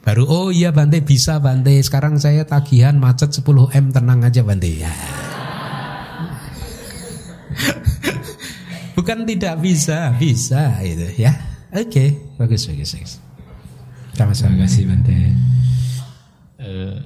baru 0.00 0.24
oh 0.24 0.48
iya 0.48 0.72
Bante 0.72 1.04
bisa 1.04 1.36
Bante. 1.36 1.76
Sekarang 1.84 2.16
saya 2.16 2.48
tagihan 2.48 2.96
macet 2.96 3.28
10 3.36 3.44
m 3.76 3.86
tenang 3.92 4.24
aja 4.24 4.40
Bante. 4.40 4.72
Ya. 4.72 4.94
Bukan 8.98 9.22
tidak 9.30 9.62
bisa, 9.62 10.10
bisa 10.18 10.74
itu 10.82 11.22
ya. 11.22 11.30
Oke, 11.70 11.86
okay. 11.86 12.08
bagus 12.34 12.66
bagus 12.66 12.98
bagus. 12.98 13.12
Sama-sama. 14.18 14.58
Terima 14.58 14.66
kasih 14.66 14.82
Bante. 14.90 15.18
Uh, 16.58 16.98